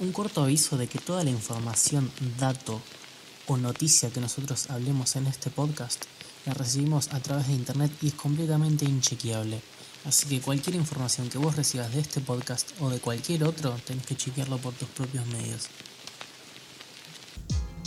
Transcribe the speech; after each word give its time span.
Un 0.00 0.12
corto 0.12 0.42
aviso 0.42 0.76
de 0.76 0.86
que 0.86 0.98
toda 0.98 1.24
la 1.24 1.30
información, 1.30 2.10
dato 2.38 2.80
o 3.46 3.56
noticia 3.56 4.10
que 4.10 4.20
nosotros 4.20 4.70
hablemos 4.70 5.16
en 5.16 5.26
este 5.26 5.50
podcast 5.50 6.04
la 6.46 6.54
recibimos 6.54 7.08
a 7.12 7.20
través 7.20 7.48
de 7.48 7.54
internet 7.54 7.90
y 8.00 8.08
es 8.08 8.14
completamente 8.14 8.84
inchequeable. 8.84 9.60
Así 10.04 10.26
que 10.28 10.40
cualquier 10.40 10.76
información 10.76 11.28
que 11.28 11.38
vos 11.38 11.56
recibas 11.56 11.92
de 11.92 12.00
este 12.00 12.20
podcast 12.20 12.70
o 12.80 12.88
de 12.88 13.00
cualquier 13.00 13.44
otro, 13.44 13.76
tenés 13.84 14.06
que 14.06 14.16
chequearlo 14.16 14.58
por 14.58 14.72
tus 14.74 14.88
propios 14.88 15.26
medios. 15.26 15.66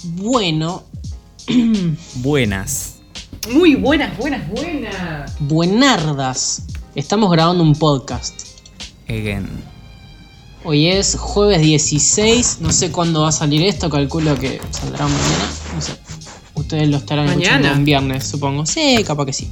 Bueno, 0.04 0.84
Buenas. 2.16 2.98
Muy 3.52 3.76
buenas, 3.76 4.16
buenas, 4.18 4.48
buenas. 4.50 5.40
buenardas. 5.40 6.64
Estamos 6.96 7.32
grabando 7.32 7.64
un 7.64 7.74
podcast. 7.74 8.42
Again. 9.08 9.71
Hoy 10.64 10.88
es 10.88 11.16
jueves 11.18 11.62
16, 11.62 12.58
no 12.62 12.72
sé 12.72 12.92
cuándo 12.92 13.22
va 13.22 13.30
a 13.30 13.32
salir 13.32 13.64
esto, 13.64 13.90
calculo 13.90 14.38
que 14.38 14.62
saldrá 14.70 15.06
mañana, 15.08 15.50
no 15.76 15.82
sé. 15.82 15.94
Ustedes 16.54 16.88
lo 16.90 16.98
estarán 16.98 17.26
¿Mañana? 17.26 17.44
escuchando 17.46 17.78
un 17.80 17.86
viernes, 17.86 18.28
supongo. 18.28 18.66
Sí, 18.68 19.04
capaz 19.06 19.26
que 19.26 19.34
sí. 19.34 19.50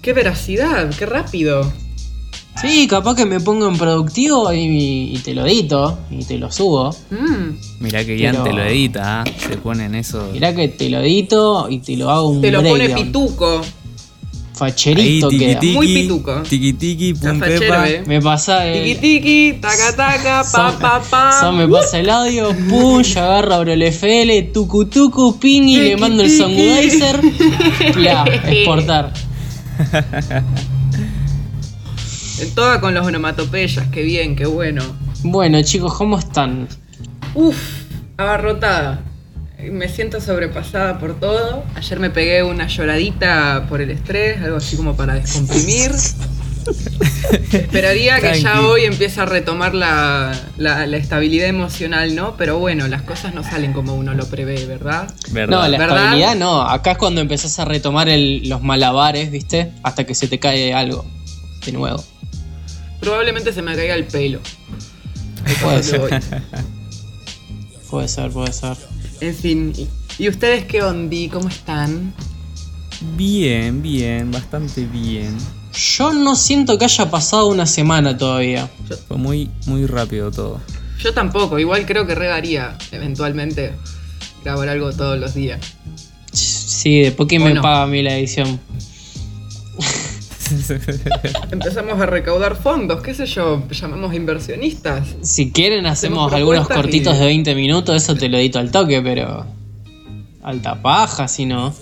Qué 0.00 0.12
veracidad, 0.12 0.90
qué 0.98 1.06
rápido. 1.06 1.72
Sí, 2.60 2.86
capaz 2.88 3.14
que 3.14 3.24
me 3.24 3.40
pongo 3.40 3.68
en 3.68 3.78
productivo 3.78 4.52
y, 4.52 5.14
y 5.14 5.18
te 5.24 5.34
lo 5.34 5.46
edito 5.46 5.98
y 6.10 6.24
te 6.24 6.36
lo 6.36 6.50
subo. 6.50 6.94
Mm, 7.10 7.56
Mirá 7.80 8.04
que 8.04 8.18
Ian 8.18 8.32
Pero- 8.32 8.44
te 8.44 8.52
lo 8.52 8.62
edita, 8.64 9.20
¿ah? 9.22 9.24
se 9.48 9.56
ponen 9.56 9.94
eso. 9.94 10.28
Mirá 10.32 10.54
que 10.54 10.68
te 10.68 10.90
lo 10.90 11.00
edito 11.00 11.68
y 11.70 11.78
te 11.78 11.96
lo 11.96 12.10
hago 12.10 12.28
un 12.28 12.40
te 12.42 12.50
lo 12.50 12.62
pone 12.62 12.90
pituco. 12.90 13.62
Facherito 14.54 15.28
Ahí, 15.28 15.38
tiki, 15.56 15.72
Muy 15.72 15.86
tiki, 15.86 16.02
pituco. 16.02 16.42
Tiki 16.42 16.72
tiki, 16.74 17.14
pum 17.14 17.30
Está 17.32 17.46
fachero, 17.46 17.60
pepa. 17.60 17.88
eh. 17.90 18.02
Me 18.06 18.20
pasa 18.20 18.62
Tiki 18.64 18.90
el, 18.90 19.00
tiki, 19.00 19.52
taca 19.60 19.96
taca, 19.96 20.42
pa 20.52 20.78
pa 20.78 21.00
pa. 21.00 21.32
Sam 21.32 21.56
me 21.56 21.68
pasa 21.68 21.98
el 21.98 22.10
audio, 22.10 22.54
pum, 22.68 23.02
yo 23.02 23.20
agarro, 23.20 23.54
abro 23.54 23.72
el 23.72 23.82
FL, 23.82 24.52
tucu 24.52 24.84
tucu, 24.86 25.38
ping 25.38 25.62
y 25.68 25.76
le 25.78 25.88
Tiki, 25.90 26.00
mando 26.00 26.22
el 26.22 26.28
tiki. 26.28 26.42
Songudizer. 26.42 27.20
Pla, 27.94 28.24
exportar. 28.46 29.12
En 32.40 32.54
toda 32.54 32.80
con 32.80 32.94
los 32.94 33.06
onomatopeyas, 33.06 33.86
qué 33.88 34.02
bien, 34.02 34.36
qué 34.36 34.46
bueno. 34.46 34.82
Bueno 35.22 35.62
chicos, 35.62 35.94
¿cómo 35.94 36.18
están? 36.18 36.68
Uf, 37.34 37.56
abarrotada. 38.16 39.02
Me 39.70 39.88
siento 39.88 40.20
sobrepasada 40.20 40.98
por 40.98 41.18
todo. 41.18 41.64
Ayer 41.76 41.98
me 42.00 42.10
pegué 42.10 42.42
una 42.42 42.66
lloradita 42.66 43.66
por 43.68 43.80
el 43.80 43.90
estrés, 43.90 44.40
algo 44.42 44.56
así 44.56 44.76
como 44.76 44.96
para 44.96 45.14
descomprimir. 45.14 45.92
Esperaría 47.52 48.20
que 48.20 48.40
ya 48.40 48.60
hoy 48.62 48.84
empiece 48.84 49.20
a 49.20 49.24
retomar 49.24 49.74
la, 49.74 50.32
la- 50.56 50.86
la 50.86 50.96
estabilidad 50.96 51.48
emocional, 51.48 52.14
¿no? 52.14 52.36
Pero 52.36 52.58
bueno, 52.58 52.86
las 52.88 53.02
cosas 53.02 53.34
no 53.34 53.42
salen 53.42 53.72
como 53.72 53.94
uno 53.94 54.14
lo 54.14 54.26
prevé, 54.26 54.64
¿verdad? 54.66 55.12
¿Verdad? 55.30 55.62
No, 55.62 55.68
la 55.68 55.78
¿Verdad? 55.78 55.96
estabilidad 55.98 56.34
no. 56.36 56.62
Acá 56.62 56.92
es 56.92 56.98
cuando 56.98 57.20
empezás 57.20 57.58
a 57.58 57.64
retomar 57.64 58.08
el- 58.08 58.48
los 58.48 58.62
malabares, 58.62 59.30
¿viste? 59.30 59.72
Hasta 59.82 60.04
que 60.04 60.14
se 60.14 60.28
te 60.28 60.38
cae 60.38 60.72
algo 60.74 61.04
de 61.64 61.72
nuevo. 61.72 62.02
Probablemente 63.00 63.52
se 63.52 63.62
me 63.62 63.74
caiga 63.74 63.94
el 63.94 64.04
pelo. 64.04 64.40
Ahí 65.44 65.54
Puede 65.60 65.98
voy. 65.98 66.10
Puede 67.90 68.08
ser, 68.08 68.30
puede 68.30 68.52
ser. 68.52 68.76
En 69.22 69.34
fin, 69.34 69.72
¿y- 69.76 69.88
¿y 70.24 70.28
ustedes 70.28 70.64
qué 70.64 70.82
ondi? 70.82 71.28
¿Cómo 71.28 71.48
están? 71.48 72.12
Bien, 73.16 73.80
bien, 73.80 74.30
bastante 74.32 74.84
bien. 74.84 75.36
Yo 75.96 76.12
no 76.12 76.34
siento 76.36 76.76
que 76.76 76.84
haya 76.86 77.10
pasado 77.10 77.46
una 77.46 77.66
semana 77.66 78.16
todavía. 78.16 78.68
Fue 79.06 79.16
muy, 79.16 79.48
muy 79.66 79.86
rápido 79.86 80.30
todo. 80.30 80.60
Yo 80.98 81.14
tampoco, 81.14 81.58
igual 81.58 81.86
creo 81.86 82.06
que 82.06 82.14
regaría 82.14 82.76
eventualmente 82.90 83.72
grabar 84.44 84.68
algo 84.68 84.92
todos 84.92 85.18
los 85.18 85.34
días. 85.34 85.60
Sí, 86.32 87.00
después 87.02 87.28
que 87.28 87.38
me 87.38 87.60
paga 87.62 87.82
a 87.84 87.86
mí 87.86 88.02
la 88.02 88.18
edición. 88.18 88.58
Empezamos 91.50 92.00
a 92.00 92.06
recaudar 92.06 92.56
fondos, 92.56 93.02
qué 93.02 93.14
sé 93.14 93.26
yo, 93.26 93.62
llamamos 93.70 94.14
inversionistas. 94.14 95.08
Si 95.22 95.50
quieren 95.52 95.86
hacemos 95.86 96.26
Hacemos 96.28 96.32
algunos 96.34 96.68
cortitos 96.68 97.16
y- 97.16 97.18
de 97.18 97.24
20 97.26 97.54
minutos, 97.54 97.96
eso 98.02 98.14
te 98.14 98.28
lo 98.28 98.38
edito 98.38 98.58
al 98.58 98.70
toque, 98.70 99.00
pero... 99.02 99.46
Alta 100.42 100.80
paja, 100.82 101.28
si 101.28 101.46
no. 101.46 101.72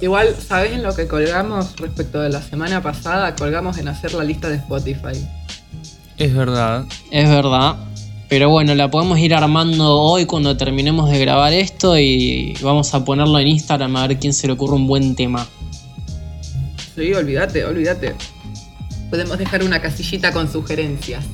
Igual, 0.00 0.34
¿sabés 0.46 0.72
en 0.72 0.82
lo 0.82 0.94
que 0.94 1.06
colgamos 1.06 1.76
respecto 1.76 2.20
de 2.20 2.30
la 2.30 2.42
semana 2.42 2.82
pasada? 2.82 3.36
Colgamos 3.36 3.78
en 3.78 3.88
hacer 3.88 4.14
la 4.14 4.24
lista 4.24 4.48
de 4.48 4.56
Spotify. 4.56 5.24
es 6.16 6.34
verdad. 6.34 6.86
Es 7.10 7.28
verdad. 7.28 7.76
Pero 8.28 8.48
bueno, 8.48 8.74
la 8.74 8.90
podemos 8.90 9.18
ir 9.18 9.34
armando 9.34 9.98
hoy 9.98 10.24
cuando 10.24 10.56
terminemos 10.56 11.10
de 11.10 11.18
grabar 11.18 11.52
esto 11.52 11.98
y 11.98 12.54
vamos 12.62 12.94
a 12.94 13.04
ponerlo 13.04 13.38
en 13.40 13.48
Instagram 13.48 13.96
a 13.96 14.06
ver 14.06 14.18
quién 14.18 14.32
se 14.32 14.46
le 14.46 14.52
ocurre 14.54 14.74
un 14.76 14.86
buen 14.86 15.14
tema. 15.16 15.46
Sí, 17.00 17.14
olvídate, 17.14 17.64
olvídate. 17.64 18.14
Podemos 19.08 19.38
dejar 19.38 19.62
una 19.64 19.80
casillita 19.80 20.32
con 20.32 20.52
sugerencias. 20.52 21.24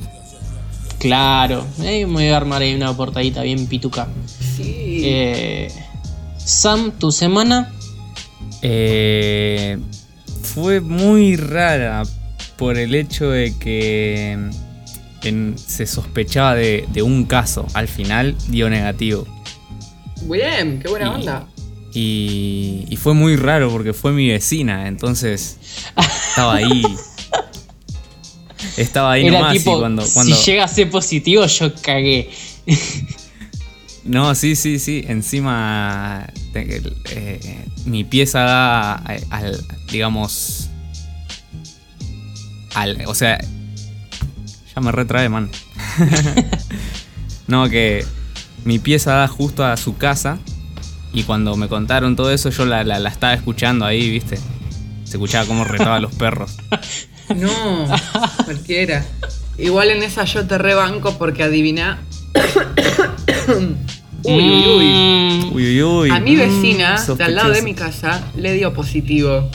Claro, 0.97 1.67
eh, 1.83 2.05
me 2.05 2.13
voy 2.13 2.27
a 2.29 2.37
armar 2.37 2.61
ahí 2.61 2.73
una 2.73 2.95
portadita 2.95 3.41
bien 3.41 3.67
pituca. 3.67 4.07
Sí. 4.55 5.01
Eh, 5.03 5.67
Sam, 6.37 6.91
tu 6.97 7.11
semana. 7.11 7.73
Eh, 8.61 9.77
fue 10.41 10.79
muy 10.79 11.35
rara 11.35 12.03
por 12.55 12.77
el 12.77 12.95
hecho 12.95 13.29
de 13.29 13.55
que 13.57 14.37
en- 15.23 15.57
se 15.57 15.85
sospechaba 15.85 16.55
de, 16.55 16.87
de 16.93 17.01
un 17.01 17.25
caso. 17.25 17.67
Al 17.73 17.89
final 17.89 18.37
dio 18.47 18.69
negativo. 18.69 19.27
Bien, 20.21 20.79
qué 20.79 20.87
buena 20.87 21.07
y- 21.07 21.09
onda. 21.09 21.45
Y, 21.99 22.85
y 22.91 22.95
fue 22.95 23.15
muy 23.15 23.37
raro 23.37 23.71
porque 23.71 23.91
fue 23.91 24.11
mi 24.11 24.29
vecina, 24.29 24.87
entonces 24.87 25.57
estaba 26.29 26.57
ahí. 26.57 26.83
Estaba 28.77 29.13
ahí 29.13 29.25
Era 29.25 29.39
nomás 29.39 29.55
y 29.55 29.57
tipo, 29.57 29.79
cuando, 29.79 30.05
cuando... 30.13 30.35
si 30.35 30.51
llega 30.51 30.65
a 30.65 30.67
ser 30.67 30.91
positivo, 30.91 31.43
yo 31.47 31.73
cagué. 31.81 32.29
No, 34.03 34.35
sí, 34.35 34.55
sí, 34.55 34.77
sí. 34.77 35.05
Encima 35.07 36.27
eh, 36.53 37.65
mi 37.85 38.03
pieza 38.03 38.41
da 38.41 38.93
a- 38.93 39.17
al, 39.31 39.65
digamos, 39.91 40.69
al, 42.75 43.01
o 43.07 43.15
sea, 43.15 43.39
ya 44.75 44.81
me 44.81 44.91
retrae, 44.91 45.29
man. 45.29 45.49
no, 47.47 47.67
que 47.67 48.05
mi 48.65 48.77
pieza 48.77 49.13
da 49.13 49.27
justo 49.27 49.65
a 49.65 49.75
su 49.77 49.97
casa 49.97 50.37
y 51.19 51.23
cuando 51.23 51.55
me 51.55 51.67
contaron 51.67 52.15
todo 52.15 52.31
eso 52.31 52.49
yo 52.49 52.65
la, 52.65 52.83
la- 52.83 52.99
la 52.99 53.09
estaba 53.09 53.33
escuchando 53.33 53.85
ahí, 53.85 54.09
viste. 54.09 54.37
Se 55.03 55.13
escuchaba 55.17 55.45
cómo 55.45 55.63
retaba 55.63 55.95
a 55.95 55.99
los 55.99 56.13
perros. 56.15 56.55
No, 57.35 57.87
cualquiera. 58.45 59.03
Igual 59.57 59.89
en 59.91 60.01
esa 60.01 60.23
yo 60.23 60.47
te 60.47 60.57
rebanco 60.57 61.17
porque 61.17 61.43
adivina. 61.43 61.99
uy, 64.23 64.49
uy, 64.49 64.65
uy. 64.65 64.85
Mm, 64.85 65.53
Uy, 65.53 65.67
uy, 65.67 65.83
uy. 65.83 66.09
A 66.09 66.19
mi 66.19 66.35
vecina, 66.35 66.95
Mm, 67.07 67.13
de 67.17 67.23
al 67.23 67.35
lado 67.35 67.51
de 67.51 67.61
mi 67.63 67.73
casa, 67.73 68.21
le 68.37 68.53
dio 68.53 68.73
positivo. 68.73 69.49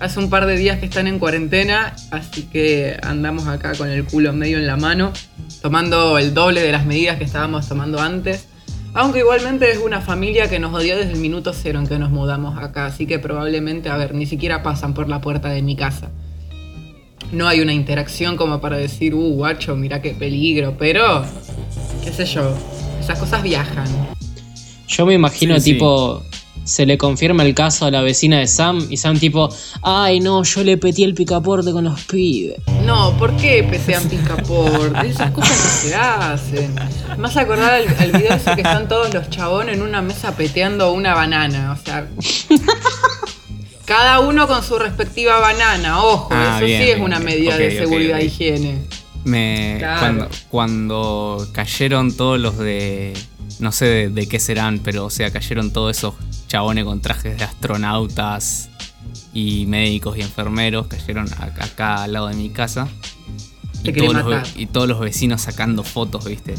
Hace 0.00 0.18
un 0.18 0.28
par 0.28 0.44
de 0.46 0.56
días 0.56 0.78
que 0.80 0.86
están 0.86 1.06
en 1.06 1.18
cuarentena, 1.18 1.94
así 2.10 2.42
que 2.42 2.98
andamos 3.02 3.46
acá 3.46 3.72
con 3.74 3.88
el 3.88 4.04
culo 4.04 4.32
medio 4.32 4.58
en 4.58 4.66
la 4.66 4.76
mano, 4.76 5.12
tomando 5.62 6.18
el 6.18 6.34
doble 6.34 6.60
de 6.60 6.72
las 6.72 6.84
medidas 6.84 7.16
que 7.16 7.24
estábamos 7.24 7.68
tomando 7.68 8.00
antes. 8.00 8.46
Aunque 8.96 9.18
igualmente 9.18 9.68
es 9.72 9.78
una 9.78 10.00
familia 10.00 10.48
que 10.48 10.60
nos 10.60 10.72
odió 10.72 10.96
desde 10.96 11.12
el 11.12 11.18
minuto 11.18 11.52
cero 11.52 11.80
en 11.80 11.86
que 11.88 11.98
nos 11.98 12.10
mudamos 12.10 12.56
acá, 12.56 12.86
así 12.86 13.06
que 13.06 13.18
probablemente, 13.18 13.88
a 13.88 13.96
ver, 13.96 14.14
ni 14.14 14.24
siquiera 14.24 14.62
pasan 14.62 14.94
por 14.94 15.08
la 15.08 15.20
puerta 15.20 15.48
de 15.48 15.62
mi 15.62 15.74
casa. 15.74 16.10
No 17.32 17.48
hay 17.48 17.60
una 17.60 17.72
interacción 17.72 18.36
como 18.36 18.60
para 18.60 18.76
decir, 18.76 19.14
uh, 19.14 19.34
guacho, 19.34 19.74
mira 19.74 20.00
qué 20.00 20.10
peligro, 20.10 20.76
pero, 20.78 21.24
qué 22.04 22.12
sé 22.12 22.24
yo, 22.24 22.56
esas 23.00 23.18
cosas 23.18 23.42
viajan. 23.42 23.88
Yo 24.86 25.06
me 25.06 25.14
imagino, 25.14 25.58
Sí, 25.58 25.72
sí. 25.72 25.78
Se 26.64 26.86
le 26.86 26.96
confirma 26.98 27.42
el 27.44 27.54
caso 27.54 27.86
a 27.86 27.90
la 27.90 28.00
vecina 28.00 28.38
de 28.38 28.46
Sam 28.46 28.86
y 28.90 28.96
Sam, 28.96 29.18
tipo, 29.18 29.48
ay, 29.82 30.20
no, 30.20 30.42
yo 30.42 30.64
le 30.64 30.76
petí 30.78 31.04
el 31.04 31.14
picaporte 31.14 31.72
con 31.72 31.84
los 31.84 32.00
pibes. 32.04 32.56
No, 32.84 33.16
¿por 33.18 33.36
qué 33.36 33.62
pesean 33.64 34.08
picaporte? 34.08 35.06
Esas 35.08 35.30
cosas 35.32 35.58
no 35.58 35.88
se 35.88 35.94
hacen. 35.94 36.74
A 36.78 37.40
acordar 37.40 37.72
al, 37.74 37.86
al 37.98 38.12
video 38.12 38.34
ese 38.34 38.54
que 38.54 38.60
están 38.62 38.88
todos 38.88 39.12
los 39.12 39.28
chabones 39.30 39.76
en 39.76 39.82
una 39.82 40.02
mesa 40.02 40.36
peteando 40.36 40.92
una 40.92 41.14
banana. 41.14 41.72
O 41.78 41.84
sea. 41.84 42.06
Cada 43.84 44.20
uno 44.20 44.46
con 44.48 44.62
su 44.62 44.78
respectiva 44.78 45.38
banana, 45.40 46.02
ojo, 46.02 46.28
Ah, 46.30 46.54
eso 46.56 46.66
bien, 46.66 46.82
sí 46.82 46.90
es 46.90 47.00
una 47.00 47.18
medida 47.20 47.56
de 47.58 47.76
seguridad 47.78 48.18
e 48.18 48.24
higiene. 48.26 48.78
Me, 49.24 49.76
Claro. 49.78 50.00
cuando, 50.00 50.28
cuando 50.48 51.48
cayeron 51.52 52.16
todos 52.16 52.38
los 52.40 52.56
de. 52.58 53.12
No 53.60 53.70
sé 53.72 53.84
de, 53.86 54.08
de 54.08 54.26
qué 54.28 54.40
serán, 54.40 54.80
pero 54.80 55.06
o 55.06 55.10
sea, 55.10 55.30
cayeron 55.30 55.72
todos 55.72 55.96
esos 55.96 56.14
chabones 56.48 56.84
con 56.84 57.00
trajes 57.00 57.38
de 57.38 57.44
astronautas 57.44 58.68
y 59.32 59.66
médicos 59.66 60.16
y 60.18 60.22
enfermeros. 60.22 60.86
Cayeron 60.88 61.26
a- 61.38 61.44
acá 61.64 62.02
al 62.04 62.12
lado 62.12 62.28
de 62.28 62.34
mi 62.34 62.50
casa. 62.50 62.88
Y 63.82 63.92
todos, 63.92 64.14
los, 64.24 64.56
y 64.56 64.66
todos 64.66 64.88
los 64.88 64.98
vecinos 65.00 65.42
sacando 65.42 65.84
fotos, 65.84 66.24
¿viste? 66.24 66.54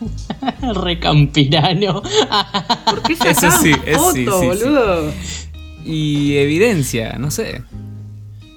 Recampirano. 0.74 2.02
¿Por 2.84 3.02
qué 3.02 3.12
Eso 3.12 3.50
sí, 3.50 3.74
foto, 3.74 4.12
sí, 4.12 4.24
sí. 4.24 4.24
boludo? 4.24 5.12
Y 5.84 6.36
evidencia, 6.36 7.16
no 7.18 7.30
sé. 7.30 7.62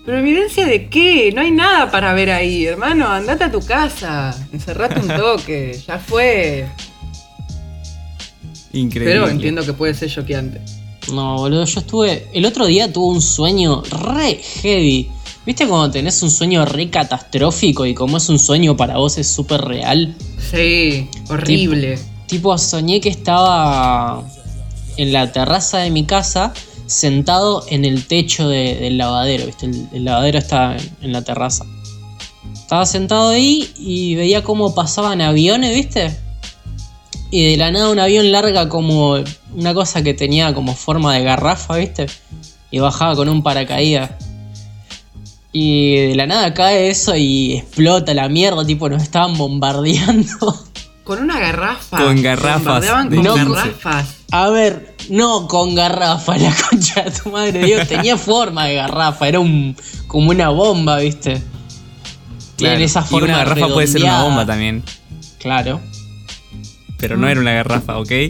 ¿Pero 0.06 0.18
evidencia 0.19 0.66
de 0.66 0.90
qué? 0.90 1.31
No 1.34 1.42
hay 1.42 1.51
nada 1.51 1.90
para 1.92 2.13
ver 2.13 2.31
ahí, 2.31 2.66
hermano. 2.66 3.07
Andate 3.07 3.45
a 3.45 3.51
tu 3.51 3.66
casa. 3.66 4.36
Encerrate 4.51 5.00
un 5.00 5.07
toque. 5.18 5.80
Ya 5.88 6.00
fue. 6.00 6.66
Increíble. 8.73 9.13
Pero 9.13 9.29
entiendo 9.29 9.63
que 9.65 9.73
puede 9.73 9.93
ser 9.93 10.09
choqueante. 10.09 10.59
No, 11.13 11.37
boludo, 11.37 11.65
yo 11.65 11.79
estuve. 11.79 12.27
El 12.33 12.45
otro 12.45 12.65
día 12.65 12.91
tuve 12.91 13.13
un 13.15 13.21
sueño 13.21 13.83
re 13.83 14.35
heavy. 14.61 15.09
¿Viste 15.45 15.67
cuando 15.67 15.91
tenés 15.91 16.23
un 16.23 16.31
sueño 16.31 16.65
re 16.65 16.89
catastrófico 16.89 17.85
y 17.85 17.93
como 17.93 18.17
es 18.17 18.29
un 18.29 18.39
sueño 18.39 18.77
para 18.77 18.97
vos 18.97 19.17
es 19.17 19.27
súper 19.27 19.61
real? 19.61 20.15
Sí, 20.51 21.09
horrible. 21.29 21.99
Tipo, 22.27 22.57
soñé 22.57 23.01
que 23.01 23.09
estaba 23.09 24.23
en 24.97 25.11
la 25.11 25.31
terraza 25.31 25.79
de 25.79 25.89
mi 25.91 26.05
casa 26.05 26.53
sentado 26.85 27.65
en 27.69 27.83
el 27.85 28.05
techo 28.07 28.47
de- 28.47 28.75
del 28.75 28.97
lavadero, 28.97 29.45
¿viste? 29.45 29.65
El, 29.65 29.87
el 29.93 30.05
lavadero 30.05 30.39
está 30.39 30.77
en, 30.77 30.89
en 31.01 31.11
la 31.11 31.21
terraza. 31.23 31.65
Estaba 32.53 32.85
sentado 32.85 33.29
ahí 33.29 33.71
y 33.77 34.15
veía 34.15 34.43
cómo 34.43 34.73
pasaban 34.73 35.19
aviones, 35.21 35.75
¿viste? 35.75 36.15
Y 37.35 37.50
de 37.50 37.57
la 37.57 37.71
nada 37.71 37.89
un 37.89 37.97
avión 37.97 38.31
larga 38.31 38.69
como 38.69 39.15
una 39.56 39.74
cosa 39.74 40.03
que 40.03 40.13
tenía 40.13 40.53
como 40.53 40.75
forma 40.75 41.15
de 41.15 41.24
garrafa, 41.24 41.77
¿viste? 41.77 42.06
Y 42.69 42.77
bajaba 42.77 43.15
con 43.15 43.27
un 43.27 43.41
paracaídas. 43.41 44.12
Y 45.51 45.95
de 46.09 46.15
la 46.15 46.27
nada 46.27 46.53
cae 46.53 46.89
eso 46.91 47.15
y 47.15 47.56
explota 47.56 48.13
la 48.13 48.30
mierda, 48.30 48.63
tipo 48.63 48.88
nos 48.88 49.01
estaban 49.01 49.35
bombardeando. 49.35 50.63
Con 51.03 51.24
una 51.24 51.39
garrafa. 51.39 51.97
Con 52.03 52.21
garrafas 52.21 52.85
con 52.85 53.24
No, 53.24 53.33
garrafas. 53.33 54.15
A 54.31 54.50
ver, 54.50 54.95
no 55.09 55.47
con 55.47 55.74
garrafa, 55.74 56.38
la 56.38 56.53
concha 56.69 57.01
de 57.01 57.12
tu 57.12 57.30
madre, 57.31 57.65
Dios, 57.65 57.88
tenía 57.88 58.15
forma 58.15 58.68
de 58.68 58.75
garrafa, 58.75 59.27
era 59.27 59.39
un 59.39 59.75
como 60.06 60.30
una 60.30 60.50
bomba, 60.50 61.00
¿viste? 61.00 61.41
Tienen 62.57 62.75
Claro. 62.77 62.85
esa 62.85 63.00
y 63.01 63.03
forma 63.06 63.25
una 63.27 63.38
garrafa 63.39 63.68
puede 63.69 63.88
ser 63.88 64.03
una 64.03 64.21
bomba 64.24 64.45
también. 64.45 64.83
Claro. 65.39 65.81
Pero 67.03 67.17
no 67.17 67.27
era 67.27 67.41
una 67.41 67.51
garrafa, 67.51 68.00
¿ok? 68.00 68.09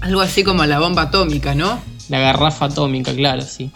Algo 0.00 0.20
así 0.20 0.42
como 0.42 0.64
la 0.66 0.80
bomba 0.80 1.02
atómica, 1.02 1.54
¿no? 1.54 1.80
La 2.08 2.18
garrafa 2.18 2.64
atómica, 2.66 3.14
claro, 3.14 3.42
sí. 3.42 3.70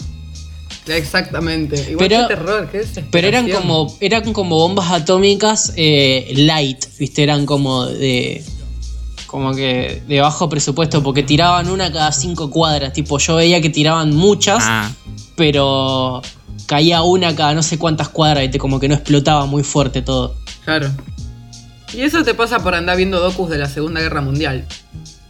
Exactamente. 0.89 1.93
Igual 1.93 2.09
Pero- 2.09 2.27
qué 2.29 2.35
terror, 2.35 2.69
qué. 2.73 2.85
Pero 3.13 3.29
eran 3.29 3.49
como, 3.51 3.97
eran 4.01 4.33
como 4.33 4.57
bombas 4.57 4.91
atómicas 4.91 5.73
eh, 5.77 6.33
light, 6.35 6.87
¿viste? 6.99 7.23
Eran 7.23 7.47
como 7.47 7.87
de. 7.87 8.43
Como 9.29 9.55
que 9.55 10.03
de 10.09 10.21
bajo 10.21 10.49
presupuesto, 10.49 11.01
porque 11.03 11.23
tiraban 11.23 11.71
una 11.71 11.93
cada 11.93 12.11
cinco 12.11 12.51
cuadras. 12.51 12.93
Tipo, 12.95 13.19
yo 13.19 13.37
veía 13.37 13.61
que 13.61 13.71
tiraban 13.71 14.17
muchas, 14.17 14.65
Ah, 14.67 14.91
pero 15.37 16.21
caía 16.67 17.03
una 17.03 17.37
cada 17.37 17.55
no 17.55 17.63
sé 17.63 17.79
cuántas 17.79 18.09
cuadras, 18.09 18.43
¿viste? 18.43 18.59
Como 18.59 18.81
que 18.81 18.89
no 18.89 18.95
explotaba 18.95 19.47
muy 19.47 19.63
fuerte 19.63 20.03
todo. 20.03 20.35
Claro. 20.65 20.91
Y 21.95 22.03
eso 22.03 22.23
te 22.23 22.35
pasa 22.35 22.59
por 22.63 22.75
andar 22.75 22.97
viendo 22.97 23.19
docus 23.21 23.51
de 23.51 23.59
la 23.59 23.69
Segunda 23.69 24.01
Guerra 24.01 24.21
Mundial. 24.21 24.65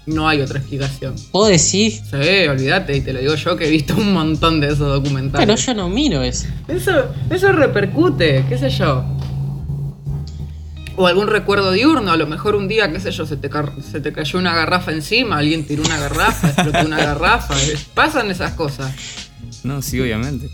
No 0.06 0.26
hay 0.26 0.40
otra 0.40 0.58
explicación. 0.58 1.14
¿Puedo 1.32 1.48
decir? 1.50 1.92
Sí, 1.92 2.46
olvídate, 2.48 2.96
y 2.96 3.00
te 3.02 3.12
lo 3.12 3.20
digo 3.20 3.34
yo 3.34 3.56
que 3.56 3.66
he 3.68 3.70
visto 3.70 3.94
un 3.94 4.12
montón 4.12 4.58
de 4.60 4.68
esos 4.68 4.78
Pero 4.78 4.92
documentales. 4.94 5.66
yo 5.66 5.74
no 5.74 5.88
miro 5.90 6.22
eso. 6.22 6.46
Eso, 6.66 6.92
eso 7.30 7.52
repercute, 7.52 8.44
qué 8.48 8.56
sé 8.56 8.70
yo. 8.70 9.04
O 10.96 11.06
algún 11.06 11.28
recuerdo 11.28 11.70
diurno, 11.70 12.10
a 12.10 12.16
lo 12.16 12.26
mejor 12.26 12.56
un 12.56 12.66
día, 12.66 12.90
qué 12.90 12.98
sé 12.98 13.12
yo, 13.12 13.24
se 13.26 13.36
te, 13.36 13.48
se 13.88 14.00
te 14.00 14.12
cayó 14.12 14.38
una 14.38 14.52
garrafa 14.54 14.90
encima, 14.92 15.38
alguien 15.38 15.64
tiró 15.66 15.82
una 15.84 15.96
garrafa, 15.98 16.48
explotó 16.48 16.86
una 16.86 16.96
garrafa. 17.04 17.54
eh, 17.62 17.76
Pasan 17.94 18.30
esas 18.30 18.52
cosas. 18.54 18.92
no, 19.62 19.80
sí, 19.82 20.00
obviamente. 20.00 20.48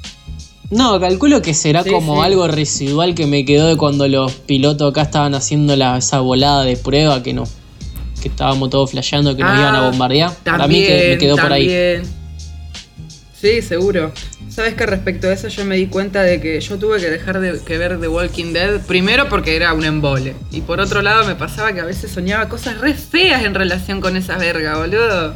No, 0.71 0.99
calculo 0.99 1.41
que 1.43 1.55
será 1.55 1.83
Sí, 1.83 1.91
como 1.91 2.17
sí. 2.17 2.23
algo 2.27 2.49
residual 2.49 3.15
que 3.15 3.27
me 3.27 3.45
quedó 3.45 3.67
de 3.69 3.77
cuando 3.77 4.09
los 4.09 4.33
pilotos 4.33 4.91
acá 4.91 5.03
estaban 5.03 5.35
haciendo 5.35 5.77
la, 5.77 5.97
esa 5.99 6.21
volada 6.21 6.65
de 6.65 6.77
prueba 6.77 7.23
que 7.23 7.33
no. 7.33 7.45
Que 8.21 8.29
estábamos 8.29 8.71
todos 8.71 8.91
flasheando 8.91 9.37
que 9.37 9.43
nos 9.43 9.53
Ah, 9.53 9.61
iban 9.61 9.75
a 9.77 9.89
bombardear. 9.91 10.33
Para 10.43 10.67
mí 10.67 10.83
que 10.83 11.09
me 11.11 11.19
quedó 11.19 11.37
por 11.37 11.53
ahí. 11.53 11.67
también. 11.67 12.03
Sí, 13.39 13.61
seguro. 13.61 14.11
Sabes 14.49 14.75
que 14.75 14.87
respecto 14.87 15.27
a 15.29 15.33
eso 15.33 15.49
yo 15.49 15.65
me 15.65 15.77
di 15.77 15.87
cuenta 15.87 16.23
de 16.23 16.41
que 16.41 16.59
yo 16.61 16.79
tuve 16.79 16.99
que 16.99 17.11
dejar 17.11 17.41
de 17.41 17.61
que 17.61 17.77
ver 17.77 18.01
The 18.01 18.09
Walking 18.09 18.53
Dead, 18.53 18.81
primero 18.87 19.29
porque 19.29 19.57
era 19.57 19.75
un 19.75 19.85
embole, 19.85 20.35
y 20.53 20.61
por 20.63 20.81
otro 20.81 21.03
lado 21.03 21.27
me 21.27 21.35
pasaba 21.35 21.73
que 21.73 21.81
a 21.81 21.85
veces 21.85 22.13
soñaba 22.13 22.49
cosas 22.49 22.79
re 22.81 22.95
feas 22.95 23.45
en 23.45 23.53
relación 23.55 24.01
con 24.01 24.17
esa 24.17 24.39
verga, 24.39 24.79
boludo. 24.79 25.35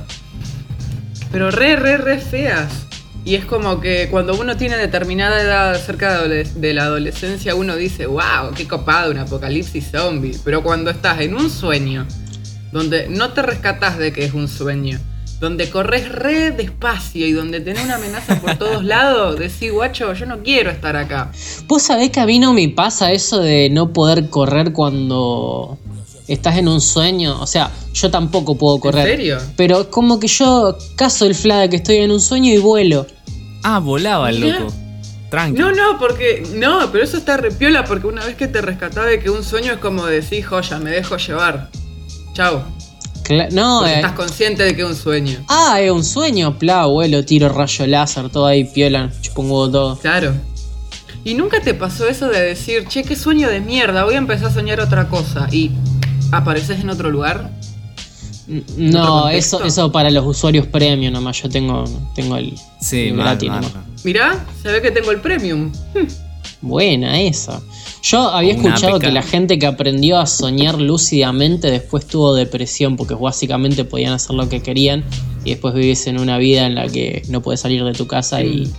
Pero 1.32 1.50
re, 1.50 1.76
re, 1.76 1.98
re 1.98 2.18
feas. 2.18 2.86
Y 3.24 3.34
es 3.34 3.44
como 3.44 3.80
que 3.80 4.08
cuando 4.10 4.34
uno 4.38 4.56
tiene 4.56 4.76
determinada 4.76 5.40
edad 5.42 5.78
cerca 5.84 6.22
de, 6.22 6.72
la 6.72 6.84
adolescencia, 6.84 7.54
uno 7.54 7.76
dice, 7.76 8.06
wow, 8.06 8.52
qué 8.56 8.66
copado, 8.66 9.10
un 9.10 9.18
apocalipsis 9.18 9.90
zombie. 9.90 10.38
Pero 10.44 10.62
cuando 10.62 10.90
estás 10.90 11.20
en 11.20 11.34
un 11.34 11.50
sueño, 11.50 12.06
donde 12.72 13.08
no 13.08 13.32
te 13.32 13.42
rescatas 13.42 13.98
de 13.98 14.12
que 14.12 14.24
es 14.24 14.32
un 14.32 14.48
sueño, 14.48 14.98
donde 15.40 15.70
corres 15.70 16.08
re 16.08 16.50
despacio 16.50 17.26
y 17.26 17.32
donde 17.32 17.60
tenés 17.60 17.84
una 17.84 17.96
amenaza 17.96 18.40
por 18.40 18.56
todos 18.56 18.84
lados, 18.86 19.38
decís, 19.38 19.72
guacho, 19.72 20.12
yo 20.14 20.26
no 20.26 20.42
quiero 20.42 20.70
estar 20.70 20.96
acá. 20.96 21.30
Vos 21.66 21.82
sabés 21.82 22.10
que 22.10 22.20
a 22.20 22.26
mí 22.26 22.38
no 22.38 22.52
me 22.52 22.68
pasa 22.68 23.12
eso 23.12 23.40
de 23.40 23.68
no 23.70 23.92
poder 23.92 24.30
correr 24.30 24.72
cuando 24.72 25.78
estás 26.28 26.56
en 26.58 26.68
un 26.68 26.80
sueño. 26.80 27.40
O 27.40 27.46
sea, 27.46 27.70
yo 27.92 28.10
tampoco 28.10 28.56
puedo 28.56 28.78
correr. 28.78 29.08
¿En 29.08 29.16
serio? 29.16 29.38
Pero 29.56 29.80
es 29.82 29.86
como 29.88 30.20
que 30.20 30.28
yo 30.28 30.76
caso 30.94 31.26
el 31.26 31.34
fla 31.34 31.58
de 31.60 31.70
que 31.70 31.76
estoy 31.76 31.96
en 31.96 32.10
un 32.10 32.20
sueño 32.20 32.52
y 32.52 32.58
vuelo. 32.58 33.06
Ah, 33.64 33.80
volaba 33.80 34.30
el 34.30 34.40
loco. 34.40 34.72
Tranqui. 35.30 35.58
No, 35.60 35.72
no, 35.72 35.98
porque. 35.98 36.46
No, 36.54 36.90
pero 36.90 37.04
eso 37.04 37.16
está 37.18 37.36
repiola 37.36 37.84
porque 37.84 38.06
una 38.06 38.24
vez 38.24 38.36
que 38.36 38.48
te 38.48 38.62
rescatás 38.62 39.06
de 39.06 39.18
que 39.20 39.28
un 39.30 39.44
sueño 39.44 39.72
es 39.72 39.78
como 39.78 40.06
decir, 40.06 40.44
joya, 40.44 40.78
me 40.78 40.90
dejo 40.90 41.16
llevar. 41.16 41.68
Chao. 42.32 42.62
Cla- 43.24 43.50
no, 43.50 43.86
eh, 43.86 43.96
estás 43.96 44.12
consciente 44.12 44.62
de 44.62 44.74
que 44.74 44.80
es 44.82 44.88
un 44.88 44.96
sueño. 44.96 45.44
Ah, 45.48 45.80
es 45.82 45.90
un 45.90 46.02
sueño, 46.02 46.56
pla, 46.58 46.86
vuelo, 46.86 47.22
tiro 47.26 47.50
rayo 47.50 47.86
láser, 47.86 48.30
todo 48.30 48.46
ahí, 48.46 48.64
piola, 48.64 49.10
chupongo 49.20 49.70
todo. 49.70 49.98
Claro. 49.98 50.32
¿Y 51.24 51.34
nunca 51.34 51.60
te 51.60 51.74
pasó 51.74 52.08
eso 52.08 52.28
de 52.28 52.40
decir, 52.40 52.86
che, 52.88 53.02
qué 53.02 53.14
sueño 53.14 53.48
de 53.50 53.60
mierda, 53.60 54.04
voy 54.04 54.14
a 54.14 54.18
empezar 54.18 54.46
a 54.46 54.54
soñar 54.54 54.80
otra 54.80 55.08
cosa? 55.08 55.46
Y 55.52 55.72
apareces 56.32 56.80
en 56.80 56.90
otro 56.90 57.10
lugar. 57.10 57.50
N- 58.48 58.62
¿Otro 58.62 58.74
No, 58.78 59.28
eso, 59.28 59.62
eso 59.64 59.92
para 59.92 60.10
los 60.10 60.24
usuarios 60.26 60.66
premium 60.66 61.12
nomás, 61.12 61.42
yo 61.42 61.48
tengo, 61.48 61.84
tengo 62.14 62.36
el, 62.36 62.54
Sí, 62.80 63.08
el 63.08 63.14
mal, 63.14 63.24
gratis 63.26 63.48
mal. 63.50 63.60
nomás. 63.62 64.04
Mirá, 64.04 64.46
se 64.62 64.72
ve 64.72 64.80
que 64.80 64.90
tengo 64.90 65.10
el 65.10 65.20
premium. 65.20 65.70
Buena 66.60 67.20
esa. 67.20 67.60
Yo 68.02 68.20
había 68.30 68.54
Una 68.54 68.68
escuchado 68.70 68.98
que 68.98 69.12
la 69.12 69.22
gente 69.22 69.58
que 69.58 69.66
aprendió 69.66 70.18
a 70.18 70.26
soñar 70.26 70.80
lúcidamente 70.80 71.70
después 71.70 72.06
tuvo 72.06 72.34
depresión 72.34 72.96
porque 72.96 73.14
básicamente 73.14 73.84
podían 73.84 74.12
hacer 74.12 74.34
lo 74.34 74.48
que 74.48 74.60
querían 74.60 75.04
y 75.44 75.50
después 75.50 75.74
vivís 75.74 76.06
en 76.06 76.18
una 76.18 76.38
vida 76.38 76.66
en 76.66 76.74
la 76.74 76.88
que 76.88 77.22
no 77.28 77.42
puedes 77.42 77.60
salir 77.60 77.84
de 77.84 77.92
tu 77.92 78.06
casa 78.06 78.42
y 78.42 78.72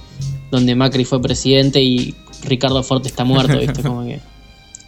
donde 0.51 0.75
Macri 0.75 1.05
fue 1.05 1.22
presidente 1.22 1.81
y 1.81 2.15
Ricardo 2.43 2.81
Forte 2.84 3.08
está 3.08 3.24
muerto, 3.24 3.58
¿viste? 3.60 3.81
Como 3.81 4.03
que 4.03 4.19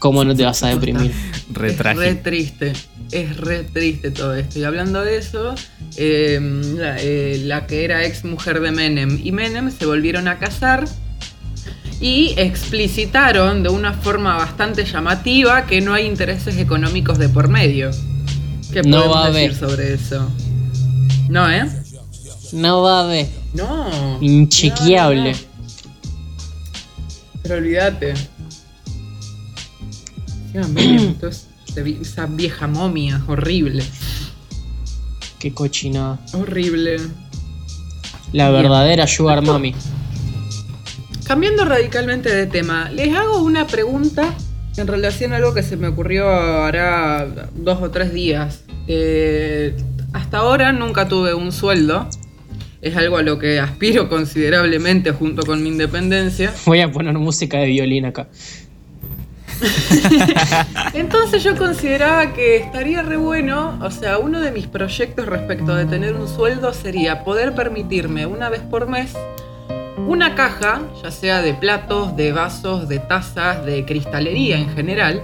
¿cómo 0.01 0.25
no 0.25 0.35
te 0.35 0.43
vas 0.43 0.61
a 0.63 0.69
deprimir? 0.69 1.13
Re 1.53 1.71
es 1.71 1.77
re 1.77 2.15
triste. 2.15 2.73
Es 3.11 3.37
re 3.37 3.63
triste 3.63 4.09
todo 4.09 4.33
esto. 4.33 4.57
Y 4.57 4.63
hablando 4.63 5.03
de 5.03 5.17
eso, 5.17 5.53
eh, 5.95 6.39
la, 6.75 6.97
eh, 6.99 7.41
la 7.45 7.67
que 7.67 7.85
era 7.85 8.03
ex 8.03 8.25
mujer 8.25 8.61
de 8.61 8.71
Menem 8.71 9.19
y 9.23 9.31
Menem 9.31 9.69
se 9.69 9.85
volvieron 9.85 10.27
a 10.27 10.39
casar 10.39 10.85
y 11.99 12.33
explicitaron 12.37 13.61
de 13.61 13.69
una 13.69 13.93
forma 13.93 14.35
bastante 14.37 14.85
llamativa 14.85 15.67
que 15.67 15.81
no 15.81 15.93
hay 15.93 16.07
intereses 16.07 16.57
económicos 16.57 17.19
de 17.19 17.29
por 17.29 17.47
medio. 17.47 17.91
¿Qué 18.73 18.81
No 18.81 18.97
podemos 19.03 19.15
va 19.15 19.25
a 19.25 19.31
decir 19.31 19.51
haber. 19.51 19.69
sobre 19.69 19.93
eso? 19.93 20.31
No, 21.29 21.49
¿eh? 21.51 21.69
No 22.53 22.81
va 22.81 23.01
a 23.01 23.03
haber. 23.03 23.27
No. 23.53 24.17
Inchequeable. 24.21 25.33
No, 25.33 25.37
no, 25.37 25.43
no. 25.43 25.51
Pero 27.43 27.55
olvídate. 27.55 28.13
Esa 31.67 31.81
vi- 31.83 31.99
esa 32.01 32.25
vieja 32.25 32.67
momia, 32.67 33.21
horrible. 33.27 33.83
Qué 35.39 35.53
cochinada. 35.53 36.19
Horrible. 36.33 36.97
La 38.33 38.49
verdadera 38.49 39.07
Sugar 39.07 39.41
Mami. 39.41 39.73
Cambiando 41.25 41.63
radicalmente 41.65 42.33
de 42.33 42.45
tema, 42.47 42.89
les 42.91 43.15
hago 43.15 43.41
una 43.41 43.67
pregunta 43.67 44.33
en 44.77 44.87
relación 44.87 45.33
a 45.33 45.37
algo 45.37 45.53
que 45.53 45.63
se 45.63 45.77
me 45.77 45.87
ocurrió 45.87 46.29
hará 46.29 47.25
dos 47.55 47.81
o 47.81 47.89
tres 47.89 48.13
días. 48.13 48.63
Eh, 48.87 49.75
hasta 50.13 50.39
ahora 50.39 50.73
nunca 50.73 51.07
tuve 51.07 51.33
un 51.33 51.51
sueldo. 51.51 52.09
Es 52.81 52.97
algo 52.97 53.17
a 53.17 53.21
lo 53.21 53.37
que 53.39 53.59
aspiro 53.59 54.09
considerablemente 54.09 55.11
junto 55.11 55.43
con 55.43 55.61
mi 55.63 55.69
independencia. 55.69 56.51
Voy 56.65 56.81
a 56.81 56.91
poner 56.91 57.13
música 57.17 57.59
de 57.59 57.67
violín 57.67 58.05
acá. 58.05 58.27
Entonces 60.93 61.43
yo 61.43 61.55
consideraba 61.57 62.33
que 62.33 62.57
estaría 62.57 63.01
re 63.01 63.17
bueno, 63.17 63.79
o 63.81 63.91
sea, 63.91 64.17
uno 64.17 64.39
de 64.39 64.51
mis 64.51 64.67
proyectos 64.67 65.25
respecto 65.25 65.75
de 65.75 65.85
tener 65.85 66.15
un 66.15 66.27
sueldo 66.27 66.73
sería 66.73 67.23
poder 67.23 67.53
permitirme 67.53 68.25
una 68.25 68.49
vez 68.49 68.61
por 68.61 68.87
mes 68.87 69.13
una 70.07 70.35
caja, 70.35 70.81
ya 71.03 71.11
sea 71.11 71.41
de 71.41 71.53
platos, 71.53 72.15
de 72.15 72.31
vasos, 72.31 72.87
de 72.87 72.99
tazas, 72.99 73.65
de 73.65 73.85
cristalería 73.85 74.57
en 74.57 74.69
general, 74.73 75.21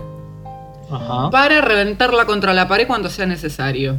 Ajá. 0.91 1.29
para 1.29 1.61
reventarla 1.61 2.25
contra 2.25 2.53
la 2.53 2.67
pared 2.67 2.87
cuando 2.87 3.09
sea 3.09 3.25
necesario. 3.25 3.97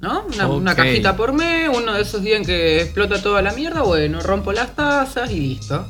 ¿No? 0.00 0.24
Una, 0.26 0.48
una 0.48 0.74
cajita 0.74 1.16
por 1.16 1.32
mes, 1.32 1.70
uno 1.74 1.94
de 1.94 2.02
esos 2.02 2.22
días 2.22 2.38
en 2.40 2.44
que 2.44 2.82
explota 2.82 3.22
toda 3.22 3.40
la 3.40 3.52
mierda, 3.52 3.82
bueno, 3.82 4.20
rompo 4.20 4.52
las 4.52 4.74
tazas 4.74 5.30
y 5.30 5.40
listo. 5.40 5.86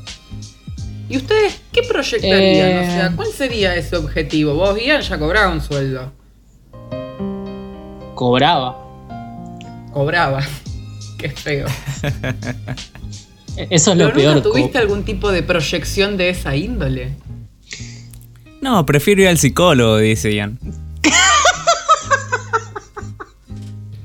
¿Y 1.09 1.17
ustedes 1.17 1.61
qué 1.73 1.83
proyectarían? 1.83 2.71
Eh. 2.71 2.81
O 2.81 2.91
sea, 2.91 3.13
¿cuál 3.15 3.29
sería 3.29 3.75
ese 3.77 3.97
objetivo? 3.97 4.55
Vos, 4.55 4.79
Ian, 4.81 5.03
ya 5.03 5.19
cobraba 5.19 5.53
un 5.53 5.61
sueldo. 5.61 6.13
Cobraba. 8.15 8.79
Cobraba. 9.93 10.43
Qué 11.19 11.31
feo. 11.31 11.67
Eso 13.71 13.93
es 13.93 13.99
lo 13.99 14.07
¿Pero 14.07 14.15
peor. 14.15 14.35
nunca 14.35 14.49
tuviste 14.49 14.79
algún 14.79 15.05
tipo 15.05 15.31
de 15.31 15.43
proyección 15.43 16.17
de 16.17 16.31
esa 16.31 16.55
índole? 16.57 17.13
No, 18.61 18.85
prefiero 18.85 19.23
ir 19.23 19.29
al 19.29 19.39
psicólogo, 19.39 19.99
dice 19.99 20.35
Ian. 20.35 20.59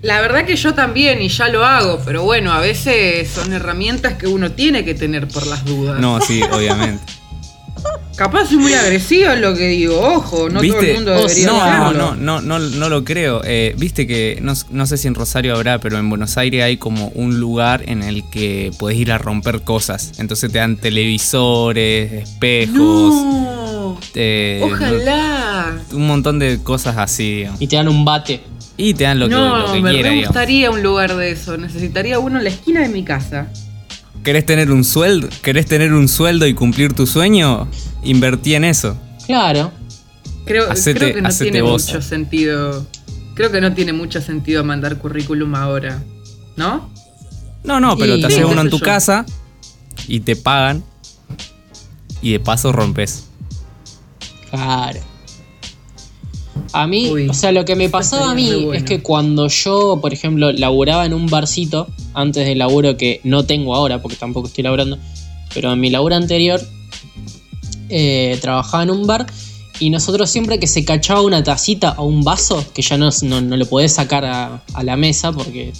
La 0.01 0.21
verdad 0.21 0.45
que 0.45 0.55
yo 0.55 0.73
también 0.73 1.21
y 1.21 1.27
ya 1.27 1.49
lo 1.49 1.65
hago, 1.65 2.01
pero 2.05 2.23
bueno, 2.23 2.53
a 2.53 2.59
veces 2.61 3.29
son 3.29 3.51
herramientas 3.51 4.13
que 4.13 4.27
uno 4.27 4.51
tiene 4.51 4.85
que 4.85 4.93
tener 4.95 5.27
por 5.27 5.45
las 5.45 5.65
dudas. 5.65 5.99
No, 5.99 6.21
sí, 6.21 6.41
obviamente. 6.51 7.03
Capaz 8.15 8.47
soy 8.47 8.57
muy 8.57 8.73
agresiva 8.73 9.33
en 9.33 9.41
lo 9.41 9.55
que 9.55 9.67
digo, 9.69 9.97
ojo, 9.97 10.49
no 10.49 10.61
todo 10.61 10.79
el 10.81 10.95
mundo 10.95 11.11
debería 11.11 11.45
no, 11.47 11.61
hacerlo. 11.61 12.15
no, 12.15 12.15
no, 12.15 12.41
no, 12.41 12.59
no 12.59 12.89
lo 12.89 13.05
creo. 13.05 13.41
Eh, 13.45 13.73
Viste 13.77 14.07
que, 14.07 14.39
no, 14.41 14.53
no 14.71 14.85
sé 14.87 14.97
si 14.97 15.07
en 15.07 15.15
Rosario 15.15 15.55
habrá, 15.55 15.79
pero 15.79 15.97
en 15.97 16.09
Buenos 16.09 16.37
Aires 16.37 16.63
hay 16.63 16.75
como 16.75 17.07
un 17.15 17.39
lugar 17.39 17.83
en 17.87 18.03
el 18.03 18.29
que 18.29 18.71
puedes 18.77 18.99
ir 18.99 19.13
a 19.13 19.17
romper 19.19 19.61
cosas. 19.61 20.13
Entonces 20.17 20.51
te 20.51 20.57
dan 20.57 20.75
televisores, 20.75 22.11
espejos, 22.11 22.75
No. 22.75 23.68
Eh, 24.15 24.61
Ojalá. 24.63 25.77
un 25.93 26.07
montón 26.07 26.39
de 26.39 26.59
cosas 26.63 26.97
así, 26.97 27.37
digamos. 27.37 27.61
Y 27.61 27.67
te 27.67 27.75
dan 27.75 27.87
un 27.87 28.03
bate. 28.05 28.41
Y 28.77 28.93
te 28.93 29.03
dan 29.03 29.19
lo 29.19 29.27
que, 29.27 29.35
no, 29.35 29.57
lo 29.67 29.73
que 29.73 29.81
me 29.81 29.91
quiera, 29.91 30.09
re 30.09 30.15
digamos. 30.15 30.35
gustaría 30.35 30.71
un 30.71 30.81
lugar 30.83 31.15
de 31.15 31.31
eso. 31.31 31.57
Necesitaría 31.57 32.19
uno 32.19 32.37
en 32.37 32.43
la 32.45 32.49
esquina 32.49 32.81
de 32.81 32.89
mi 32.89 33.03
casa. 33.03 33.47
¿Querés 34.23 34.45
tener 34.45 34.71
un 34.71 34.83
sueldo? 34.83 35.27
¿Querés 35.41 35.65
tener 35.65 35.93
un 35.93 36.07
sueldo 36.07 36.45
y 36.47 36.53
cumplir 36.53 36.93
tu 36.93 37.05
sueño? 37.07 37.67
Invertí 38.03 38.55
en 38.55 38.63
eso. 38.65 38.97
Claro. 39.25 39.71
Creo, 40.45 40.69
Hacete- 40.69 40.97
creo 40.97 41.13
que 41.15 41.21
no 41.21 41.29
tiene 41.29 41.61
vos. 41.61 41.85
mucho 41.87 42.01
sentido. 42.01 42.85
Creo 43.35 43.51
que 43.51 43.61
no 43.61 43.73
tiene 43.73 43.93
mucho 43.93 44.19
sentido 44.21 44.63
mandar 44.63 44.97
currículum 44.97 45.55
ahora. 45.55 46.01
¿No? 46.57 46.89
No, 47.63 47.79
no, 47.79 47.97
pero 47.97 48.15
Y- 48.15 48.21
te 48.21 48.27
haces 48.27 48.43
uno 48.45 48.61
en 48.61 48.69
tu 48.69 48.79
yo. 48.79 48.85
casa 48.85 49.25
y 50.07 50.21
te 50.21 50.35
pagan. 50.35 50.83
Y 52.21 52.31
de 52.33 52.39
paso 52.41 52.71
rompes. 52.73 53.25
Claro. 54.51 54.99
A 56.73 56.85
mí, 56.87 57.09
Uy, 57.09 57.29
o 57.29 57.33
sea, 57.33 57.51
lo 57.51 57.65
que 57.65 57.75
me 57.75 57.89
pasaba 57.89 58.31
a 58.31 58.35
mí 58.35 58.51
bueno. 58.53 58.73
es 58.73 58.83
que 58.83 59.01
cuando 59.01 59.47
yo, 59.47 59.99
por 60.01 60.13
ejemplo, 60.13 60.51
laburaba 60.51 61.05
en 61.05 61.13
un 61.13 61.25
barcito, 61.27 61.87
antes 62.13 62.45
del 62.45 62.59
laburo 62.59 62.95
que 62.97 63.21
no 63.23 63.45
tengo 63.45 63.75
ahora, 63.75 64.01
porque 64.01 64.17
tampoco 64.17 64.47
estoy 64.47 64.63
laburando, 64.65 64.97
pero 65.53 65.71
en 65.73 65.79
mi 65.79 65.89
laburo 65.89 66.15
anterior, 66.15 66.61
eh, 67.89 68.37
trabajaba 68.41 68.83
en 68.83 68.91
un 68.91 69.07
bar 69.07 69.25
y 69.79 69.89
nosotros 69.89 70.29
siempre 70.29 70.59
que 70.59 70.67
se 70.67 70.85
cachaba 70.85 71.21
una 71.21 71.43
tacita 71.43 71.95
o 71.97 72.03
un 72.05 72.23
vaso, 72.23 72.63
que 72.73 72.81
ya 72.81 72.97
no, 72.97 73.09
no, 73.23 73.41
no 73.41 73.57
lo 73.57 73.65
podés 73.65 73.93
sacar 73.93 74.25
a, 74.25 74.61
a 74.73 74.83
la 74.83 74.95
mesa 74.95 75.31
porque 75.31 75.71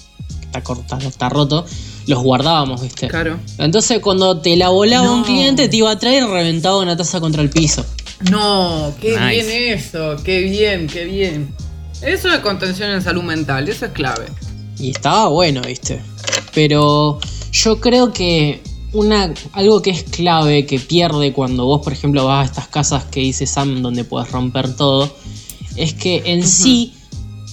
está, 0.41 0.63
cortado, 0.63 1.07
está 1.07 1.29
roto, 1.29 1.65
los 2.07 2.23
guardábamos, 2.23 2.81
¿viste? 2.81 3.09
Claro. 3.09 3.37
Entonces 3.59 3.99
cuando 3.99 4.39
te 4.39 4.55
la 4.55 4.69
volaba 4.69 5.05
No. 5.05 5.15
un 5.17 5.23
cliente 5.23 5.67
te 5.69 5.77
iba 5.77 5.91
a 5.91 5.99
traer 5.99 6.23
y 6.23 6.25
reventaba 6.27 6.79
una 6.79 6.97
taza 6.97 7.19
contra 7.19 7.43
el 7.43 7.49
piso. 7.51 7.85
No, 8.29 8.93
qué 8.99 9.17
Nice. 9.17 9.29
bien 9.47 9.77
eso, 9.79 10.15
qué 10.23 10.41
bien, 10.41 10.87
qué 10.87 11.05
bien. 11.05 11.53
Eso 12.01 12.29
es 12.33 12.39
contención 12.39 12.91
en 12.91 13.01
salud 13.01 13.23
mental, 13.23 13.67
eso 13.67 13.85
es 13.85 13.91
clave. 13.91 14.25
Y 14.77 14.91
estaba 14.91 15.27
bueno, 15.27 15.61
¿viste? 15.61 16.01
Pero 16.53 17.19
yo 17.51 17.79
creo 17.79 18.11
que 18.13 18.61
una, 18.93 19.33
algo 19.53 19.81
que 19.81 19.91
es 19.91 20.03
clave, 20.03 20.65
que 20.65 20.79
pierde 20.79 21.33
cuando 21.33 21.65
vos, 21.65 21.81
por 21.83 21.93
ejemplo, 21.93 22.25
vas 22.25 22.43
a 22.43 22.51
estas 22.51 22.67
casas 22.67 23.05
que 23.05 23.19
dice 23.19 23.45
Sam 23.45 23.81
donde 23.81 24.03
puedes 24.03 24.31
romper 24.31 24.75
todo, 24.75 25.13
es 25.75 25.93
que 25.93 26.23
en 26.25 26.45
sí 26.47 26.93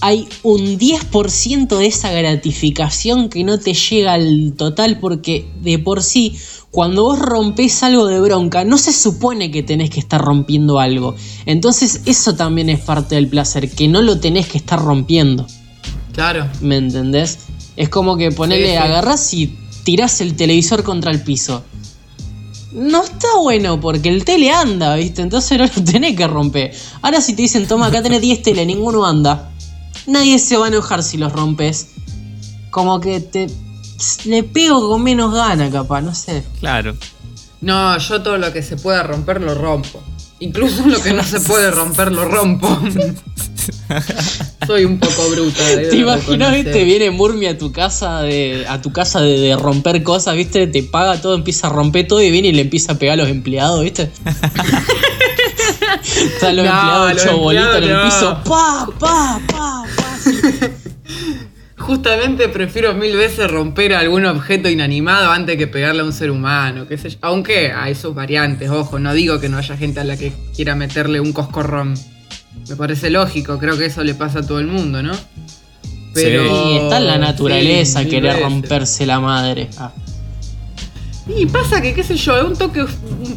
hay 0.01 0.27
un 0.43 0.77
10% 0.77 1.77
de 1.77 1.85
esa 1.87 2.11
gratificación 2.11 3.29
que 3.29 3.43
no 3.43 3.59
te 3.59 3.73
llega 3.73 4.13
al 4.13 4.53
total 4.55 4.99
porque 4.99 5.47
de 5.61 5.79
por 5.79 6.03
sí, 6.03 6.37
cuando 6.71 7.03
vos 7.03 7.17
rompes 7.19 7.81
algo 7.83 8.05
de 8.07 8.19
bronca, 8.19 8.63
no 8.63 8.77
se 8.77 8.93
supone 8.93 9.49
que 9.51 9.63
tenés 9.63 9.89
que 9.89 9.99
estar 9.99 10.21
rompiendo 10.21 10.79
algo. 10.79 11.15
Entonces 11.45 12.01
eso 12.05 12.35
también 12.35 12.69
es 12.69 12.79
parte 12.79 13.15
del 13.15 13.27
placer, 13.27 13.69
que 13.71 13.87
no 13.87 14.01
lo 14.01 14.19
tenés 14.19 14.47
que 14.47 14.57
estar 14.59 14.79
rompiendo. 14.79 15.47
Claro. 16.13 16.47
¿Me 16.61 16.77
entendés? 16.77 17.39
Es 17.75 17.89
como 17.89 18.17
que 18.17 18.31
ponele, 18.31 18.65
Sí, 18.67 18.71
sí. 18.71 18.77
agarrás 18.77 19.33
y 19.33 19.55
tirás 19.83 20.21
el 20.21 20.35
televisor 20.35 20.83
contra 20.83 21.11
el 21.11 21.21
piso. 21.21 21.63
No 22.73 23.03
está 23.03 23.27
bueno 23.41 23.79
porque 23.79 24.09
el 24.09 24.25
tele 24.25 24.51
anda, 24.51 24.95
¿viste? 24.95 25.21
Entonces 25.21 25.57
no 25.57 25.65
lo 25.65 25.83
tenés 25.83 26.15
que 26.15 26.27
romper. 26.27 26.73
Ahora 27.01 27.21
si 27.21 27.33
te 27.33 27.41
dicen, 27.43 27.67
toma, 27.67 27.87
acá 27.87 28.03
tenés 28.03 28.21
10 28.21 28.41
tele, 28.43 28.65
ninguno 28.65 29.05
anda. 29.05 29.51
Nadie 30.07 30.39
se 30.39 30.57
va 30.57 30.65
a 30.65 30.67
enojar 30.69 31.03
si 31.03 31.17
los 31.17 31.31
rompes. 31.33 31.87
Como 32.71 32.99
que 32.99 33.19
te... 33.19 33.47
Le 34.25 34.43
pego 34.43 34.89
con 34.89 35.03
menos 35.03 35.33
gana, 35.33 35.69
capaz, 35.71 36.01
no 36.01 36.13
sé. 36.13 36.43
Claro. 36.59 36.95
No, 37.61 37.97
yo 37.97 38.21
todo 38.21 38.37
lo 38.37 38.53
que 38.53 38.61
se 38.61 38.77
pueda 38.77 39.01
romper 39.03 39.41
lo 39.41 39.55
rompo. 39.55 40.01
Incluso 40.39 40.85
lo 40.85 41.01
que 41.01 41.13
no 41.13 41.23
se 41.23 41.39
puede 41.39 41.71
romper 41.71 42.11
lo 42.11 42.25
rompo. 42.25 42.79
Soy 44.67 44.85
un 44.85 44.99
poco 44.99 45.27
bruta. 45.31 45.63
debo 45.63 45.89
¿Te 45.89 45.95
imaginas, 45.97 46.53
viste? 46.53 46.83
Viene 46.83 47.09
Murmi 47.09 47.47
a 47.47 47.57
tu 47.57 47.71
casa 47.71 48.21
de. 48.21 48.65
a 48.69 48.79
tu 48.81 48.91
casa 48.93 49.19
de, 49.19 49.39
de 49.39 49.55
romper 49.55 50.03
cosas, 50.03 50.35
viste, 50.35 50.67
te 50.67 50.83
paga 50.83 51.19
todo, 51.19 51.33
empieza 51.33 51.65
a 51.67 51.69
romper 51.71 52.07
todo 52.07 52.21
y 52.21 52.29
viene 52.29 52.49
y 52.49 52.53
le 52.53 52.61
empieza 52.61 52.91
a 52.91 52.99
pegar 52.99 53.13
a 53.13 53.23
los 53.23 53.29
empleados, 53.29 53.81
viste. 53.83 54.11
Están 56.03 56.55
los 56.55 56.65
No, 56.65 56.71
empleados 56.71 57.13
los 57.13 57.23
hechos 57.23 57.39
bolitas 57.39 57.77
en 57.77 57.83
el 57.83 58.01
piso. 58.03 58.37
Pa, 58.45 58.87
pa. 58.99 59.83
Justamente 61.77 62.49
prefiero 62.49 62.95
mil 62.95 63.15
veces 63.15 63.49
romper 63.51 63.93
algún 63.93 64.25
objeto 64.25 64.67
inanimado 64.67 65.31
antes 65.31 65.57
que 65.57 65.67
pegarle 65.67 66.01
a 66.01 66.05
un 66.05 66.13
ser 66.13 66.31
humano, 66.31 66.87
qué 66.87 66.97
sé 66.97 67.11
yo. 67.11 67.17
Aunque 67.21 67.71
hay 67.71 67.93
sus 67.93 68.15
variantes, 68.15 68.69
ojo, 68.69 68.97
no 68.97 69.13
digo 69.13 69.39
que 69.39 69.47
no 69.47 69.57
haya 69.57 69.77
gente 69.77 69.99
a 69.99 70.03
la 70.03 70.17
que 70.17 70.33
quiera 70.55 70.75
meterle 70.75 71.19
un 71.19 71.33
coscorrón. 71.33 71.93
Me 72.67 72.75
parece 72.75 73.11
lógico, 73.11 73.59
creo 73.59 73.77
que 73.77 73.85
eso 73.85 74.03
le 74.03 74.15
pasa 74.15 74.39
a 74.39 74.41
todo 74.41 74.59
el 74.59 74.67
mundo, 74.67 75.03
¿no? 75.03 75.13
Pero 76.13 76.81
está 76.81 76.97
en 76.97 77.07
la 77.07 77.19
naturaleza 77.19 78.01
sí, 78.01 78.09
querer 78.09 78.39
romperse 78.39 79.05
la 79.05 79.19
madre. 79.19 79.69
Ah. 79.77 79.93
Y 81.27 81.45
pasa 81.45 81.79
que, 81.79 81.93
qué 81.93 82.03
sé 82.03 82.15
yo, 82.15 82.37
es 82.37 82.43
un 82.43 82.55
toque, 82.55 82.85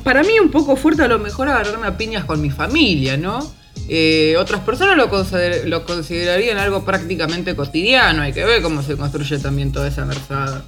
para 0.03 0.23
mí 0.23 0.39
un 0.41 0.51
poco 0.51 0.77
fuerte 0.77 1.03
a 1.03 1.09
lo 1.09 1.19
mejor 1.19 1.49
agarrarme 1.49 1.87
a 1.87 1.97
piñas 1.97 2.25
con 2.25 2.41
mi 2.41 2.49
familia, 2.49 3.19
¿no? 3.19 3.60
Eh, 3.93 4.37
otras 4.39 4.61
personas 4.61 4.97
lo, 4.97 5.11
consider- 5.11 5.67
lo 5.67 5.85
considerarían 5.85 6.59
algo 6.59 6.85
prácticamente 6.85 7.57
cotidiano, 7.57 8.23
hay 8.23 8.33
que 8.33 8.45
ver 8.45 8.63
cómo 8.63 8.85
se 8.85 8.97
construye 8.97 9.39
también 9.39 9.73
toda 9.73 9.89
esa 9.89 10.05
merzada. 10.05 10.63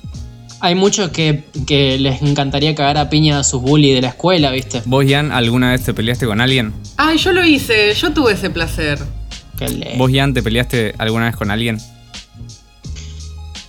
Hay 0.58 0.74
muchos 0.74 1.10
que, 1.10 1.44
que 1.66 1.98
les 1.98 2.20
encantaría 2.22 2.74
cagar 2.74 2.98
a 2.98 3.08
piña 3.10 3.38
a 3.38 3.44
sus 3.44 3.62
bullies 3.62 3.94
de 3.94 4.00
la 4.02 4.08
escuela, 4.08 4.50
viste. 4.50 4.82
¿Vos, 4.86 5.04
Ian, 5.06 5.30
alguna 5.30 5.70
vez 5.70 5.84
te 5.84 5.94
peleaste 5.94 6.26
con 6.26 6.40
alguien? 6.40 6.72
Ay, 6.96 7.18
yo 7.18 7.32
lo 7.32 7.44
hice, 7.44 7.94
yo 7.94 8.12
tuve 8.12 8.32
ese 8.32 8.50
placer. 8.50 8.98
¿Vos, 9.96 10.10
Ian, 10.10 10.34
te 10.34 10.42
peleaste 10.42 10.94
alguna 10.98 11.26
vez 11.26 11.36
con 11.36 11.50
alguien? 11.52 11.78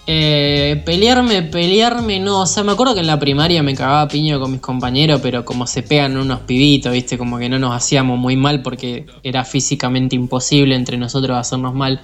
Eh, 0.05 0.81
pelearme, 0.85 1.43
pelearme, 1.43 2.19
no. 2.19 2.41
O 2.41 2.45
sea, 2.45 2.63
me 2.63 2.73
acuerdo 2.73 2.93
que 2.93 2.99
en 2.99 3.07
la 3.07 3.19
primaria 3.19 3.63
me 3.63 3.73
cagaba 3.73 4.07
piño 4.07 4.39
con 4.39 4.51
mis 4.51 4.59
compañeros, 4.59 5.21
pero 5.21 5.45
como 5.45 5.65
se 5.65 5.81
pegan 5.81 6.17
unos 6.17 6.41
pibitos, 6.41 6.91
viste, 6.91 7.17
como 7.17 7.37
que 7.37 7.47
no 7.47 7.57
nos 7.57 7.73
hacíamos 7.73 8.19
muy 8.19 8.35
mal 8.35 8.61
porque 8.61 9.05
era 9.23 9.45
físicamente 9.45 10.15
imposible 10.15 10.75
entre 10.75 10.97
nosotros 10.97 11.37
hacernos 11.37 11.73
mal. 11.73 12.01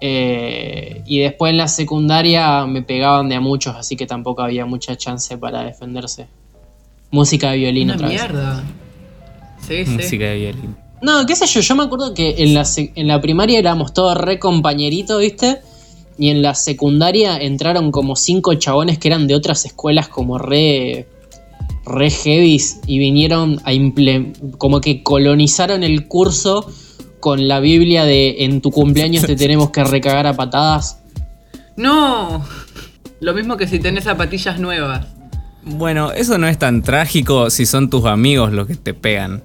Eh, 0.00 1.02
y 1.06 1.18
después 1.20 1.50
en 1.50 1.58
la 1.58 1.68
secundaria 1.68 2.66
me 2.66 2.82
pegaban 2.82 3.28
de 3.28 3.36
a 3.36 3.40
muchos, 3.40 3.76
así 3.76 3.96
que 3.96 4.06
tampoco 4.06 4.42
había 4.42 4.64
mucha 4.66 4.96
chance 4.96 5.36
para 5.38 5.62
defenderse. 5.64 6.26
Música 7.10 7.50
de 7.52 7.58
violín 7.58 7.88
Una 7.88 7.94
otra 7.94 8.08
vez. 8.08 8.20
mierda. 8.20 8.64
Sí. 9.60 9.84
Música 9.86 10.24
de 10.24 10.36
violín. 10.36 10.76
No, 11.00 11.26
qué 11.26 11.36
sé 11.36 11.46
yo, 11.46 11.60
yo 11.60 11.74
me 11.76 11.84
acuerdo 11.84 12.14
que 12.14 12.34
en 12.38 12.54
la, 12.54 12.64
en 12.76 13.06
la 13.06 13.20
primaria 13.20 13.58
éramos 13.58 13.92
todos 13.92 14.16
re 14.16 14.38
compañeritos, 14.38 15.20
¿viste? 15.20 15.60
Y 16.18 16.30
en 16.30 16.42
la 16.42 16.54
secundaria 16.54 17.36
entraron 17.38 17.90
como 17.90 18.14
cinco 18.16 18.54
chabones 18.54 18.98
que 18.98 19.08
eran 19.08 19.26
de 19.26 19.34
otras 19.34 19.64
escuelas 19.64 20.08
como 20.08 20.38
re... 20.38 21.08
re 21.84 22.10
heavies 22.10 22.80
y 22.86 22.98
vinieron 22.98 23.60
a 23.64 23.72
imple- 23.72 24.32
como 24.58 24.80
que 24.80 25.02
colonizaron 25.02 25.82
el 25.82 26.06
curso 26.06 26.70
con 27.20 27.48
la 27.48 27.58
Biblia 27.60 28.04
de 28.04 28.44
en 28.44 28.60
tu 28.60 28.70
cumpleaños 28.70 29.24
te 29.26 29.34
tenemos 29.44 29.70
que 29.70 29.82
recagar 29.84 30.26
a 30.26 30.34
patadas. 30.34 31.00
No. 31.76 32.44
Lo 33.20 33.34
mismo 33.34 33.56
que 33.56 33.66
si 33.66 33.78
tenés 33.80 34.04
zapatillas 34.04 34.60
nuevas. 34.60 35.06
Bueno, 35.64 36.12
eso 36.12 36.36
no 36.38 36.46
es 36.46 36.58
tan 36.58 36.82
trágico 36.82 37.48
si 37.50 37.64
son 37.66 37.88
tus 37.88 38.04
amigos 38.04 38.52
los 38.52 38.66
que 38.66 38.76
te 38.76 38.92
pegan. 38.94 39.42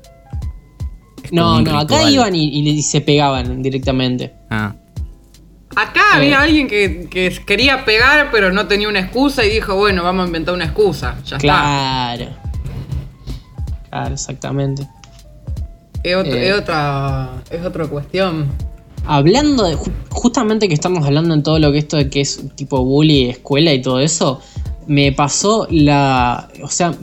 Es 1.24 1.32
No, 1.32 1.62
no, 1.62 1.80
acá 1.80 2.10
iban 2.12 2.36
y, 2.36 2.48
y 2.60 2.82
se 2.82 3.00
pegaban 3.02 3.62
directamente. 3.62 4.34
Ah, 4.50 4.76
Acá 5.76 6.02
había 6.16 6.42
alguien 6.42 6.68
que, 6.68 7.08
que 7.10 7.30
quería 7.46 7.86
pegar, 7.86 8.30
pero 8.32 8.52
no 8.52 8.68
tenía 8.68 8.90
una 8.90 9.00
excusa 9.00 9.46
y 9.46 9.50
dijo, 9.50 9.76
bueno, 9.76 10.04
vamos 10.04 10.24
a 10.24 10.28
inventar 10.28 10.54
una 10.54 10.66
excusa. 10.66 11.16
Ya 11.26 11.38
Claro. 11.38 12.26
Claro, 13.90 14.14
exactamente. 14.14 14.84
está. 14.84 14.94
Es, 16.04 16.16
otro- 16.16 16.34
Eh. 16.34 16.50
es 16.50 16.56
otra, 16.56 17.30
es 17.50 17.66
otra 17.66 17.88
cuestión. 17.88 18.48
Hablando 19.06 19.64
de. 19.64 19.76
ju- 19.76 19.92
Justamente 20.10 20.68
que 20.68 20.74
estamos 20.74 21.06
hablando 21.06 21.34
en 21.34 21.44
todo 21.44 21.60
lo 21.60 21.72
que 21.72 21.78
esto 21.80 21.98
de 21.98 22.10
que 22.10 22.22
es 22.22 22.42
tipo 22.56 22.84
bully, 22.84 23.30
escuela 23.30 23.72
y 23.74 23.82
todo 23.82 24.00
eso. 24.00 24.42
Me 24.88 25.12
pasó 25.12 25.68
la. 25.72 26.50
O 26.64 26.68
sea, 26.68 26.94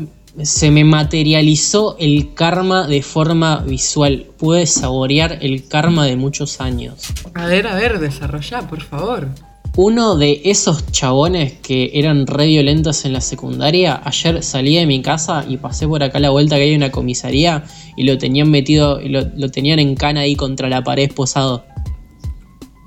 se 0.42 0.70
me 0.70 0.84
materializó 0.84 1.96
el 1.98 2.34
karma 2.34 2.86
de 2.86 3.02
forma 3.02 3.58
visual. 3.60 4.26
Pude 4.36 4.66
saborear 4.66 5.38
el 5.40 5.66
karma 5.66 6.06
de 6.06 6.16
muchos 6.16 6.60
años. 6.60 7.06
A 7.34 7.46
ver, 7.46 7.66
a 7.66 7.74
ver, 7.74 7.98
desarrollá, 7.98 8.62
por 8.68 8.82
favor. 8.82 9.28
Uno 9.76 10.16
de 10.16 10.40
esos 10.44 10.90
chabones 10.90 11.52
que 11.54 11.90
eran 11.94 12.26
re 12.26 12.46
violentos 12.46 13.04
en 13.04 13.12
la 13.12 13.20
secundaria, 13.20 14.00
ayer 14.04 14.42
salí 14.42 14.76
de 14.76 14.86
mi 14.86 15.02
casa 15.02 15.44
y 15.46 15.58
pasé 15.58 15.86
por 15.86 16.02
acá 16.02 16.16
a 16.16 16.20
la 16.22 16.30
vuelta 16.30 16.56
que 16.56 16.62
hay 16.62 16.74
una 16.74 16.90
comisaría 16.90 17.64
y 17.94 18.04
lo 18.04 18.16
tenían 18.16 18.50
metido, 18.50 19.02
y 19.02 19.10
lo, 19.10 19.20
lo 19.36 19.50
tenían 19.50 19.78
en 19.78 19.94
cana 19.94 20.20
ahí 20.20 20.34
contra 20.34 20.70
la 20.70 20.82
pared 20.82 21.04
esposado. 21.04 21.64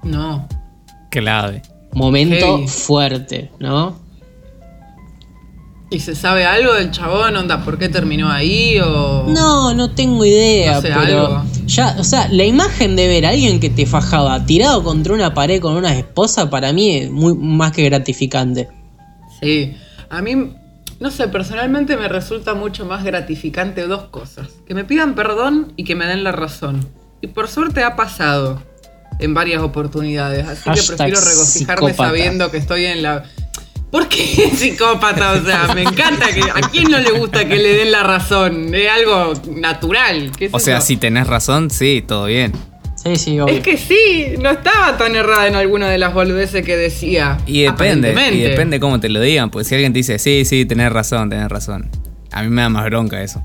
No. 0.03 0.48
clave. 1.12 1.62
Momento 1.94 2.68
fuerte, 2.68 3.51
¿no? 3.60 4.09
¿Y 5.91 6.00
se 6.00 6.15
sabe 6.15 6.46
algo 6.46 6.74
del 6.74 6.91
chabón? 6.91 7.36
¿Onda 7.36 7.63
por 7.65 7.79
qué 7.79 7.89
terminó 7.89 8.29
ahí? 8.29 8.79
O... 8.79 9.25
No, 9.27 9.74
no 9.74 9.89
tengo 9.91 10.24
idea, 10.24 10.75
No 10.75 10.81
sé, 10.81 10.88
pero 10.89 11.25
algo. 11.25 11.43
ya, 11.65 11.96
o 11.98 12.03
sea, 12.03 12.27
la 12.29 12.46
imagen 12.46 12.96
de 12.96 13.08
ver 13.08 13.25
a 13.25 13.29
alguien 13.29 13.60
que 13.60 13.72
te 13.72 13.88
fajaba 13.88 14.46
tirado 14.46 14.84
contra 14.84 15.13
una 15.13 15.34
pared 15.34 15.60
con 15.60 15.75
una 15.75 15.98
esposa 15.98 16.50
para 16.50 16.74
mí 16.74 16.96
es 16.98 17.10
muy 17.10 17.34
más 17.34 17.72
que 17.72 17.84
gratificante. 17.84 18.69
Sí. 19.41 19.75
A 20.12 20.22
mí, 20.22 20.53
no 21.00 21.10
sé, 21.12 21.27
personalmente 21.27 21.98
me 21.98 22.08
resulta 22.08 22.53
mucho 22.53 22.86
más 22.86 23.03
gratificante 23.03 23.88
dos 23.88 24.03
cosas. 24.05 24.48
Que 24.67 24.75
me 24.75 24.84
pidan 24.84 25.15
perdón 25.15 25.74
y 25.75 25.86
que 25.86 25.96
me 25.96 26.05
den 26.05 26.24
la 26.24 26.31
razón. 26.31 26.88
Y 27.22 27.27
por 27.27 27.48
suerte 27.48 27.84
ha 27.84 27.96
pasado 27.96 28.62
en 29.19 29.34
varias 29.34 29.62
oportunidades. 29.63 30.48
Así 30.48 30.69
que 30.69 30.96
prefiero 30.96 31.19
regocijarme 31.19 31.89
psicópata. 31.89 32.10
sabiendo 32.10 32.51
que 32.51 32.58
estoy 32.58 32.86
en 32.86 33.01
la... 33.01 33.24
¿Por 33.91 34.08
qué 34.08 34.51
psicópata? 34.55 35.34
O 35.34 35.43
sea, 35.43 35.74
me 35.74 35.81
encanta 35.81 36.27
que... 36.34 36.41
¿A 36.41 36.62
quién 36.69 36.91
no 36.91 37.00
le 37.00 37.12
gusta 37.12 37.48
que 37.48 37.55
le 37.58 37.74
den 37.74 37.91
la 37.91 38.03
razón? 38.03 38.74
Es 38.74 38.89
algo 38.89 39.34
natural. 39.55 40.31
¿qué 40.38 40.50
sé 40.50 40.55
O 40.55 40.60
sea, 40.60 40.81
si 40.81 40.98
tenés 40.98 41.27
razón, 41.27 41.72
sí, 41.72 42.03
todo 42.05 42.25
bien. 42.25 42.53
Sí, 42.96 43.15
sí, 43.15 43.39
obvio. 43.39 43.55
Es 43.55 43.63
que 43.63 43.77
sí, 43.77 44.36
no 44.41 44.50
estaba 44.50 44.98
tan 44.98 45.15
errada 45.15 45.48
en 45.48 45.55
alguna 45.55 45.89
de 45.89 45.98
las 45.98 46.13
boludeces 46.13 46.65
que 46.65 46.75
decía. 46.75 47.38
Y 47.48 47.62
depende, 47.62 48.13
y 48.34 48.41
depende 48.41 48.79
cómo 48.79 49.00
te 49.00 49.10
lo 49.10 49.22
digan. 49.22 49.50
Pues 49.50 49.67
si 49.67 49.75
alguien 49.75 49.93
te 49.93 50.00
dice, 50.00 50.19
sí, 50.19 50.43
sí, 50.46 50.65
tenés 50.65 50.91
razón, 50.91 51.29
tenés 51.29 51.48
razón. 51.48 51.89
A 52.31 52.43
mí 52.43 52.50
me 52.50 52.62
da 52.62 52.69
más 52.69 52.86
bronca 52.86 53.24
eso. 53.24 53.41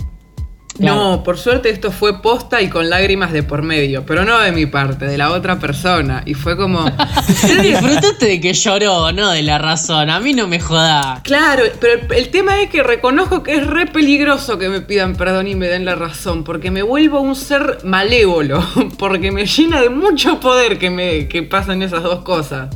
No, 0.79 1.23
por 1.23 1.39
suerte 1.39 1.71
esto 1.71 1.93
fue 1.93 2.21
posta 2.21 2.61
y 2.61 2.69
con 2.69 2.91
lágrimas 2.91 3.33
de 3.33 3.43
por 3.43 3.63
medio, 3.63 4.05
pero 4.05 4.25
no 4.25 4.41
de 4.41 4.51
mi 4.51 4.67
parte, 4.67 5.07
de 5.07 5.17
la 5.17 5.31
otra 5.31 5.59
persona. 5.59 6.23
Y 6.27 6.35
fue 6.35 6.57
como. 6.57 6.85
Disfrutaste 7.63 8.27
de 8.27 8.41
que 8.41 8.53
lloró, 8.53 9.13
no 9.13 9.31
de 9.31 9.43
la 9.43 9.59
razón. 9.59 10.11
A 10.11 10.19
mí 10.21 10.33
no 10.33 10.49
me 10.49 10.59
joda. 10.59 11.21
Claro, 11.23 11.63
pero 11.81 12.01
el, 12.01 12.13
el 12.13 12.29
tema 12.31 12.61
es 12.61 12.71
que 12.71 12.83
reconozco 12.83 13.43
que 13.43 13.55
es 13.55 13.67
re 13.67 13.87
peligroso 13.87 14.59
que 14.59 14.69
me 14.69 14.81
pidan 14.81 15.15
perdón 15.15 15.47
y 15.47 15.55
me 15.55 15.69
den 15.69 15.85
la 15.85 15.95
razón, 15.95 16.43
porque 16.43 16.71
me 16.71 16.83
vuelvo 16.83 17.21
un 17.21 17.37
ser 17.37 17.79
malévolo, 17.85 18.65
porque 18.99 19.31
me 19.31 19.47
llena 19.47 19.81
de 19.81 19.91
mucho 19.91 20.41
poder 20.41 20.79
que 20.79 20.91
me 20.91 21.29
que 21.29 21.43
pasen 21.43 21.83
esas 21.83 22.03
dos 22.03 22.21
cosas. 22.25 22.75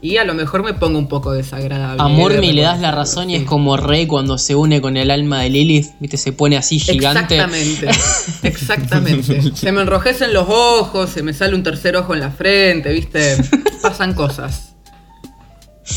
Y 0.00 0.18
a 0.18 0.24
lo 0.24 0.34
mejor 0.34 0.62
me 0.62 0.74
pongo 0.74 0.98
un 0.98 1.08
poco 1.08 1.32
desagradable. 1.32 2.02
A. 2.02 2.08
Murmi 2.08 2.48
de 2.48 2.52
le 2.52 2.62
das 2.62 2.80
la 2.80 2.92
razón 2.92 3.30
y 3.30 3.36
sí. 3.36 3.42
es 3.42 3.48
como 3.48 3.76
Rey 3.76 4.06
cuando 4.06 4.36
se 4.36 4.54
une 4.54 4.80
con 4.80 4.96
el 4.96 5.10
alma 5.10 5.42
de 5.42 5.50
Lilith, 5.50 5.86
viste, 6.00 6.16
se 6.18 6.32
pone 6.32 6.56
así 6.56 6.78
gigante. 6.78 7.36
Exactamente, 7.36 7.88
exactamente. 8.42 9.56
Se 9.56 9.72
me 9.72 9.80
enrojecen 9.80 10.34
los 10.34 10.46
ojos, 10.48 11.10
se 11.10 11.22
me 11.22 11.32
sale 11.32 11.54
un 11.54 11.62
tercer 11.62 11.96
ojo 11.96 12.14
en 12.14 12.20
la 12.20 12.30
frente, 12.30 12.92
¿viste? 12.92 13.36
Pasan 13.82 14.14
cosas. 14.14 14.74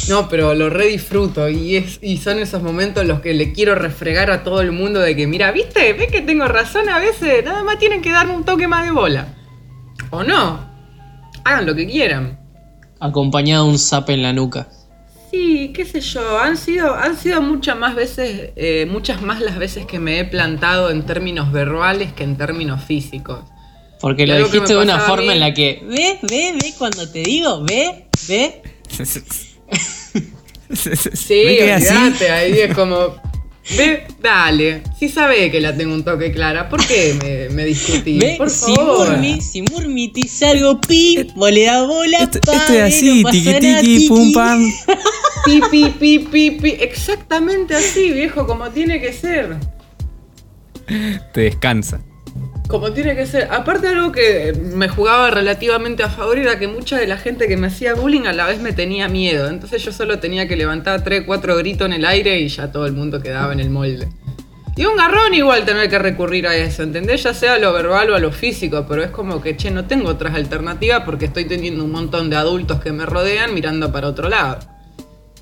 No, 0.08 0.30
pero 0.30 0.54
lo 0.54 0.70
re 0.70 0.88
disfruto 0.88 1.50
y, 1.50 1.76
es, 1.76 2.00
y 2.02 2.18
son 2.18 2.38
esos 2.40 2.62
momentos 2.62 3.02
en 3.02 3.08
los 3.08 3.22
que 3.22 3.34
le 3.34 3.52
quiero 3.54 3.74
refregar 3.76 4.30
a 4.30 4.44
todo 4.44 4.62
el 4.62 4.72
mundo 4.72 5.00
de 5.00 5.16
que, 5.16 5.26
mira, 5.26 5.52
¿viste? 5.52 5.94
¿Ves 5.94 6.12
que 6.12 6.22
tengo 6.22 6.48
razón 6.48 6.90
a 6.90 7.00
veces? 7.00 7.44
Nada 7.44 7.64
más 7.64 7.80
tienen 7.80 8.02
que 8.02 8.12
darme 8.12 8.36
un 8.36 8.44
toque 8.44 8.68
más 8.68 8.86
de 8.86 8.92
bola. 8.92 9.36
¿O 10.12 10.24
no? 10.24 10.70
Hagan 11.44 11.66
lo 11.66 11.76
que 11.76 11.88
quieran. 11.88 12.39
Acompañado 13.00 13.66
de 13.66 13.72
un 13.72 13.80
zap 13.80 14.10
en 14.10 14.22
la 14.22 14.34
nuca. 14.34 14.68
Sí, 15.32 15.72
qué 15.76 15.86
sé 15.86 16.02
yo, 16.02 16.40
han 16.40 16.58
sido, 16.58 16.96
han 16.96 17.16
sido 17.16 17.42
muchas 17.42 17.78
más 17.78 17.96
veces, 17.96 18.52
eh, 18.56 18.88
muchas 18.90 19.22
más 19.22 19.40
las 19.42 19.58
veces 19.60 19.86
que 19.86 20.00
me 20.00 20.20
he 20.20 20.26
plantado 20.26 20.90
en 20.90 21.06
términos 21.06 21.52
verbales 21.52 22.14
que 22.14 22.24
en 22.24 22.36
términos 22.36 22.84
físicos. 22.84 23.40
Porque 24.02 24.26
lo 24.26 24.38
dijiste 24.38 24.74
de 24.74 24.82
una 24.82 25.00
forma 25.00 25.34
en 25.34 25.40
la 25.40 25.54
que, 25.54 25.84
ve, 25.88 26.18
ve, 26.24 26.54
ve 26.60 26.74
cuando 26.78 27.08
te 27.10 27.20
digo, 27.20 27.64
ve, 27.64 28.08
ve. 28.28 28.62
Sí, 30.72 31.58
olvídate, 31.62 32.30
ahí 32.30 32.60
es 32.60 32.76
como, 32.76 33.16
ve, 33.78 34.08
dale, 34.22 34.82
si 34.98 35.10
sabe 35.10 35.52
que 35.52 35.60
la 35.60 35.76
tengo 35.76 35.94
un 35.94 36.04
toque 36.04 36.32
clara, 36.32 36.70
¿por 36.70 36.86
qué 36.86 37.16
me, 37.22 37.56
me 37.56 37.66
discutís? 37.66 38.20
Ve, 38.20 38.36
Por 38.38 38.50
si 38.50 38.74
favor. 38.76 39.10
Murmi, 39.10 39.42
si 39.42 39.62
Murmi 39.62 40.08
te 40.10 40.22
dice 40.22 40.46
algo, 40.46 40.80
pi, 40.82 41.28
vos 41.36 41.52
le 41.52 41.66
das 41.66 41.88
bola, 41.88 42.18
Esto, 42.20 42.40
pa, 42.42 42.54
esto 42.54 42.74
es 42.74 42.82
así, 42.82 43.24
no 43.24 43.32
nada, 43.32 43.82
tiki, 43.82 44.08
pum 44.08 44.34
pam. 44.34 44.62
Pi, 45.46 45.62
pi, 45.72 45.86
pi, 45.98 46.20
pi, 46.20 46.52
pi, 46.52 46.70
exactamente 46.82 47.74
así, 47.74 48.12
viejo, 48.12 48.46
como 48.46 48.70
tiene 48.72 49.00
que 49.00 49.14
ser. 49.14 49.56
Te 51.34 51.42
descansa. 51.42 52.02
Como 52.70 52.92
tiene 52.92 53.16
que 53.16 53.26
ser. 53.26 53.48
Aparte 53.50 53.88
algo 53.88 54.12
que 54.12 54.54
me 54.76 54.88
jugaba 54.88 55.32
relativamente 55.32 56.04
a 56.04 56.10
favor 56.10 56.38
era 56.38 56.60
que 56.60 56.68
mucha 56.68 57.00
de 57.00 57.08
la 57.08 57.18
gente 57.18 57.48
que 57.48 57.58
me 57.58 57.66
hacía 57.66 57.96
bullying 57.96 58.28
a 58.28 58.32
la 58.32 58.46
vez 58.46 58.62
me 58.62 58.74
tenía 58.74 59.10
miedo. 59.10 59.50
Entonces 59.50 59.84
yo 59.84 59.92
solo 59.92 60.20
tenía 60.20 60.48
que 60.48 60.56
levantar 60.56 61.04
3, 61.04 61.24
4 61.26 61.58
gritos 61.58 61.88
en 61.88 61.94
el 61.94 62.06
aire 62.06 62.40
y 62.40 62.48
ya 62.48 62.72
todo 62.72 62.86
el 62.86 62.94
mundo 62.94 63.24
quedaba 63.24 63.54
en 63.54 63.60
el 63.60 63.72
molde. 63.72 64.08
Y 64.76 64.86
un 64.86 64.96
garrón 64.96 65.34
igual 65.34 65.66
tener 65.66 65.90
que 65.90 65.98
recurrir 65.98 66.46
a 66.46 66.56
eso, 66.56 66.84
¿entendés? 66.84 67.24
Ya 67.24 67.34
sea 67.34 67.56
a 67.56 67.58
lo 67.58 67.74
verbal 67.74 68.12
o 68.12 68.16
a 68.16 68.20
lo 68.20 68.32
físico, 68.32 68.86
pero 68.88 69.04
es 69.04 69.10
como 69.10 69.42
que, 69.42 69.58
che, 69.58 69.72
no 69.72 69.86
tengo 69.86 70.08
otras 70.08 70.36
alternativas 70.36 71.02
porque 71.06 71.26
estoy 71.26 71.46
teniendo 71.46 71.84
un 71.84 71.92
montón 71.92 72.30
de 72.30 72.36
adultos 72.36 72.80
que 72.80 72.92
me 72.92 73.08
rodean 73.08 73.52
mirando 73.56 73.92
para 73.92 74.08
otro 74.08 74.30
lado. 74.30 74.60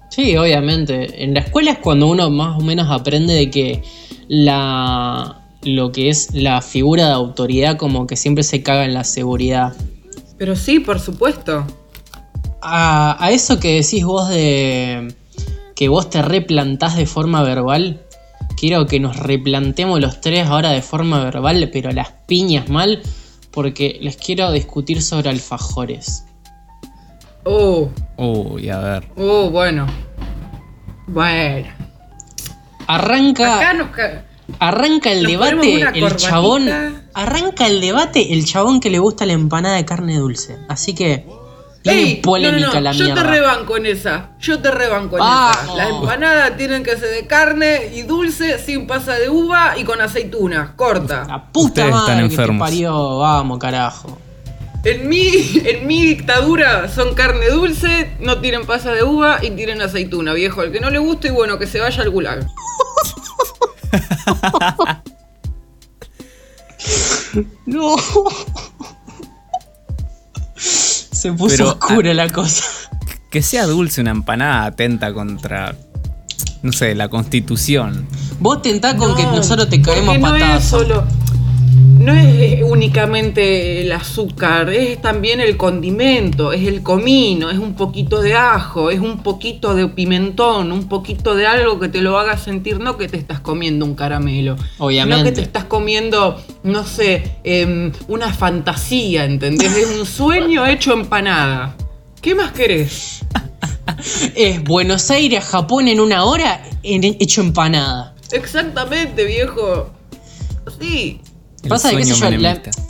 Sí, 0.09 0.37
obviamente. 0.37 1.21
En 1.21 1.33
la 1.33 1.41
escuela 1.41 1.71
es 1.71 1.79
cuando 1.79 2.07
uno 2.07 2.29
más 2.29 2.57
o 2.57 2.61
menos 2.61 2.89
aprende 2.89 3.33
de 3.33 3.51
que 3.51 3.83
la 4.29 5.46
lo 5.67 5.91
que 5.91 6.09
es 6.09 6.33
la 6.33 6.61
figura 6.61 7.07
de 7.07 7.13
autoridad 7.13 7.77
como 7.77 8.07
que 8.07 8.15
siempre 8.15 8.43
se 8.43 8.63
caga 8.63 8.85
en 8.85 8.93
la 8.93 9.03
seguridad. 9.03 9.73
Pero 10.37 10.55
sí, 10.55 10.79
por 10.79 10.99
supuesto. 10.99 11.65
A, 12.61 13.23
a 13.23 13.31
eso 13.31 13.59
que 13.59 13.75
decís 13.81 14.03
vos 14.03 14.29
de 14.29 15.13
que 15.75 15.89
vos 15.89 16.09
te 16.09 16.21
replantás 16.23 16.95
de 16.95 17.05
forma 17.05 17.43
verbal, 17.43 18.01
quiero 18.57 18.87
que 18.87 18.99
nos 18.99 19.17
replantemos 19.17 19.99
los 20.01 20.21
tres 20.21 20.47
ahora 20.47 20.71
de 20.71 20.81
forma 20.81 21.23
verbal, 21.23 21.69
pero 21.71 21.91
las 21.91 22.11
piñas 22.25 22.67
mal, 22.67 23.01
porque 23.51 23.99
les 24.01 24.17
quiero 24.17 24.51
discutir 24.51 25.03
sobre 25.03 25.29
alfajores. 25.29 26.25
Oh, 27.43 27.89
Uy, 28.17 28.69
a 28.69 28.79
ver. 28.79 29.07
oh, 29.15 29.49
bueno. 29.51 29.85
Bueno. 31.05 31.67
Arranca. 32.87 33.57
Acá 33.57 33.73
nos 33.73 33.89
Arranca 34.59 35.11
el 35.11 35.23
Nos 35.23 35.31
debate, 35.31 35.81
el 35.93 36.15
chabón. 36.15 36.69
Arranca 37.13 37.67
el 37.67 37.81
debate, 37.81 38.33
el 38.33 38.45
chabón 38.45 38.79
que 38.79 38.89
le 38.89 38.99
gusta 38.99 39.25
la 39.25 39.33
empanada 39.33 39.75
de 39.75 39.85
carne 39.85 40.17
dulce. 40.17 40.57
Así 40.69 40.95
que. 40.95 41.25
Ey, 41.83 42.17
polémica 42.21 42.67
no, 42.67 42.67
no, 42.67 42.73
no, 42.73 42.81
la 42.81 42.91
yo 42.91 43.05
mierda. 43.05 43.23
te 43.23 43.29
rebanco 43.29 43.77
en 43.77 43.85
esa. 43.85 44.31
Yo 44.41 44.59
te 44.59 44.71
rebanco 44.71 45.15
en 45.17 45.23
Ah. 45.25 45.57
esa. 45.63 45.75
Las 45.75 45.89
empanadas 45.89 46.57
tienen 46.57 46.83
que 46.83 46.97
ser 46.97 47.09
de 47.11 47.27
carne 47.27 47.91
y 47.95 48.01
dulce, 48.01 48.59
sin 48.59 48.87
pasa 48.87 49.13
de 49.13 49.29
uva 49.29 49.75
y 49.77 49.85
con 49.85 50.01
aceituna. 50.01 50.73
Corta. 50.75 51.23
La 51.27 51.45
puta 51.45 51.67
Ustedes 51.67 51.87
están 51.87 52.01
madre 52.01 52.23
que 52.23 52.27
te 52.29 52.33
enfermos. 52.41 52.59
parió. 52.67 53.17
Vamos, 53.19 53.57
carajo. 53.59 54.17
En 54.83 55.07
mi, 55.07 55.29
en 55.65 55.87
mi 55.87 56.01
dictadura 56.01 56.89
son 56.89 57.13
carne 57.13 57.49
dulce, 57.49 58.11
no 58.19 58.39
tienen 58.39 58.65
pasa 58.65 58.91
de 58.91 59.03
uva 59.03 59.39
y 59.41 59.51
tienen 59.51 59.81
aceituna, 59.81 60.33
viejo. 60.33 60.63
El 60.63 60.71
que 60.73 60.79
no 60.81 60.89
le 60.89 60.99
guste 60.99 61.29
y 61.29 61.31
bueno, 61.31 61.57
que 61.57 61.67
se 61.67 61.79
vaya 61.79 62.01
al 62.03 62.09
gulag. 62.09 62.45
No. 67.65 67.95
Se 70.55 71.31
puso 71.33 71.55
Pero, 71.57 71.69
oscura 71.69 72.13
la 72.13 72.29
cosa. 72.29 72.63
Que 73.29 73.41
sea 73.41 73.65
dulce 73.65 74.01
una 74.01 74.11
empanada 74.11 74.65
atenta 74.65 75.13
contra, 75.13 75.75
no 76.61 76.71
sé, 76.71 76.95
la 76.95 77.09
constitución. 77.09 78.07
Vos 78.39 78.61
tentás 78.61 78.95
con 78.95 79.15
que 79.15 79.23
No, 79.23 79.35
nosotros 79.35 79.69
te 79.69 79.81
caemos 79.81 80.17
no 80.19 80.35
es 80.35 80.41
patadas. 80.41 80.63
solo 80.63 81.03
no 82.07 82.13
es 82.13 82.63
únicamente 82.63 83.81
el 83.81 83.91
azúcar, 83.91 84.69
es 84.69 85.01
también 85.01 85.41
el 85.41 85.57
condimento, 85.57 86.53
es 86.53 86.65
el 86.65 86.81
comino, 86.81 87.49
es 87.49 87.57
un 87.57 87.73
poquito 87.75 88.21
de 88.21 88.33
ajo, 88.33 88.89
es 88.91 88.99
un 89.01 89.23
poquito 89.23 89.75
de 89.75 89.87
pimentón, 89.89 90.71
un 90.71 90.87
poquito 90.87 91.35
de 91.35 91.45
algo 91.47 91.79
que 91.81 91.89
te 91.89 92.01
lo 92.01 92.17
haga 92.17 92.37
sentir, 92.37 92.79
no 92.79 92.97
que 92.97 93.09
te 93.09 93.17
estás 93.17 93.41
comiendo 93.41 93.83
un 93.85 93.93
caramelo, 93.95 94.55
Obviamente. 94.77 95.17
no 95.17 95.23
que 95.29 95.31
te 95.35 95.41
estás 95.41 95.65
comiendo, 95.65 96.41
no 96.63 96.85
sé, 96.85 97.35
em, 97.43 97.91
una 98.07 98.31
fantasía, 98.33 99.25
¿entendés? 99.25 99.75
Es 99.75 99.99
un 99.99 100.05
sueño 100.05 100.65
hecho 100.65 100.93
empanada. 100.93 101.75
¿Qué 102.21 102.33
más 102.35 102.51
querés? 102.53 103.19
Es 104.35 104.63
Buenos 104.63 105.09
Aires 105.11 105.43
Japón 105.43 105.87
en 105.87 105.99
una 105.99 106.23
hora 106.23 106.61
en- 106.83 107.03
hecho 107.03 107.41
empanada. 107.41 108.13
Exactamente, 108.31 109.25
viejo. 109.25 109.89
Sí. 110.79 111.19
El 111.63 111.69
Pasa 111.69 111.89
de 111.89 111.97
qué 111.97 112.05
sé 112.05 112.13
yo, 112.15 112.29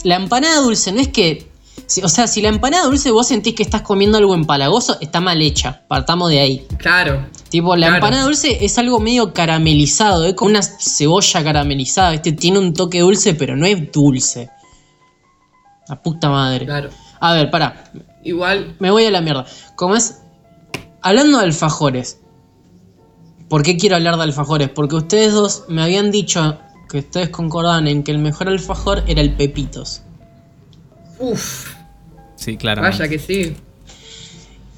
la, 0.04 0.16
empanada 0.16 0.60
dulce 0.60 0.92
no 0.92 1.00
es 1.00 1.08
que. 1.08 1.50
si- 1.86 2.02
o 2.02 2.08
sea, 2.08 2.26
si 2.26 2.42
la 2.42 2.48
empanada 2.50 2.84
dulce 2.84 3.10
vos 3.10 3.26
sentís 3.28 3.54
que 3.54 3.62
estás 3.62 3.82
comiendo 3.82 4.18
algo 4.18 4.34
empalagoso, 4.34 4.98
está 5.00 5.20
mal 5.20 5.40
hecha. 5.40 5.82
Partamos 5.88 6.30
de 6.30 6.40
ahí. 6.40 6.66
Claro. 6.78 7.26
Tipo, 7.48 7.74
la 7.76 7.86
Claro. 7.86 7.96
empanada 7.96 8.24
dulce 8.24 8.64
es 8.64 8.76
algo 8.78 9.00
medio 9.00 9.32
caramelizado, 9.32 10.26
es 10.26 10.34
como 10.34 10.50
una 10.50 10.62
cebolla 10.62 11.42
caramelizada, 11.42 12.10
¿viste? 12.10 12.32
Tiene 12.32 12.58
un 12.58 12.74
toque 12.74 13.00
dulce, 13.00 13.34
pero 13.34 13.56
no 13.56 13.64
es 13.66 13.90
dulce. 13.90 14.50
La 15.88 16.02
puta 16.02 16.28
madre. 16.28 16.66
Claro. 16.66 16.90
A 17.20 17.32
ver, 17.32 17.50
pará. 17.50 17.84
Igual, 18.22 18.76
Me 18.78 18.90
voy 18.90 19.06
a 19.06 19.10
la 19.10 19.22
mierda. 19.22 19.46
Como 19.74 19.96
es. 19.96 20.18
Hablando 21.00 21.38
de 21.38 21.44
alfajores. 21.44 22.18
¿Por 23.48 23.62
qué 23.62 23.78
quiero 23.78 23.96
hablar 23.96 24.16
de 24.18 24.24
alfajores? 24.24 24.68
Porque 24.68 24.96
ustedes 24.96 25.32
dos 25.32 25.64
me 25.68 25.82
habían 25.82 26.10
dicho 26.10 26.58
que 26.88 26.98
ustedes 26.98 27.28
concordaban 27.28 27.86
en 27.88 28.02
que 28.02 28.10
el 28.12 28.18
mejor 28.18 28.48
alfajor 28.48 29.04
era 29.06 29.20
el 29.20 29.32
Pepitos. 29.34 30.02
uff, 31.18 31.66
Sí, 32.36 32.56
claramente. 32.56 32.98
vaya 32.98 33.10
que 33.10 33.18
sí. 33.18 33.56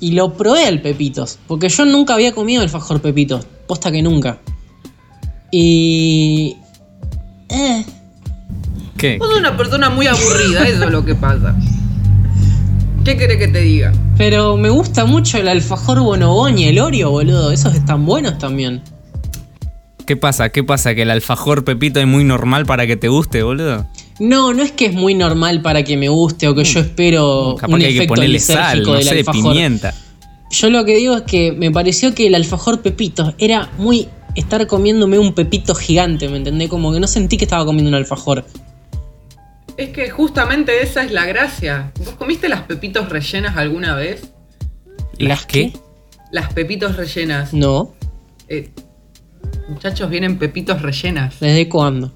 Y 0.00 0.12
lo 0.12 0.32
probé 0.34 0.64
al 0.66 0.80
Pepitos. 0.80 1.38
Porque 1.46 1.68
yo 1.68 1.84
nunca 1.84 2.14
había 2.14 2.32
comido 2.32 2.62
alfajor 2.62 3.00
Pepitos. 3.02 3.46
Posta 3.66 3.92
que 3.92 4.00
nunca. 4.02 4.38
Y. 5.50 6.56
Eh. 7.50 7.84
¿Qué? 8.96 9.18
Vos 9.18 9.28
sos 9.28 9.38
una 9.38 9.56
persona 9.56 9.90
muy 9.90 10.06
aburrida, 10.06 10.66
eso 10.66 10.84
es 10.84 10.90
lo 10.90 11.04
que 11.04 11.14
pasa. 11.14 11.54
¿Qué 13.04 13.16
querés 13.16 13.38
que 13.38 13.48
te 13.48 13.60
diga? 13.60 13.92
Pero 14.18 14.56
me 14.56 14.68
gusta 14.70 15.04
mucho 15.06 15.38
el 15.38 15.48
alfajor 15.48 16.00
bonobón 16.00 16.58
y 16.58 16.64
el 16.64 16.78
Oreo, 16.78 17.10
boludo. 17.10 17.50
Esos 17.50 17.74
están 17.74 18.04
buenos 18.04 18.38
también. 18.38 18.82
¿Qué 20.10 20.16
pasa? 20.16 20.48
¿Qué 20.48 20.64
pasa? 20.64 20.92
¿Que 20.96 21.02
el 21.02 21.10
alfajor 21.12 21.64
Pepito 21.64 22.00
es 22.00 22.06
muy 22.08 22.24
normal 22.24 22.66
para 22.66 22.84
que 22.84 22.96
te 22.96 23.06
guste, 23.06 23.44
boludo? 23.44 23.86
No, 24.18 24.52
no 24.52 24.64
es 24.64 24.72
que 24.72 24.86
es 24.86 24.92
muy 24.92 25.14
normal 25.14 25.62
para 25.62 25.84
que 25.84 25.96
me 25.96 26.08
guste 26.08 26.48
o 26.48 26.54
que 26.56 26.64
yo 26.64 26.80
espero 26.80 27.52
Mm. 27.52 27.58
Capaz 27.58 27.74
un 27.74 27.78
que 27.78 27.86
hay 27.86 27.92
que 27.92 27.98
efecto 27.98 28.14
ponerle 28.16 28.40
sal, 28.40 28.82
no 28.82 28.94
del 28.94 29.04
sé, 29.04 29.18
alfajor. 29.20 29.40
pimienta. 29.40 29.94
Yo 30.50 30.68
lo 30.68 30.84
que 30.84 30.96
digo 30.96 31.18
es 31.18 31.22
que 31.22 31.52
me 31.52 31.70
pareció 31.70 32.12
que 32.12 32.26
el 32.26 32.34
alfajor 32.34 32.82
Pepito 32.82 33.34
era 33.38 33.70
muy 33.78 34.08
estar 34.34 34.66
comiéndome 34.66 35.16
un 35.16 35.32
pepito 35.32 35.76
gigante, 35.76 36.28
¿me 36.28 36.38
entendés? 36.38 36.68
Como 36.68 36.92
que 36.92 36.98
no 36.98 37.06
sentí 37.06 37.36
que 37.36 37.44
estaba 37.44 37.64
comiendo 37.64 37.90
un 37.90 37.94
alfajor. 37.94 38.44
Es 39.76 39.90
que 39.90 40.10
justamente 40.10 40.82
esa 40.82 41.04
es 41.04 41.12
la 41.12 41.24
gracia. 41.24 41.92
¿Vos 42.04 42.14
comiste 42.14 42.48
las 42.48 42.62
pepitos 42.62 43.08
rellenas 43.10 43.56
alguna 43.56 43.94
vez? 43.94 44.32
¿Las 45.18 45.46
qué? 45.46 45.72
Las 46.32 46.52
pepitos 46.52 46.96
rellenas. 46.96 47.54
No. 47.54 47.94
Eh, 48.48 48.70
muchachos, 49.70 50.10
vienen 50.10 50.38
pepitos 50.38 50.82
rellenas. 50.82 51.40
¿Desde 51.40 51.68
cuándo? 51.68 52.12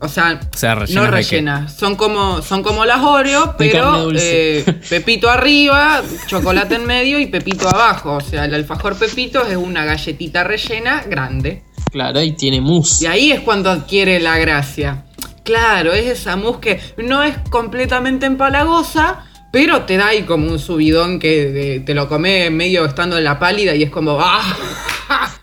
O 0.00 0.08
sea, 0.08 0.40
O 0.52 0.56
sea, 0.56 0.74
rellenas 0.74 1.04
no 1.04 1.10
rellenas. 1.10 1.76
Son 1.76 1.94
como, 1.94 2.42
son 2.42 2.64
como 2.64 2.84
las 2.84 3.00
Oreo, 3.02 3.54
pero 3.56 4.10
eh, 4.12 4.64
pepito 4.90 5.30
arriba, 5.30 6.02
chocolate 6.26 6.74
en 6.74 6.86
medio 6.86 7.20
y 7.20 7.26
pepito 7.26 7.68
abajo. 7.68 8.14
O 8.14 8.20
sea, 8.20 8.46
el 8.46 8.54
alfajor 8.54 8.96
pepito 8.96 9.46
es 9.46 9.56
una 9.56 9.84
galletita 9.84 10.42
rellena 10.42 11.04
grande. 11.08 11.62
Claro, 11.92 12.20
y 12.20 12.32
tiene 12.32 12.60
mousse. 12.60 13.02
Y 13.02 13.06
ahí 13.06 13.30
es 13.30 13.40
cuando 13.40 13.70
adquiere 13.70 14.18
la 14.18 14.38
gracia. 14.38 15.04
Claro, 15.44 15.92
es 15.92 16.06
esa 16.06 16.34
mousse 16.34 16.60
que 16.60 16.80
no 17.04 17.22
es 17.22 17.36
completamente 17.50 18.26
empalagosa, 18.26 19.26
pero 19.52 19.82
te 19.82 19.98
da 19.98 20.08
ahí 20.08 20.22
como 20.22 20.48
un 20.50 20.58
subidón 20.58 21.20
que 21.20 21.76
eh, 21.76 21.80
te 21.80 21.94
lo 21.94 22.08
comes 22.08 22.50
medio 22.50 22.84
estando 22.86 23.18
en 23.18 23.24
la 23.24 23.38
pálida 23.38 23.74
y 23.76 23.84
es 23.84 23.90
como 23.90 24.18
¡Ah! 24.20 24.42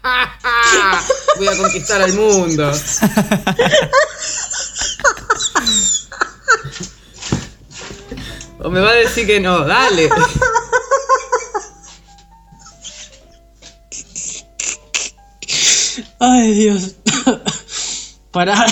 Voy 1.38 1.48
a 1.48 1.58
conquistar 1.58 2.02
al 2.02 2.14
mundo. 2.14 2.72
O 8.62 8.70
me 8.70 8.82
va 8.82 8.90
a 8.90 8.96
decir 8.96 9.26
que 9.26 9.40
no, 9.40 9.66
dale. 9.66 10.10
Ay, 16.20 16.54
Dios. 16.54 16.96
Pará. 18.32 18.66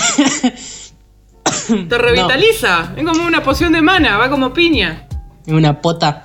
Te 1.88 1.98
revitaliza. 1.98 2.92
Es 2.96 3.04
como 3.04 3.26
una 3.26 3.42
poción 3.42 3.72
de 3.72 3.80
mana, 3.80 4.18
va 4.18 4.28
como 4.28 4.52
piña. 4.52 5.08
Una 5.46 5.80
pota. 5.80 6.22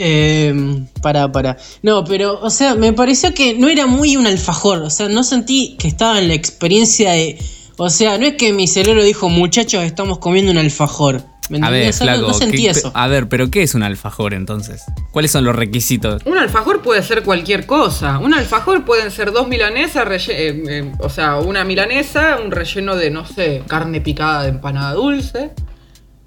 Eh, 0.00 0.84
para, 1.02 1.32
para. 1.32 1.56
No, 1.82 2.04
pero, 2.04 2.38
o 2.40 2.50
sea, 2.50 2.74
me 2.76 2.92
pareció 2.92 3.34
que 3.34 3.54
no 3.54 3.68
era 3.68 3.86
muy 3.86 4.16
un 4.16 4.26
alfajor. 4.28 4.78
O 4.82 4.90
sea, 4.90 5.08
no 5.08 5.24
sentí 5.24 5.76
que 5.78 5.88
estaba 5.88 6.18
en 6.20 6.28
la 6.28 6.34
experiencia 6.34 7.12
de. 7.12 7.36
O 7.76 7.90
sea, 7.90 8.16
no 8.18 8.26
es 8.26 8.34
que 8.34 8.52
mi 8.52 8.68
cerebro 8.68 9.02
dijo, 9.02 9.28
muchachos, 9.28 9.82
estamos 9.84 10.18
comiendo 10.18 10.52
un 10.52 10.58
alfajor. 10.58 11.22
¿Me 11.50 11.58
A 11.58 11.70
ver, 11.70 11.84
entendés? 11.84 11.96
O 12.00 12.04
sea, 12.04 12.06
no- 12.12 12.18
flaco. 12.18 12.32
no, 12.32 12.38
sentí 12.38 12.62
¿qué- 12.64 12.70
eso. 12.70 12.92
A 12.94 13.06
ver, 13.08 13.28
pero 13.28 13.50
¿qué 13.50 13.62
es 13.62 13.74
un 13.74 13.82
alfajor 13.82 14.34
entonces? 14.34 14.82
¿Cuáles 15.12 15.30
son 15.30 15.44
los 15.44 15.56
requisitos? 15.56 16.22
Un 16.26 16.36
alfajor 16.38 16.82
puede 16.82 17.02
ser 17.02 17.22
cualquier 17.22 17.64
cosa. 17.66 18.18
Un 18.18 18.34
alfajor 18.34 18.84
pueden 18.84 19.10
ser 19.10 19.32
dos 19.32 19.48
milanesas, 19.48 20.06
eh, 20.28 20.62
eh, 20.68 20.92
o 21.00 21.08
sea, 21.08 21.36
una 21.36 21.64
milanesa, 21.64 22.38
un 22.44 22.50
relleno 22.50 22.96
de, 22.96 23.10
no 23.10 23.24
sé, 23.26 23.62
carne 23.66 24.00
picada 24.02 24.42
de 24.42 24.50
empanada 24.50 24.92
dulce, 24.92 25.50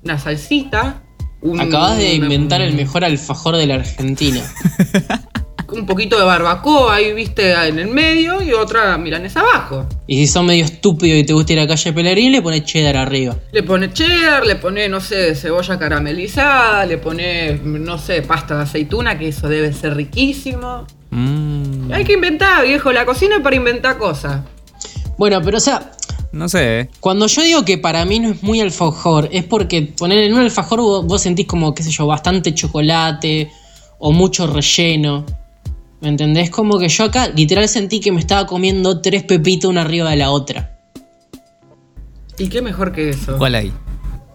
una 0.04 0.18
salsita. 0.18 1.04
Un, 1.42 1.60
Acabas 1.60 1.98
de 1.98 2.14
inventar 2.14 2.62
el 2.62 2.74
mejor 2.74 3.04
alfajor 3.04 3.58
de 3.58 3.66
la 3.66 3.76
Argentina. 3.76 4.42
Un 5.72 5.86
poquito 5.86 6.20
de 6.20 6.26
barbacoa 6.26 6.96
ahí, 6.96 7.14
viste, 7.14 7.54
en 7.54 7.80
el 7.80 7.88
medio 7.88 8.42
y 8.42 8.52
otra 8.52 8.98
milanesa 8.98 9.40
abajo. 9.40 9.88
Y 10.06 10.18
si 10.18 10.28
sos 10.28 10.44
medio 10.44 10.66
estúpido 10.66 11.16
y 11.16 11.24
te 11.24 11.32
gusta 11.32 11.54
ir 11.54 11.62
a 11.62 11.68
calle 11.68 11.94
Pelerín, 11.94 12.34
le 12.34 12.42
pones 12.42 12.66
cheddar 12.66 12.98
arriba. 12.98 13.38
Le 13.54 13.64
pone 13.64 13.94
cheddar, 13.94 14.46
le 14.46 14.58
pone, 14.58 14.90
no 14.90 15.00
sé, 15.00 15.34
cebolla 15.34 15.80
caramelizada, 15.80 16.86
le 16.86 16.98
pone, 16.98 17.58
no 17.64 17.98
sé, 17.98 18.22
pasta 18.22 18.58
de 18.58 18.64
aceituna, 18.64 19.18
que 19.18 19.30
eso 19.30 19.48
debe 19.48 19.72
ser 19.72 19.96
riquísimo. 19.96 20.86
Mm, 21.10 21.90
Hay 21.94 22.04
que 22.04 22.14
inventar, 22.14 22.66
viejo, 22.66 22.92
la 22.92 23.06
cocina 23.06 23.38
es 23.38 23.42
para 23.42 23.56
inventar 23.56 23.98
cosas. 23.98 24.42
Bueno, 25.18 25.42
pero 25.42 25.58
o 25.58 25.62
sea, 25.62 25.92
no 26.32 26.50
sé. 26.50 26.80
¿eh? 26.82 26.90
Cuando 27.00 27.28
yo 27.28 27.42
digo 27.42 27.66
que 27.66 27.78
para 27.78 28.06
mí 28.06 28.20
no 28.20 28.30
es 28.32 28.44
muy 28.44 28.62
alfajor, 28.62 29.30
es 29.32 29.44
porque 29.44 29.82
poner 29.84 30.20
en 30.20 30.34
un 30.34 30.42
alfajor 30.42 30.80
vos, 30.82 31.06
vos 31.06 31.22
sentís 31.22 31.46
como, 31.48 31.74
qué 31.74 31.84
sé 31.84 31.92
yo, 31.92 32.08
bastante 32.08 32.54
chocolate 32.54 33.52
o 34.00 34.12
mucho 34.12 34.48
relleno. 34.48 35.26
¿Me 36.02 36.10
entendés? 36.10 36.50
Como 36.50 36.80
que 36.80 36.90
yo 36.90 37.04
acá 37.04 37.28
literal 37.30 37.68
sentí 37.70 38.00
que 38.00 38.12
me 38.12 38.20
estaba 38.20 38.48
comiendo 38.48 39.02
tres 39.02 39.24
pepitos 39.24 39.70
una 39.70 39.82
arriba 39.82 40.10
de 40.10 40.16
la 40.16 40.32
otra. 40.32 40.78
¿Y 42.40 42.48
qué 42.48 42.62
mejor 42.62 42.92
que 42.92 43.10
eso? 43.10 43.38
¿Cuál 43.38 43.54
hay? 43.56 43.72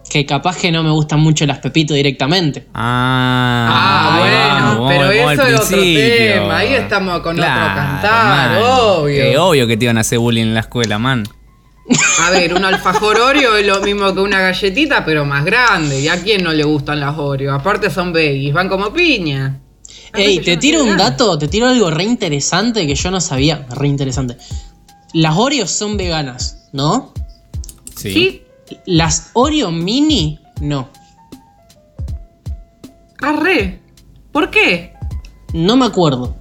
Que 0.09 0.25
capaz 0.25 0.57
que 0.57 0.71
no 0.71 0.81
me 0.83 0.91
gustan 0.91 1.19
mucho 1.19 1.45
las 1.45 1.59
pepitos 1.59 1.97
directamente. 1.97 2.67
Ah, 2.73 3.67
Ah, 3.69 4.19
bueno, 4.19 4.37
vamos, 4.79 4.89
pero 4.89 5.01
vamos 5.07 5.33
eso 5.33 5.47
es 5.47 5.59
otro 5.59 5.81
tema, 5.81 6.57
ahí 6.57 6.73
estamos 6.75 7.19
con 7.19 7.37
otro 7.37 7.51
cantar, 7.51 8.51
man. 8.51 8.61
obvio. 8.63 9.23
Eh, 9.23 9.37
obvio 9.37 9.67
que 9.67 9.75
te 9.75 9.83
iban 9.83 9.97
a 9.97 10.01
hacer 10.01 10.19
bullying 10.19 10.43
en 10.43 10.53
la 10.53 10.61
escuela, 10.61 10.97
man. 10.97 11.25
A 12.19 12.31
ver, 12.31 12.53
un 12.53 12.65
alfajor 12.65 13.19
Oreo 13.19 13.55
es 13.55 13.65
lo 13.65 13.79
mismo 13.81 14.13
que 14.13 14.19
una 14.19 14.41
galletita, 14.41 15.05
pero 15.05 15.25
más 15.25 15.45
grande. 15.45 16.01
¿Y 16.01 16.07
a 16.07 16.21
quién 16.21 16.43
no 16.43 16.51
le 16.51 16.63
gustan 16.63 16.99
las 16.99 17.17
Oreo? 17.17 17.53
Aparte 17.53 17.89
son 17.89 18.11
veggies, 18.11 18.53
van 18.53 18.67
como 18.67 18.91
piña. 18.91 19.61
Ey, 20.13 20.39
te 20.39 20.57
tiro 20.57 20.83
un 20.83 20.97
dato, 20.97 21.37
te 21.37 21.47
tiro 21.47 21.67
algo 21.67 21.89
re 21.89 22.03
interesante 22.03 22.85
que 22.85 22.95
yo 22.95 23.11
no 23.11 23.21
sabía. 23.21 23.65
Re 23.69 23.87
interesante. 23.87 24.37
Las 25.13 25.37
Oreos 25.37 25.71
son 25.71 25.95
veganas, 25.95 26.67
¿no? 26.73 27.13
Sí. 27.95 28.13
¿Sí? 28.13 28.41
Las 28.85 29.31
Oreo 29.33 29.71
mini, 29.71 30.39
no. 30.59 30.89
Arre. 33.21 33.81
¿Por 34.31 34.51
qué? 34.51 34.93
No 35.53 35.77
me 35.77 35.85
acuerdo. 35.85 36.35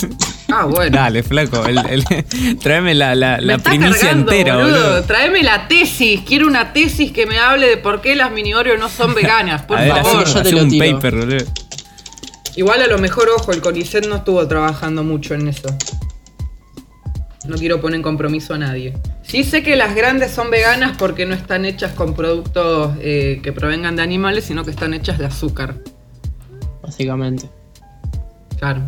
Ah, 0.52 0.64
bueno. 0.66 0.96
Dale, 0.96 1.22
flaco. 1.22 1.64
el- 1.66 1.78
el- 1.78 2.58
tráeme 2.62 2.94
la, 2.94 3.14
la, 3.14 3.38
primicia 3.58 3.90
cargando, 3.98 4.32
entera, 4.32 4.56
boludo. 4.56 5.02
Tráeme 5.04 5.42
la 5.42 5.68
tesis. 5.68 6.20
Quiero 6.26 6.46
una 6.46 6.72
tesis 6.72 7.12
que 7.12 7.26
me 7.26 7.38
hable 7.38 7.68
de 7.68 7.76
por 7.76 8.00
qué 8.00 8.16
las 8.16 8.30
mini 8.32 8.54
Oreo 8.54 8.76
no 8.78 8.88
son 8.88 9.14
veganas, 9.14 9.62
por 9.62 9.78
a 9.78 9.82
ver, 9.82 9.92
favor. 10.04 10.24
yo 10.26 10.40
hace 10.40 10.54
un 10.54 10.68
tiro. 10.68 10.94
paper, 10.96 11.16
boludo. 11.16 11.44
Igual 12.56 12.82
a 12.82 12.86
lo 12.88 12.98
mejor, 12.98 13.28
ojo, 13.36 13.52
el 13.52 13.60
CONICET 13.60 14.06
no 14.06 14.16
estuvo 14.16 14.46
trabajando 14.48 15.04
mucho 15.04 15.34
en 15.34 15.48
eso. 15.48 15.68
No 17.46 17.56
quiero 17.56 17.80
poner 17.80 17.96
en 17.96 18.02
compromiso 18.02 18.54
a 18.54 18.58
nadie. 18.58 18.92
Sí 19.22 19.44
sé 19.44 19.62
que 19.62 19.74
las 19.76 19.94
grandes 19.94 20.30
son 20.32 20.50
veganas 20.50 20.96
porque 20.98 21.24
no 21.26 21.34
están 21.34 21.64
hechas 21.64 21.92
con 21.92 22.14
productos 22.14 22.92
eh, 23.00 23.40
que 23.42 23.52
provengan 23.52 23.96
de 23.96 24.02
animales, 24.02 24.44
sino 24.44 24.64
que 24.64 24.70
están 24.72 24.92
hechas 24.94 25.18
de 25.18 25.24
azúcar. 25.26 25.76
Básicamente. 26.82 27.48
Claro. 28.58 28.82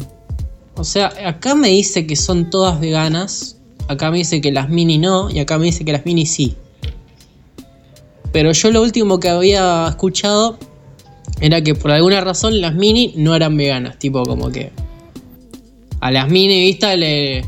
O 0.74 0.85
sea, 0.85 1.12
acá 1.26 1.54
me 1.54 1.68
dice 1.68 2.06
que 2.06 2.16
son 2.16 2.50
todas 2.50 2.80
veganas. 2.80 3.56
Acá 3.88 4.11
me 4.11 4.18
dice 4.18 4.40
que 4.40 4.52
las 4.52 4.68
mini 4.68 4.98
no. 4.98 5.30
Y 5.30 5.38
acá 5.40 5.58
me 5.58 5.66
dice 5.66 5.85
que 5.85 5.92
las 5.92 6.04
mini 6.06 6.26
sí. 6.26 6.56
Pero 8.32 8.52
yo 8.52 8.70
lo 8.70 8.80
último 8.82 9.20
que 9.20 9.28
había 9.28 9.87
escuchado 9.88 10.58
era 11.40 11.61
que 11.62 11.74
por 11.74 11.90
alguna 11.90 12.20
razón 12.22 12.61
las 12.61 12.74
mini 12.74 13.12
no 13.16 13.35
eran 13.35 13.56
veganas. 13.56 13.98
Tipo 13.98 14.22
como 14.24 14.50
que 14.50 14.72
a 16.00 16.11
las 16.11 16.28
mini, 16.30 16.58
vista, 16.61 16.96
le, 16.96 17.44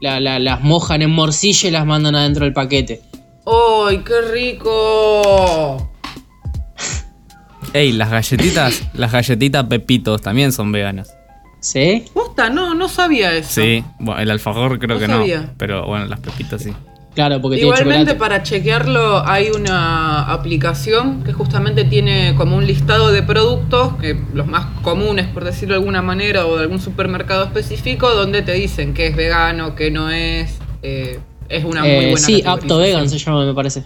la- 0.00 0.18
la- 0.20 0.38
las 0.38 0.62
mojan 0.62 1.02
en 1.02 1.10
morcilla 1.10 1.68
y 1.68 1.72
las 1.72 1.84
mandan 1.86 2.14
adentro 2.16 2.44
del 2.44 2.54
paquete. 2.54 3.02
¡Ay, 3.46 3.98
qué 3.98 4.20
rico! 4.32 5.90
Ey, 7.72 7.92
las 7.92 8.10
galletitas, 8.10 8.82
las 8.94 9.12
galletitas 9.12 9.64
Pepitos 9.66 10.22
también 10.22 10.52
son 10.52 10.72
veganas. 10.72 11.13
¿Sí? 11.64 12.04
Posta, 12.12 12.50
no, 12.50 12.74
no 12.74 12.88
sabía 12.90 13.32
eso. 13.32 13.62
Sí, 13.62 13.82
bueno, 13.98 14.20
el 14.20 14.30
alfajor 14.30 14.78
creo 14.78 14.96
No 14.96 15.00
que 15.00 15.06
sabía. 15.06 15.40
no. 15.40 15.50
Pero 15.56 15.86
bueno, 15.86 16.04
las 16.04 16.20
Pepitos 16.20 16.60
sí. 16.62 16.74
Claro, 17.14 17.40
porque 17.40 17.56
tiene 17.56 17.68
Igualmente 17.70 18.16
para 18.16 18.42
chequearlo 18.42 19.24
hay 19.26 19.48
una 19.48 20.30
aplicación 20.30 21.22
que 21.22 21.32
justamente 21.32 21.84
tiene 21.84 22.34
como 22.36 22.56
un 22.56 22.66
listado 22.66 23.12
de 23.12 23.22
productos, 23.22 23.96
que 23.96 24.20
los 24.34 24.46
más 24.46 24.66
comunes 24.82 25.26
por 25.28 25.44
decirlo 25.44 25.74
de 25.74 25.78
alguna 25.78 26.02
manera, 26.02 26.44
o 26.46 26.56
de 26.56 26.62
algún 26.64 26.80
supermercado 26.80 27.44
específico, 27.44 28.10
donde 28.10 28.42
te 28.42 28.52
dicen 28.52 28.92
que 28.92 29.06
es 29.06 29.16
vegano, 29.16 29.74
que 29.74 29.90
no 29.90 30.10
es. 30.10 30.58
eh, 30.82 31.18
es 31.48 31.64
una 31.64 31.80
muy 31.80 31.90
Eh, 31.90 32.10
buena 32.10 32.26
sí, 32.26 32.42
apto 32.44 32.76
vegan 32.78 33.08
se 33.08 33.18
llama, 33.18 33.44
me 33.46 33.54
parece. 33.54 33.84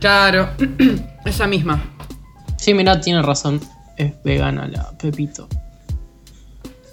Claro, 0.00 0.48
esa 1.24 1.46
misma. 1.46 1.80
Sí, 2.56 2.74
mirá, 2.74 3.00
tiene 3.00 3.22
razón. 3.22 3.60
Es 3.98 4.14
vegana 4.24 4.66
la 4.66 4.90
Pepito. 4.98 5.48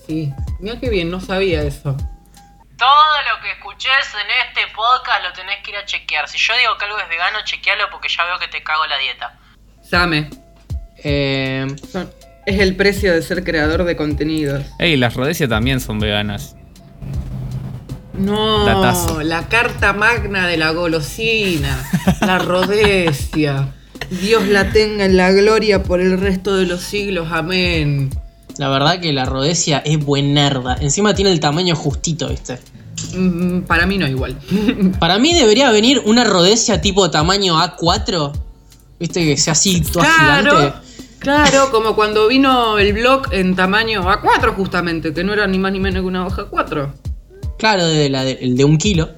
Sí, 0.07 0.31
mira 0.59 0.79
qué 0.79 0.89
bien, 0.89 1.11
no 1.11 1.19
sabía 1.19 1.61
eso. 1.63 1.95
Todo 2.77 3.13
lo 3.29 3.41
que 3.43 3.51
escuches 3.51 3.91
en 4.13 4.47
este 4.47 4.73
podcast 4.75 5.23
lo 5.23 5.33
tenés 5.33 5.57
que 5.63 5.71
ir 5.71 5.77
a 5.77 5.85
chequear. 5.85 6.27
Si 6.29 6.37
yo 6.37 6.53
digo 6.57 6.77
que 6.77 6.85
algo 6.85 6.97
es 6.99 7.09
vegano, 7.09 7.39
chequealo 7.43 7.85
porque 7.91 8.07
ya 8.07 8.23
veo 8.25 8.39
que 8.39 8.47
te 8.47 8.63
cago 8.63 8.85
la 8.87 8.97
dieta. 8.97 9.37
Same, 9.81 10.29
Eh, 11.03 11.67
son- 11.91 12.11
es 12.45 12.59
el 12.59 12.75
precio 12.75 13.13
de 13.13 13.21
ser 13.21 13.43
creador 13.43 13.83
de 13.83 13.95
contenidos. 13.95 14.63
Ey, 14.79 14.95
las 14.97 15.13
Rhodesia 15.15 15.47
también 15.47 15.79
son 15.79 15.99
veganas. 15.99 16.55
No, 18.13 18.65
Datazo. 18.65 19.21
la 19.21 19.47
carta 19.47 19.93
magna 19.93 20.47
de 20.47 20.57
la 20.57 20.71
golosina, 20.71 21.77
la 22.21 22.39
rodecia. 22.39 23.73
Dios 24.09 24.43
la 24.47 24.71
tenga 24.71 25.05
en 25.05 25.17
la 25.17 25.31
gloria 25.31 25.83
por 25.83 25.99
el 26.01 26.19
resto 26.19 26.55
de 26.55 26.65
los 26.65 26.81
siglos, 26.81 27.27
amén. 27.31 28.09
La 28.57 28.69
verdad 28.69 28.99
que 28.99 29.13
la 29.13 29.25
rodecia 29.25 29.79
es 29.79 30.03
buenarda. 30.03 30.77
Encima 30.79 31.13
tiene 31.13 31.31
el 31.31 31.39
tamaño 31.39 31.75
justito, 31.75 32.29
¿viste? 32.29 32.59
Mm, 33.15 33.61
para 33.61 33.85
mí 33.85 33.97
no 33.97 34.07
igual. 34.07 34.37
Para 34.99 35.19
mí 35.19 35.33
debería 35.33 35.71
venir 35.71 36.01
una 36.05 36.23
rodecia 36.23 36.81
tipo 36.81 37.09
tamaño 37.11 37.55
A4. 37.55 38.31
¿Viste? 38.99 39.25
Que 39.25 39.37
sea 39.37 39.53
así, 39.53 39.81
toda 39.81 40.05
claro, 40.05 40.57
gigante. 40.57 40.77
claro, 41.19 41.69
como 41.69 41.95
cuando 41.95 42.27
vino 42.27 42.79
el 42.79 42.93
blog 42.93 43.31
en 43.31 43.55
tamaño 43.55 44.01
A4 44.03 44.55
justamente, 44.55 45.13
que 45.13 45.23
no 45.23 45.33
era 45.33 45.45
ni 45.45 45.59
más 45.59 45.71
ni 45.71 45.79
menos 45.79 46.01
que 46.01 46.07
una 46.07 46.25
hoja 46.25 46.45
4. 46.45 46.93
Claro, 47.59 47.85
de 47.85 48.09
la 48.09 48.23
de, 48.23 48.39
el 48.41 48.57
de 48.57 48.65
un 48.65 48.77
kilo. 48.77 49.09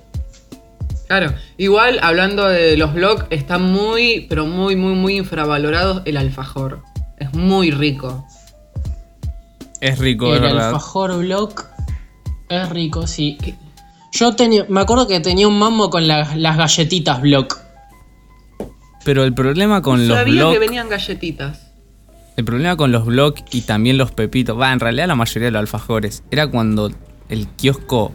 Claro, 1.07 1.33
igual 1.57 1.99
hablando 2.03 2.47
de 2.47 2.77
los 2.77 2.93
blogs, 2.93 3.25
está 3.29 3.57
muy, 3.57 4.27
pero 4.29 4.45
muy, 4.45 4.75
muy, 4.75 4.93
muy 4.93 5.17
infravalorado 5.17 6.03
el 6.05 6.17
alfajor. 6.17 6.83
Es 7.17 7.33
muy 7.33 7.71
rico. 7.71 8.27
Es 9.81 9.97
rico, 9.99 10.27
es 10.33 10.37
el 10.37 10.41
verdad. 10.41 10.67
alfajor 10.67 11.17
block 11.19 11.65
es 12.49 12.69
rico, 12.69 13.07
sí. 13.07 13.37
Yo 14.11 14.35
tenía, 14.35 14.65
me 14.69 14.81
acuerdo 14.81 15.07
que 15.07 15.19
tenía 15.19 15.47
un 15.47 15.57
mambo 15.59 15.89
con 15.89 16.07
la- 16.07 16.35
las 16.35 16.57
galletitas 16.57 17.21
block. 17.21 17.57
Pero 19.05 19.23
el 19.23 19.33
problema 19.33 19.81
con 19.81 20.07
los 20.07 20.17
Sabía 20.17 20.33
blogs. 20.43 20.53
que 20.53 20.59
venían 20.59 20.89
galletitas. 20.89 21.71
El 22.35 22.45
problema 22.45 22.75
con 22.77 22.91
los 22.91 23.05
blogs 23.05 23.43
y 23.51 23.61
también 23.61 23.97
los 23.97 24.11
pepitos, 24.11 24.59
va, 24.59 24.71
en 24.71 24.79
realidad 24.79 25.07
la 25.07 25.15
mayoría 25.15 25.47
de 25.47 25.51
los 25.51 25.59
alfajores, 25.61 26.23
era 26.31 26.47
cuando 26.47 26.91
el 27.29 27.47
kiosco 27.47 28.11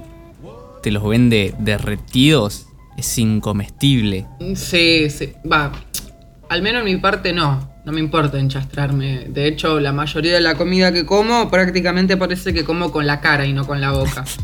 te 0.83 0.90
los 0.90 1.07
vende 1.07 1.55
derretidos, 1.59 2.66
es 2.96 3.18
incomestible. 3.18 4.27
Sí, 4.55 5.09
sí, 5.11 5.33
va. 5.50 5.72
Al 6.48 6.62
menos 6.62 6.81
en 6.81 6.85
mi 6.87 6.96
parte 7.00 7.33
no. 7.33 7.70
No 7.85 7.92
me 7.92 8.01
importa 8.01 8.38
enchastrarme. 8.38 9.27
De 9.29 9.47
hecho, 9.47 9.79
la 9.79 9.92
mayoría 9.92 10.35
de 10.35 10.40
la 10.40 10.55
comida 10.55 10.92
que 10.92 11.05
como 11.05 11.51
prácticamente 11.51 12.16
parece 12.16 12.55
que 12.55 12.64
como 12.64 12.90
con 12.90 13.07
la 13.07 13.20
cara 13.20 13.44
y 13.44 13.53
no 13.53 13.66
con 13.66 13.81
la 13.81 13.92
boca. 13.92 14.25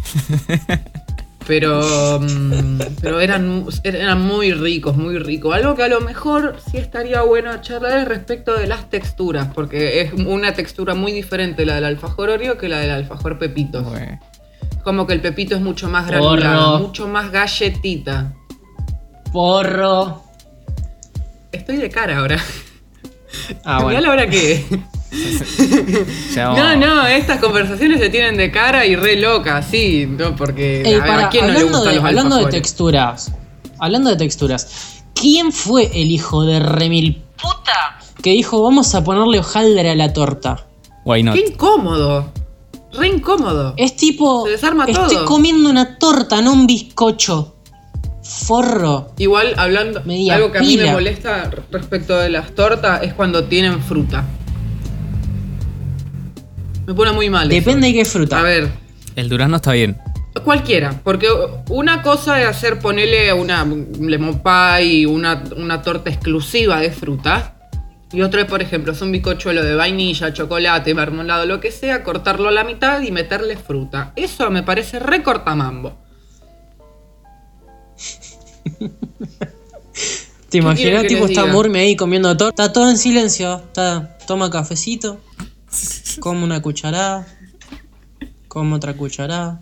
Pero, 1.47 2.21
mm, 2.21 2.79
pero 3.01 3.19
eran, 3.19 3.67
eran 3.83 4.21
muy 4.21 4.53
ricos, 4.53 4.97
muy 4.97 5.19
ricos. 5.19 5.53
Algo 5.53 5.75
que 5.75 5.83
a 5.83 5.89
lo 5.89 6.01
mejor 6.01 6.59
sí 6.71 6.77
estaría 6.77 7.23
bueno 7.23 7.61
charlar 7.61 7.99
es 7.99 8.07
respecto 8.07 8.57
de 8.57 8.69
las 8.69 8.89
texturas, 8.89 9.49
porque 9.53 10.01
es 10.01 10.13
una 10.13 10.55
textura 10.55 10.95
muy 10.95 11.11
diferente 11.11 11.67
la 11.67 11.75
del 11.75 11.87
alfajor 11.87 12.31
Oreo 12.31 12.57
que 12.57 12.69
la 12.69 12.79
del 12.79 12.91
alfajor 12.91 13.39
Pepito. 13.39 13.83
Bueno. 13.83 14.21
Como 14.85 15.09
que 15.09 15.15
el 15.15 15.21
Pepito 15.21 15.57
es 15.57 15.61
mucho 15.61 15.89
más 15.89 16.05
Porro. 16.05 16.37
granulado, 16.37 16.79
mucho 16.79 17.09
más 17.09 17.33
galletita. 17.33 18.33
Porro. 19.33 20.23
Estoy 21.51 21.79
de 21.79 21.89
cara 21.91 22.19
ahora. 22.19 22.39
Ah, 23.65 23.83
bueno. 23.83 24.01
la 24.01 24.11
hora 24.11 24.29
que 24.29 24.65
No, 26.37 26.77
no, 26.77 27.07
estas 27.07 27.41
conversaciones 27.41 28.01
se 28.01 28.11
tienen 28.11 28.37
de 28.37 28.51
cara 28.51 28.87
y 28.87 28.97
re 28.97 29.17
locas, 29.17 29.67
sí, 29.71 30.07
no, 30.09 30.37
porque 30.37 30.83
Ey, 30.83 30.95
a, 30.95 30.99
ver, 30.99 31.07
para, 31.07 31.27
¿a 31.27 31.31
quién 31.31 31.47
no 31.47 31.53
le 31.53 31.59
hablando, 31.59 31.79
gustan 31.79 31.93
de, 31.93 32.01
los 32.01 32.09
hablando 32.09 32.37
de 32.37 32.47
texturas. 32.47 33.33
Hablando 33.79 34.11
de 34.11 34.17
texturas. 34.17 35.03
¿Quién 35.15 35.53
fue 35.53 35.91
el 35.95 36.11
hijo 36.11 36.45
de 36.45 36.61
remil 36.61 37.23
puta 37.41 37.99
que 38.23 38.31
dijo 38.31 38.63
vamos 38.63 38.95
a 38.95 39.03
ponerle 39.03 39.39
hojaldre 39.39 39.91
a 39.91 39.95
la 39.95 40.13
torta? 40.13 40.67
Why 41.05 41.23
not? 41.23 41.35
Qué 41.35 41.53
incómodo, 41.53 42.33
re 42.93 43.09
incómodo. 43.09 43.75
Es 43.77 43.97
tipo. 43.97 44.45
Se 44.45 44.53
desarma 44.53 44.85
estoy 44.85 45.17
todo. 45.17 45.27
comiendo 45.27 45.69
una 45.69 45.99
torta, 45.99 46.41
no 46.41 46.53
un 46.53 46.67
bizcocho. 46.67 47.57
Forro. 48.31 49.13
Igual 49.19 49.55
hablando, 49.57 50.03
Media 50.05 50.37
algo 50.37 50.53
que 50.53 50.59
a 50.59 50.61
mí 50.61 50.77
me 50.77 50.93
molesta 50.93 51.51
respecto 51.73 52.17
de 52.17 52.31
las 52.31 52.55
tortas 52.55 53.03
es 53.03 53.13
cuando 53.13 53.45
tienen 53.45 53.83
fruta. 53.83 54.25
Me 56.87 56.95
pone 56.95 57.11
muy 57.11 57.29
mal. 57.29 57.51
eso. 57.51 57.61
Depende 57.61 57.89
de 57.89 57.95
qué 57.95 58.05
fruta. 58.05 58.39
A 58.39 58.43
ver, 58.43 58.69
El 59.17 59.29
durazno 59.29 59.57
está 59.57 59.73
bien. 59.73 59.99
Cualquiera, 60.45 61.01
porque 61.03 61.27
una 61.71 62.03
cosa 62.03 62.41
es 62.41 62.47
hacer 62.47 62.79
ponerle 62.79 63.33
una 63.33 63.65
lemon 63.65 64.41
pie, 64.41 65.07
una, 65.09 65.43
una 65.57 65.83
torta 65.83 66.09
exclusiva 66.09 66.79
de 66.81 66.93
fruta. 66.93 67.57
Y 68.13 68.23
otra 68.23 68.43
es, 68.43 68.47
por 68.47 68.63
ejemplo, 68.63 68.93
es 68.93 69.03
un 69.03 69.11
bizcochuelo 69.11 69.65
de 69.65 69.75
vainilla, 69.75 70.33
chocolate, 70.33 70.95
marmolado, 70.95 71.47
lo 71.47 71.61
que 71.61 71.73
sea, 71.73 72.05
cortarlo 72.05 72.49
a 72.49 72.53
la 72.53 72.63
mitad 72.63 73.01
y 73.03 73.11
meterle 73.11 73.57
fruta. 73.57 74.13
Eso 74.15 74.51
me 74.51 74.63
parece 74.63 75.01
re 75.01 75.23
cortamambo. 75.25 75.99
¿Te 80.49 80.59
imaginas? 80.59 81.07
Tipo, 81.07 81.27
está? 81.27 81.47
Murme 81.47 81.81
ahí 81.81 81.97
comiendo 81.97 82.37
torta. 82.37 82.65
Está 82.65 82.73
todo 82.73 82.91
en 82.91 82.99
silencio. 82.99 83.57
Está, 83.57 84.17
toma 84.27 84.51
cafecito. 84.51 85.21
Come 86.21 86.45
una 86.45 86.61
cucharada. 86.61 87.27
Come 88.49 88.75
otra 88.75 88.95
cucharada. 88.95 89.61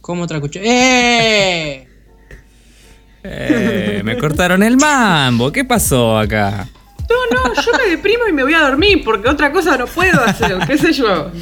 Come 0.00 0.22
otra 0.22 0.40
cucharada. 0.40 0.70
¡Eh! 0.72 1.88
Eh, 3.28 4.02
me 4.04 4.16
cortaron 4.18 4.62
el 4.62 4.76
mambo. 4.76 5.50
¿Qué 5.52 5.64
pasó 5.64 6.18
acá? 6.18 6.68
No, 7.08 7.16
no, 7.44 7.54
yo 7.54 7.70
me 7.78 7.90
deprimo 7.90 8.26
y 8.28 8.32
me 8.32 8.42
voy 8.42 8.54
a 8.54 8.60
dormir 8.60 9.02
porque 9.04 9.28
otra 9.28 9.52
cosa 9.52 9.76
no 9.76 9.86
puedo 9.86 10.20
hacer, 10.24 10.58
qué 10.66 10.76
sé 10.78 10.92
yo. 10.92 11.30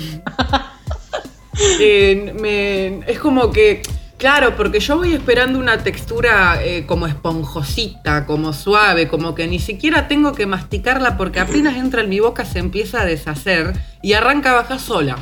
Eh, 1.79 2.35
me- 2.41 3.11
es 3.11 3.21
como 3.21 3.53
que, 3.53 3.81
claro, 4.19 4.57
porque 4.57 4.81
yo 4.81 4.97
voy 4.97 5.13
esperando 5.13 5.59
una 5.59 5.79
textura 5.79 6.63
eh, 6.63 6.85
como 6.87 7.07
esponjosita, 7.07 8.27
como 8.27 8.53
suave, 8.53 9.09
como 9.09 9.35
que 9.35 9.47
ni 9.47 9.59
siquiera 9.59 10.09
tengo 10.09 10.33
que 10.33 10.47
masticarla 10.47 11.17
porque 11.17 11.41
apenas 11.41 11.77
entra 11.77 12.03
en 12.03 12.09
mi 12.09 12.21
boca 12.21 12.45
se 12.45 12.59
empieza 12.59 13.03
a 13.03 13.05
deshacer 13.05 13.73
y 14.03 14.13
arranca 14.15 14.59
a 14.59 14.79
sola. 14.79 15.17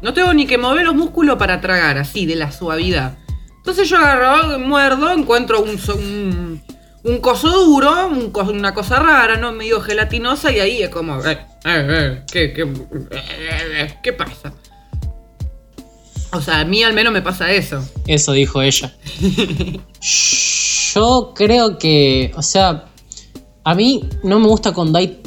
No 0.00 0.12
tengo 0.12 0.32
ni 0.32 0.46
que 0.46 0.58
mover 0.58 0.84
los 0.86 0.94
músculos 0.94 1.36
para 1.38 1.60
tragar, 1.60 1.98
así, 1.98 2.24
de 2.26 2.36
la 2.36 2.52
suavidad. 2.52 3.18
Entonces 3.56 3.88
yo 3.88 3.98
agarro, 3.98 4.58
muerdo, 4.58 5.12
encuentro 5.12 5.60
un, 5.60 5.78
un, 5.94 6.62
un 7.02 7.18
coso 7.18 7.50
duro, 7.64 8.08
una 8.08 8.72
cosa 8.72 9.00
rara, 9.00 9.36
¿no? 9.36 9.52
Medio 9.52 9.80
gelatinosa 9.80 10.52
y 10.52 10.60
ahí 10.60 10.82
es 10.82 10.88
como... 10.88 11.20
eh, 11.24 11.38
eh, 11.64 12.22
¿qué, 12.32 12.52
qué, 12.52 12.66
¿Qué 14.02 14.12
pasa? 14.12 14.52
O 16.32 16.40
sea, 16.40 16.60
a 16.60 16.64
mí 16.64 16.82
al 16.82 16.92
menos 16.92 17.12
me 17.12 17.22
pasa 17.22 17.50
eso. 17.52 17.82
Eso 18.06 18.32
dijo 18.32 18.60
ella. 18.62 18.94
Yo 20.94 21.32
creo 21.34 21.78
que, 21.78 22.32
o 22.36 22.42
sea, 22.42 22.86
a 23.64 23.74
mí 23.74 24.02
no 24.22 24.38
me 24.38 24.46
gusta 24.48 24.72
cuando 24.72 24.98
hay 24.98 25.20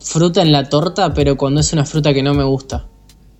fruta 0.00 0.42
en 0.42 0.52
la 0.52 0.68
torta, 0.68 1.14
pero 1.14 1.36
cuando 1.36 1.60
es 1.60 1.72
una 1.72 1.84
fruta 1.84 2.12
que 2.12 2.22
no 2.22 2.34
me 2.34 2.44
gusta. 2.44 2.86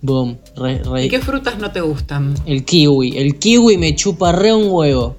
Boom, 0.01 0.37
re- 0.55 0.83
re- 0.83 1.05
¿Y 1.05 1.09
qué 1.09 1.19
frutas 1.19 1.57
no 1.57 1.71
te 1.71 1.81
gustan? 1.81 2.35
El 2.45 2.63
kiwi. 2.63 3.17
El 3.17 3.39
kiwi 3.39 3.77
me 3.77 3.95
chupa 3.95 4.31
re 4.31 4.53
un 4.53 4.67
huevo. 4.69 5.17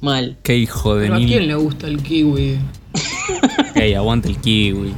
Mal. 0.00 0.38
Qué 0.42 0.56
hijo 0.56 0.96
de 0.96 1.06
¿Pero 1.08 1.16
a 1.16 1.18
quién 1.18 1.46
le 1.46 1.54
gusta 1.54 1.86
el 1.86 2.02
kiwi? 2.02 2.58
Ey, 3.74 3.94
aguanta 3.94 4.28
el 4.28 4.38
kiwi. 4.38 4.94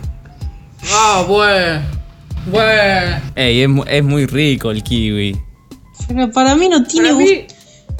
Ah, 0.93 1.25
bueno. 1.29 1.83
Bueno. 2.51 3.21
Ey, 3.35 3.63
es, 3.63 3.71
es 3.89 4.05
muy 4.05 4.27
rico 4.27 4.71
el 4.71 4.83
kiwi. 4.83 5.37
Para 6.33 6.55
mí 6.57 6.69
no 6.69 6.85
tiene 6.85 7.09
Para 7.11 7.21
gusto. 7.21 7.35
mí, 7.37 7.47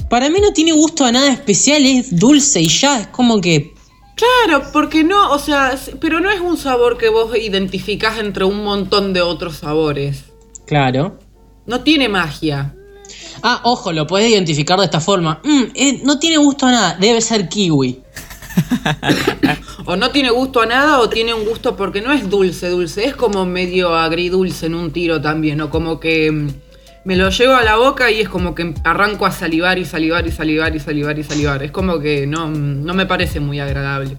Para 0.09 0.29
mí 0.29 0.39
no 0.41 0.53
tiene 0.53 0.71
gusto 0.73 1.05
a 1.05 1.11
nada 1.11 1.31
especial, 1.31 1.85
es 1.85 2.17
dulce 2.19 2.61
y 2.61 2.67
ya, 2.67 3.01
es 3.01 3.07
como 3.07 3.41
que. 3.41 3.73
claro, 4.15 4.63
porque 4.71 5.03
no, 5.03 5.31
o 5.31 5.39
sea, 5.39 5.77
pero 5.99 6.19
no 6.19 6.29
es 6.29 6.39
un 6.39 6.57
sabor 6.57 6.97
que 6.97 7.09
vos 7.09 7.35
identificás 7.37 8.19
entre 8.19 8.43
un 8.45 8.63
montón 8.63 9.13
de 9.13 9.21
otros 9.21 9.57
sabores. 9.57 10.25
Claro. 10.65 11.19
No 11.65 11.81
tiene 11.81 12.09
magia. 12.09 12.75
Ah, 13.41 13.61
ojo, 13.63 13.91
lo 13.91 14.05
puedes 14.07 14.29
identificar 14.31 14.77
de 14.79 14.85
esta 14.85 14.99
forma. 14.99 15.41
Mm, 15.43 15.63
eh, 15.73 16.01
no 16.03 16.19
tiene 16.19 16.37
gusto 16.37 16.65
a 16.65 16.71
nada, 16.71 16.97
debe 16.99 17.21
ser 17.21 17.49
kiwi. 17.49 18.01
O 19.85 19.95
no 19.97 20.11
tiene 20.11 20.29
gusto 20.29 20.61
a 20.61 20.65
nada 20.65 20.99
o 20.99 21.09
tiene 21.09 21.33
un 21.33 21.43
gusto 21.45 21.75
porque 21.75 22.01
no 22.01 22.13
es 22.13 22.29
dulce, 22.29 22.69
dulce. 22.69 23.05
Es 23.05 23.15
como 23.15 23.45
medio 23.45 23.93
agridulce 23.95 24.67
en 24.67 24.75
un 24.75 24.91
tiro 24.91 25.19
también. 25.21 25.59
O 25.61 25.69
como 25.69 25.99
que 25.99 26.31
mm, 26.31 26.47
me 27.05 27.15
lo 27.15 27.29
llevo 27.29 27.53
a 27.55 27.63
la 27.63 27.75
boca 27.75 28.09
y 28.11 28.21
es 28.21 28.29
como 28.29 28.55
que 28.55 28.73
arranco 28.83 29.25
a 29.25 29.31
salivar 29.31 29.77
y 29.77 29.85
salivar 29.85 30.25
y 30.27 30.31
salivar 30.31 30.75
y 30.75 30.79
salivar 30.79 31.19
y 31.19 31.23
salivar. 31.23 31.63
Es 31.63 31.71
como 31.71 31.99
que 31.99 32.25
no, 32.27 32.49
no 32.49 32.93
me 32.93 33.05
parece 33.05 33.39
muy 33.39 33.59
agradable. 33.59 34.17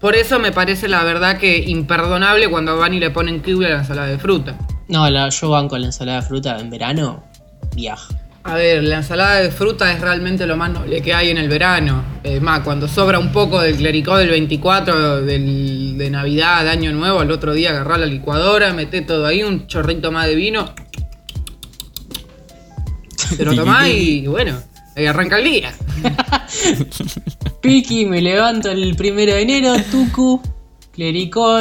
Por 0.00 0.14
eso 0.14 0.38
me 0.38 0.52
parece 0.52 0.88
la 0.88 1.02
verdad 1.04 1.38
que 1.38 1.56
imperdonable 1.58 2.48
cuando 2.48 2.76
van 2.76 2.92
y 2.94 3.00
le 3.00 3.10
ponen 3.10 3.40
kiwi 3.40 3.64
a 3.64 3.68
la 3.70 3.78
ensalada 3.78 4.08
de 4.08 4.18
fruta. 4.18 4.56
No, 4.88 5.08
la, 5.08 5.28
yo 5.30 5.50
banco 5.50 5.78
la 5.78 5.86
ensalada 5.86 6.20
de 6.20 6.26
fruta 6.26 6.58
en 6.60 6.68
verano, 6.70 7.24
viaja. 7.74 8.14
A 8.44 8.54
ver, 8.54 8.84
la 8.84 8.98
ensalada 8.98 9.40
de 9.40 9.50
fruta 9.50 9.90
es 9.92 10.00
realmente 10.00 10.46
lo 10.46 10.56
más 10.56 10.70
noble 10.70 11.02
que 11.02 11.12
hay 11.12 11.30
en 11.30 11.38
el 11.38 11.48
verano. 11.48 12.04
Es 12.22 12.40
más, 12.40 12.60
cuando 12.60 12.86
sobra 12.86 13.18
un 13.18 13.32
poco 13.32 13.60
del 13.60 13.74
clericó 13.74 14.16
del 14.18 14.28
24 14.30 15.22
del- 15.22 15.98
de 15.98 16.10
Navidad, 16.10 16.62
de 16.62 16.70
Año 16.70 16.92
Nuevo, 16.92 17.18
al 17.18 17.30
otro 17.32 17.54
día 17.54 17.70
agarrar 17.70 17.98
la 17.98 18.06
licuadora, 18.06 18.72
meté 18.72 19.00
todo 19.00 19.26
ahí, 19.26 19.42
un 19.42 19.66
chorrito 19.66 20.12
más 20.12 20.26
de 20.28 20.36
vino. 20.36 20.72
Te 23.36 23.44
lo 23.44 23.54
tomás 23.54 23.88
y 23.88 24.26
bueno, 24.26 24.58
ahí 24.96 25.06
arranca 25.06 25.38
el 25.38 25.44
día. 25.44 25.74
Piki, 27.60 28.06
me 28.06 28.20
levanto 28.20 28.70
el 28.70 28.94
primero 28.96 29.34
de 29.34 29.42
enero, 29.42 29.74
tucu, 29.90 30.40
clericó, 30.92 31.60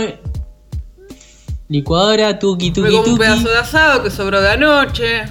licuadora, 1.67 2.37
tuki, 2.37 2.71
tuki, 2.71 2.87
como 2.87 2.99
un 2.99 3.05
tuki. 3.05 3.19
pedazo 3.19 3.49
de 3.49 3.57
asado 3.57 4.03
que 4.03 4.11
sobró 4.11 4.41
de 4.41 4.51
anoche. 4.51 5.23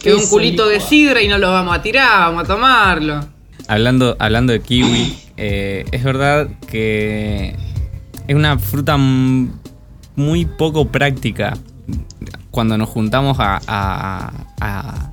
Quedó 0.00 0.18
un 0.18 0.26
culito 0.26 0.66
de 0.66 0.80
sidra 0.80 1.22
y 1.22 1.28
no 1.28 1.38
lo 1.38 1.50
vamos 1.50 1.76
a 1.76 1.82
tirar, 1.82 2.32
vamos 2.32 2.44
a 2.44 2.46
tomarlo. 2.46 3.20
Hablando, 3.68 4.16
hablando 4.18 4.52
de 4.52 4.60
kiwi, 4.60 5.16
eh, 5.36 5.84
es 5.92 6.02
verdad 6.02 6.48
que 6.70 7.56
es 8.26 8.34
una 8.34 8.58
fruta 8.58 8.96
muy 8.96 10.44
poco 10.44 10.88
práctica. 10.88 11.56
Cuando 12.54 12.78
nos 12.78 12.88
juntamos 12.88 13.38
a, 13.40 13.60
a- 13.66 14.32
a- 14.60 15.10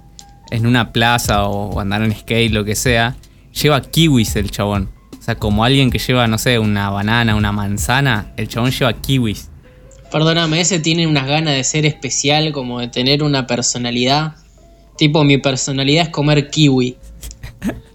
en 0.51 0.67
una 0.67 0.93
plaza 0.93 1.45
o 1.45 1.79
andar 1.79 2.03
en 2.03 2.13
skate, 2.13 2.51
lo 2.51 2.63
que 2.63 2.75
sea, 2.75 3.15
lleva 3.59 3.81
kiwis 3.81 4.35
el 4.35 4.51
chabón. 4.51 4.89
O 5.19 5.23
sea, 5.23 5.35
como 5.35 5.63
alguien 5.63 5.89
que 5.89 5.97
lleva, 5.97 6.27
no 6.27 6.37
sé, 6.37 6.59
una 6.59 6.89
banana, 6.91 7.35
una 7.35 7.51
manzana, 7.51 8.31
el 8.37 8.47
chabón 8.47 8.69
lleva 8.71 8.93
kiwis. 8.93 9.49
Perdóname, 10.11 10.61
ese 10.61 10.79
tiene 10.79 11.07
unas 11.07 11.25
ganas 11.25 11.55
de 11.55 11.63
ser 11.63 11.85
especial, 11.85 12.51
como 12.51 12.79
de 12.79 12.89
tener 12.89 13.23
una 13.23 13.47
personalidad. 13.47 14.35
Tipo, 14.97 15.23
mi 15.23 15.37
personalidad 15.39 16.03
es 16.05 16.09
comer 16.09 16.49
kiwi. 16.51 16.97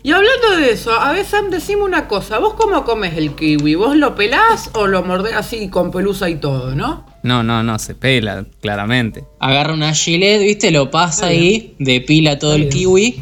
Y 0.03 0.13
hablando 0.13 0.57
de 0.59 0.71
eso, 0.71 0.93
a 0.93 1.11
ver, 1.11 1.25
Sam, 1.27 1.51
decime 1.51 1.83
una 1.83 2.07
cosa. 2.07 2.39
¿Vos 2.39 2.55
cómo 2.55 2.85
comes 2.85 3.17
el 3.17 3.35
kiwi? 3.35 3.75
¿Vos 3.75 3.97
lo 3.97 4.15
pelás 4.15 4.71
o 4.75 4.87
lo 4.87 5.03
mordés 5.03 5.35
así 5.35 5.69
con 5.69 5.91
pelusa 5.91 6.31
y 6.31 6.37
todo, 6.37 6.77
no? 6.77 7.05
No, 7.27 7.43
no, 7.43 7.61
no, 7.65 7.77
se 7.81 7.97
pela, 7.97 8.47
claramente. 8.61 9.25
Agarra 9.41 9.75
una 9.75 9.93
gilet, 9.93 10.41
¿viste? 10.41 10.71
Lo 10.71 10.93
pasa 10.93 11.33
Está 11.33 11.41
ahí, 11.41 11.75
depila 11.81 12.39
todo 12.39 12.53
Está 12.55 12.65
el 12.67 12.73
kiwi, 12.73 13.21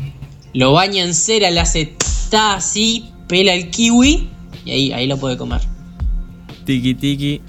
lo 0.52 0.74
baña 0.74 1.02
en 1.02 1.14
cera, 1.14 1.50
le 1.50 1.58
hace 1.58 1.94
ta 2.30 2.56
así, 2.56 3.06
pela 3.28 3.54
el 3.54 3.70
kiwi 3.70 4.28
y 4.66 4.70
ahí, 4.70 4.92
ahí 4.92 5.06
lo 5.06 5.16
puede 5.16 5.38
comer. 5.38 5.62
Tiki 6.66 6.94
tiki. 6.94 7.40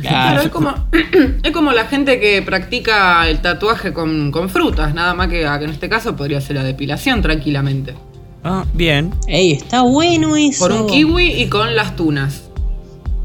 Claro, 0.00 0.40
Claro. 0.40 0.40
es 0.40 0.48
como, 0.48 0.74
es 1.42 1.50
como 1.52 1.72
la 1.72 1.84
gente 1.84 2.18
que 2.18 2.40
practica 2.40 3.28
el 3.28 3.42
tatuaje 3.42 3.92
con, 3.92 4.30
con 4.30 4.48
frutas, 4.48 4.94
nada 4.94 5.12
más 5.12 5.28
que, 5.28 5.40
que 5.40 5.64
en 5.64 5.70
este 5.70 5.90
caso 5.90 6.16
podría 6.16 6.40
ser 6.40 6.56
la 6.56 6.64
depilación 6.64 7.20
tranquilamente. 7.20 7.94
Ah, 8.42 8.64
bien. 8.72 9.12
Ey, 9.26 9.52
está 9.52 9.82
bueno 9.82 10.34
eso. 10.34 10.66
Por 10.66 10.72
un 10.72 10.86
kiwi 10.86 11.42
y 11.42 11.48
con 11.48 11.76
las 11.76 11.94
tunas. 11.94 12.45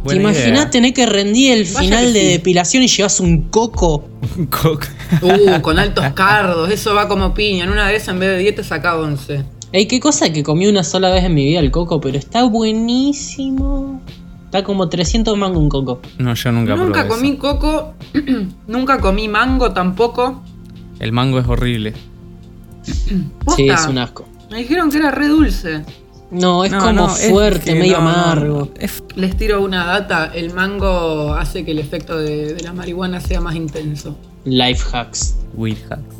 ¿Te 0.07 0.15
imaginas 0.15 0.71
tener 0.71 0.93
que 0.93 1.05
rendir 1.05 1.53
el 1.53 1.65
Vaya 1.65 1.79
final 1.79 2.13
de 2.13 2.21
sí. 2.21 2.27
depilación 2.27 2.83
y 2.83 2.87
llevas 2.87 3.19
un 3.19 3.43
coco? 3.49 4.05
Un 4.37 4.47
coco. 4.47 4.85
Uh, 5.21 5.61
con 5.61 5.77
altos 5.79 6.05
cardos, 6.13 6.71
eso 6.71 6.93
va 6.95 7.07
como 7.07 7.33
piña. 7.33 7.65
En 7.65 7.69
una 7.71 7.87
de 7.87 7.95
esas 7.95 8.09
en 8.09 8.19
vez 8.19 8.29
de 8.29 8.37
10 8.39 8.55
te 8.55 8.63
saca 8.63 8.97
11. 8.97 9.45
Ey, 9.73 9.85
qué 9.85 9.99
cosa 9.99 10.33
que 10.33 10.43
comí 10.43 10.67
una 10.67 10.83
sola 10.83 11.11
vez 11.11 11.23
en 11.23 11.33
mi 11.33 11.45
vida 11.45 11.59
el 11.59 11.71
coco, 11.71 12.01
pero 12.01 12.17
está 12.17 12.43
buenísimo. 12.43 14.01
Está 14.45 14.63
como 14.63 14.89
300 14.89 15.37
mango 15.37 15.59
un 15.59 15.69
coco. 15.69 16.01
No, 16.17 16.33
yo 16.33 16.51
nunca, 16.51 16.75
Nunca 16.75 17.07
comí 17.07 17.29
eso. 17.29 17.37
coco, 17.39 17.93
nunca 18.67 18.99
comí 18.99 19.27
mango 19.29 19.71
tampoco. 19.71 20.43
El 20.99 21.11
mango 21.13 21.39
es 21.39 21.47
horrible. 21.47 21.93
Sí, 23.55 23.69
es 23.69 23.85
un 23.85 23.97
asco. 23.97 24.25
Me 24.49 24.57
dijeron 24.57 24.89
que 24.91 24.97
era 24.97 25.11
re 25.11 25.27
dulce. 25.27 25.83
No, 26.31 26.63
es 26.63 26.71
No, 26.71 26.79
como 26.79 26.91
no, 26.93 27.15
es 27.15 27.29
fuerte, 27.29 27.73
que 27.73 27.75
medio 27.79 27.97
no, 27.99 28.03
no, 28.03 28.09
amargo. 28.09 28.71
es- 28.79 29.03
Les 29.15 29.35
tiro 29.37 29.61
una 29.61 29.85
data, 29.85 30.31
el 30.33 30.53
mango 30.53 31.33
hace 31.33 31.65
que 31.65 31.71
el 31.71 31.79
efecto 31.79 32.17
de, 32.17 32.53
de 32.53 32.63
la 32.63 32.71
marihuana 32.73 33.19
sea 33.19 33.41
más 33.41 33.55
intenso. 33.55 34.15
Life 34.45 34.83
hacks. 34.93 35.35
weed 35.53 35.77
hacks. 35.89 36.15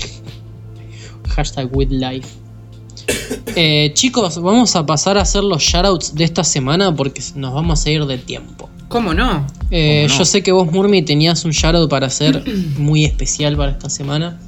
Hashtag 1.28 1.68
with 1.74 1.90
life. 1.90 2.28
Eh, 3.56 3.90
chicos, 3.94 4.40
vamos 4.40 4.74
a 4.76 4.84
pasar 4.86 5.18
a 5.18 5.22
hacer 5.22 5.42
los 5.44 5.62
shoutouts 5.62 6.14
de 6.14 6.24
esta 6.24 6.44
semana 6.44 6.94
porque 6.94 7.22
nos 7.36 7.54
vamos 7.54 7.84
a 7.86 7.90
ir 7.90 8.04
de 8.06 8.18
tiempo. 8.18 8.68
¿Cómo 8.88 9.14
no? 9.14 9.46
Eh, 9.70 10.06
¿Cómo 10.06 10.12
no? 10.14 10.18
Yo 10.18 10.24
sé 10.24 10.42
que 10.42 10.52
vos, 10.52 10.70
Murmi, 10.70 11.02
tenías 11.02 11.44
un 11.44 11.52
shoutout 11.52 11.88
para 11.88 12.08
hacer 12.08 12.42
muy 12.76 13.04
especial 13.04 13.56
para 13.56 13.72
esta 13.72 13.88
semana. 13.88 14.38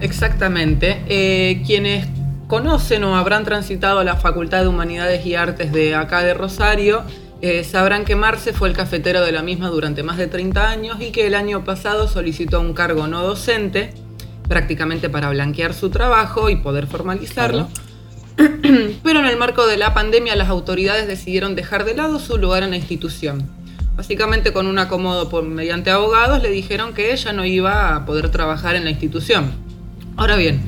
Exactamente. 0.00 1.02
Eh, 1.08 1.62
quienes 1.66 2.06
conocen 2.46 3.04
o 3.04 3.16
habrán 3.16 3.44
transitado 3.44 4.02
la 4.02 4.16
Facultad 4.16 4.62
de 4.62 4.68
Humanidades 4.68 5.24
y 5.24 5.34
Artes 5.34 5.72
de 5.72 5.94
acá 5.94 6.22
de 6.22 6.34
Rosario, 6.34 7.04
eh, 7.42 7.64
sabrán 7.64 8.04
que 8.04 8.16
Marce 8.16 8.52
fue 8.52 8.68
el 8.68 8.76
cafetero 8.76 9.22
de 9.22 9.32
la 9.32 9.42
misma 9.42 9.68
durante 9.68 10.02
más 10.02 10.18
de 10.18 10.26
30 10.26 10.68
años 10.68 11.00
y 11.00 11.10
que 11.10 11.26
el 11.26 11.34
año 11.34 11.64
pasado 11.64 12.08
solicitó 12.08 12.60
un 12.60 12.74
cargo 12.74 13.06
no 13.06 13.22
docente, 13.22 13.94
prácticamente 14.48 15.08
para 15.08 15.30
blanquear 15.30 15.72
su 15.72 15.90
trabajo 15.90 16.50
y 16.50 16.56
poder 16.56 16.86
formalizarlo. 16.86 17.68
Pero 18.36 19.20
en 19.20 19.26
el 19.26 19.36
marco 19.36 19.66
de 19.66 19.76
la 19.76 19.94
pandemia 19.94 20.34
las 20.34 20.48
autoridades 20.48 21.06
decidieron 21.06 21.54
dejar 21.54 21.84
de 21.84 21.94
lado 21.94 22.18
su 22.18 22.36
lugar 22.36 22.62
en 22.62 22.70
la 22.70 22.76
institución. 22.76 23.48
Básicamente 23.96 24.52
con 24.52 24.66
un 24.66 24.78
acomodo 24.78 25.28
por, 25.28 25.44
mediante 25.44 25.90
abogados 25.90 26.42
le 26.42 26.50
dijeron 26.50 26.94
que 26.94 27.12
ella 27.12 27.32
no 27.32 27.44
iba 27.44 27.94
a 27.94 28.06
poder 28.06 28.30
trabajar 28.30 28.74
en 28.74 28.84
la 28.84 28.90
institución. 28.90 29.69
Ahora 30.20 30.36
bien, 30.36 30.60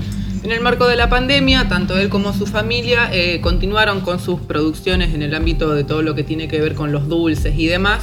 en 0.44 0.50
el 0.50 0.60
marco 0.62 0.88
de 0.88 0.96
la 0.96 1.10
pandemia, 1.10 1.68
tanto 1.68 1.98
él 1.98 2.08
como 2.08 2.32
su 2.32 2.46
familia 2.46 3.10
eh, 3.12 3.42
continuaron 3.42 4.00
con 4.00 4.18
sus 4.18 4.40
producciones 4.40 5.12
en 5.12 5.20
el 5.20 5.34
ámbito 5.34 5.74
de 5.74 5.84
todo 5.84 6.00
lo 6.00 6.14
que 6.14 6.24
tiene 6.24 6.48
que 6.48 6.58
ver 6.58 6.74
con 6.74 6.90
los 6.90 7.06
dulces 7.06 7.52
y 7.58 7.66
demás, 7.66 8.00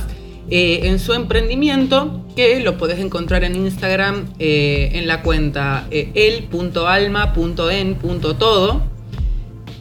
eh, 0.51 0.81
en 0.83 0.99
su 0.99 1.13
emprendimiento, 1.13 2.23
que 2.35 2.59
lo 2.59 2.77
podés 2.77 2.99
encontrar 2.99 3.43
en 3.43 3.55
Instagram 3.55 4.27
eh, 4.37 4.91
en 4.93 5.07
la 5.07 5.23
cuenta 5.23 5.87
el.alma.en.todo. 5.89 8.83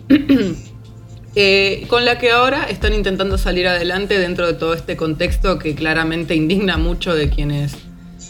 con 1.90 2.04
la 2.06 2.18
que 2.18 2.30
ahora 2.30 2.64
están 2.64 2.94
intentando 2.94 3.36
salir 3.36 3.68
adelante 3.68 4.18
dentro 4.18 4.46
de 4.46 4.54
todo 4.54 4.72
este 4.72 4.96
contexto 4.96 5.58
que 5.58 5.74
claramente 5.74 6.34
indigna 6.34 6.78
mucho 6.78 7.14
de 7.14 7.28
quienes, 7.28 7.76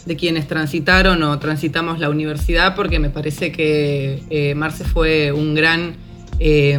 de 0.05 0.15
quienes 0.15 0.47
transitaron 0.47 1.21
o 1.23 1.39
transitamos 1.39 1.99
la 1.99 2.09
universidad, 2.09 2.75
porque 2.75 2.99
me 2.99 3.09
parece 3.09 3.51
que 3.51 4.23
eh, 4.29 4.55
Marce 4.55 4.83
fue 4.83 5.31
un 5.31 5.55
gran... 5.55 5.95
eh, 6.39 6.77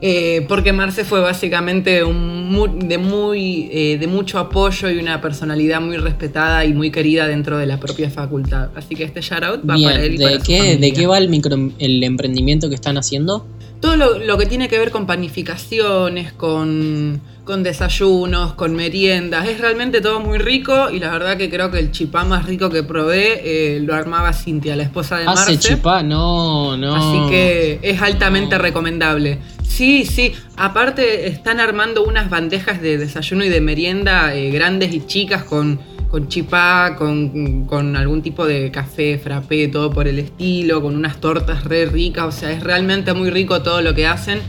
eh, 0.00 0.46
porque 0.48 0.72
Marce 0.72 1.04
fue 1.04 1.20
básicamente 1.20 2.04
un 2.04 2.88
de, 2.88 2.98
muy, 2.98 3.68
eh, 3.72 3.98
de 3.98 4.06
mucho 4.06 4.38
apoyo 4.38 4.88
y 4.90 4.98
una 4.98 5.20
personalidad 5.20 5.80
muy 5.80 5.96
respetada 5.96 6.64
y 6.64 6.72
muy 6.72 6.90
querida 6.90 7.26
dentro 7.26 7.58
de 7.58 7.66
la 7.66 7.80
propia 7.80 8.08
facultad. 8.08 8.70
Así 8.76 8.94
que 8.94 9.04
este 9.04 9.20
shout 9.20 9.42
out 9.42 9.68
va 9.68 9.74
Bien, 9.74 9.90
para 9.90 10.04
él 10.04 10.14
y 10.14 10.16
¿de 10.18 10.24
para 10.24 10.38
su 10.38 10.46
qué, 10.46 10.76
¿de 10.76 10.92
qué 10.92 11.06
va 11.06 11.18
el, 11.18 11.28
micro, 11.28 11.56
el 11.78 12.04
emprendimiento 12.04 12.68
que 12.68 12.76
están 12.76 12.96
haciendo? 12.96 13.46
Todo 13.80 13.96
lo, 13.96 14.18
lo 14.18 14.38
que 14.38 14.46
tiene 14.46 14.68
que 14.68 14.78
ver 14.78 14.92
con 14.92 15.06
panificaciones, 15.06 16.32
con, 16.32 17.20
con 17.48 17.62
desayunos, 17.62 18.52
con 18.52 18.74
meriendas, 18.74 19.48
es 19.48 19.58
realmente 19.58 20.02
todo 20.02 20.20
muy 20.20 20.36
rico 20.36 20.90
y 20.90 20.98
la 20.98 21.10
verdad 21.10 21.38
que 21.38 21.48
creo 21.48 21.70
que 21.70 21.78
el 21.78 21.90
chipá 21.92 22.22
más 22.24 22.44
rico 22.44 22.68
que 22.68 22.82
probé 22.82 23.40
eh, 23.76 23.80
lo 23.80 23.94
armaba 23.94 24.34
Cintia, 24.34 24.76
la 24.76 24.82
esposa 24.82 25.16
de 25.16 25.22
Hace 25.24 25.52
Marce. 25.52 25.58
chipá, 25.58 26.02
no, 26.02 26.76
no. 26.76 26.94
Así 26.94 27.30
que 27.30 27.78
es 27.80 28.02
altamente 28.02 28.56
No. 28.56 28.62
recomendable. 28.62 29.38
Sí, 29.66 30.04
sí. 30.04 30.34
Aparte 30.58 31.26
están 31.28 31.58
armando 31.58 32.04
unas 32.04 32.28
bandejas 32.28 32.82
de 32.82 32.98
desayuno 32.98 33.42
y 33.46 33.48
de 33.48 33.62
merienda 33.62 34.34
eh, 34.34 34.50
grandes 34.50 34.92
y 34.92 35.06
chicas 35.06 35.42
con, 35.44 35.80
con 36.10 36.28
chipá, 36.28 36.96
con, 36.98 37.64
con 37.64 37.96
algún 37.96 38.20
tipo 38.20 38.44
de 38.46 38.70
café, 38.70 39.16
frappé, 39.18 39.68
todo 39.68 39.90
por 39.90 40.06
el 40.06 40.18
estilo, 40.18 40.82
con 40.82 40.94
unas 40.94 41.18
tortas 41.18 41.64
re 41.64 41.86
ricas. 41.86 42.26
O 42.26 42.32
sea, 42.32 42.50
es 42.52 42.62
realmente 42.62 43.14
muy 43.14 43.30
rico 43.30 43.62
todo 43.62 43.80
lo 43.80 43.94
que 43.94 44.06
hacen. 44.06 44.40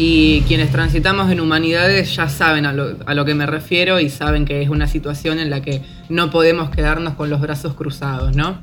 Y 0.00 0.42
quienes 0.42 0.70
transitamos 0.70 1.28
en 1.32 1.40
humanidades 1.40 2.14
ya 2.14 2.28
saben 2.28 2.66
a 2.66 2.72
lo, 2.72 2.96
a 3.04 3.14
lo 3.14 3.24
que 3.24 3.34
me 3.34 3.46
refiero 3.46 3.98
y 3.98 4.08
saben 4.10 4.44
que 4.44 4.62
es 4.62 4.68
una 4.68 4.86
situación 4.86 5.40
en 5.40 5.50
la 5.50 5.60
que 5.60 5.82
no 6.08 6.30
podemos 6.30 6.70
quedarnos 6.70 7.14
con 7.14 7.30
los 7.30 7.40
brazos 7.40 7.74
cruzados, 7.74 8.36
¿no? 8.36 8.58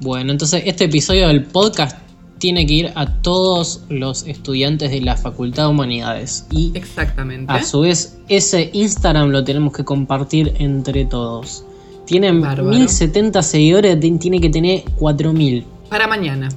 Bueno, 0.00 0.32
entonces 0.32 0.64
este 0.66 0.84
episodio 0.86 1.28
del 1.28 1.44
podcast 1.44 1.96
tiene 2.38 2.66
que 2.66 2.72
ir 2.74 2.92
a 2.96 3.06
todos 3.22 3.84
los 3.88 4.26
estudiantes 4.26 4.90
de 4.90 5.00
la 5.00 5.16
Facultad 5.16 5.64
de 5.66 5.68
Humanidades. 5.70 6.44
Y 6.50 6.72
Exactamente. 6.74 7.52
a 7.52 7.62
su 7.62 7.82
vez, 7.82 8.18
ese 8.28 8.68
Instagram 8.72 9.28
lo 9.30 9.44
tenemos 9.44 9.72
que 9.72 9.84
compartir 9.84 10.54
entre 10.58 11.04
todos. 11.04 11.64
Tienen 12.04 12.40
Bárbaro. 12.40 12.68
1070 12.76 13.42
seguidores, 13.44 14.00
ti- 14.00 14.18
tiene 14.18 14.40
que 14.40 14.48
tener 14.50 14.82
4000. 14.98 15.64
Para 15.88 16.08
mañana. 16.08 16.48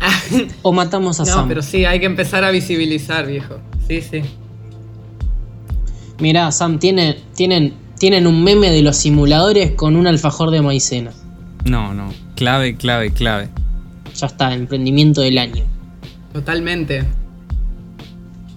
O 0.62 0.72
matamos 0.72 1.20
a 1.20 1.24
No, 1.24 1.32
Sam. 1.32 1.48
pero 1.48 1.62
sí, 1.62 1.84
hay 1.84 2.00
que 2.00 2.06
empezar 2.06 2.44
a 2.44 2.50
visibilizar, 2.50 3.26
viejo. 3.26 3.58
Sí, 3.88 4.00
sí. 4.02 4.22
Mirá, 6.20 6.50
Sam, 6.52 6.78
tiene, 6.78 7.16
tienen, 7.34 7.74
tienen 7.98 8.26
un 8.26 8.42
meme 8.42 8.70
de 8.70 8.82
los 8.82 8.96
simuladores 8.96 9.72
con 9.72 9.96
un 9.96 10.06
alfajor 10.06 10.50
de 10.50 10.62
maicena. 10.62 11.12
No, 11.64 11.94
no. 11.94 12.12
Clave, 12.34 12.76
clave, 12.76 13.12
clave. 13.12 13.48
Ya 14.14 14.26
está, 14.26 14.52
emprendimiento 14.54 15.20
del 15.20 15.38
año. 15.38 15.64
Totalmente. 16.32 17.04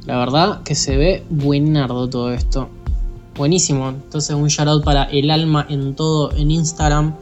La 0.05 0.17
verdad 0.17 0.63
que 0.63 0.73
se 0.75 0.97
ve 0.97 1.23
buenardo 1.29 2.09
todo 2.09 2.33
esto. 2.33 2.69
Buenísimo. 3.35 3.89
Entonces 3.89 4.35
un 4.35 4.47
shout 4.47 4.67
out 4.67 4.83
para 4.83 5.03
el 5.03 5.29
alma 5.29 5.65
en 5.69 5.95
todo 5.95 6.35
en 6.35 6.51
Instagram. 6.51 7.15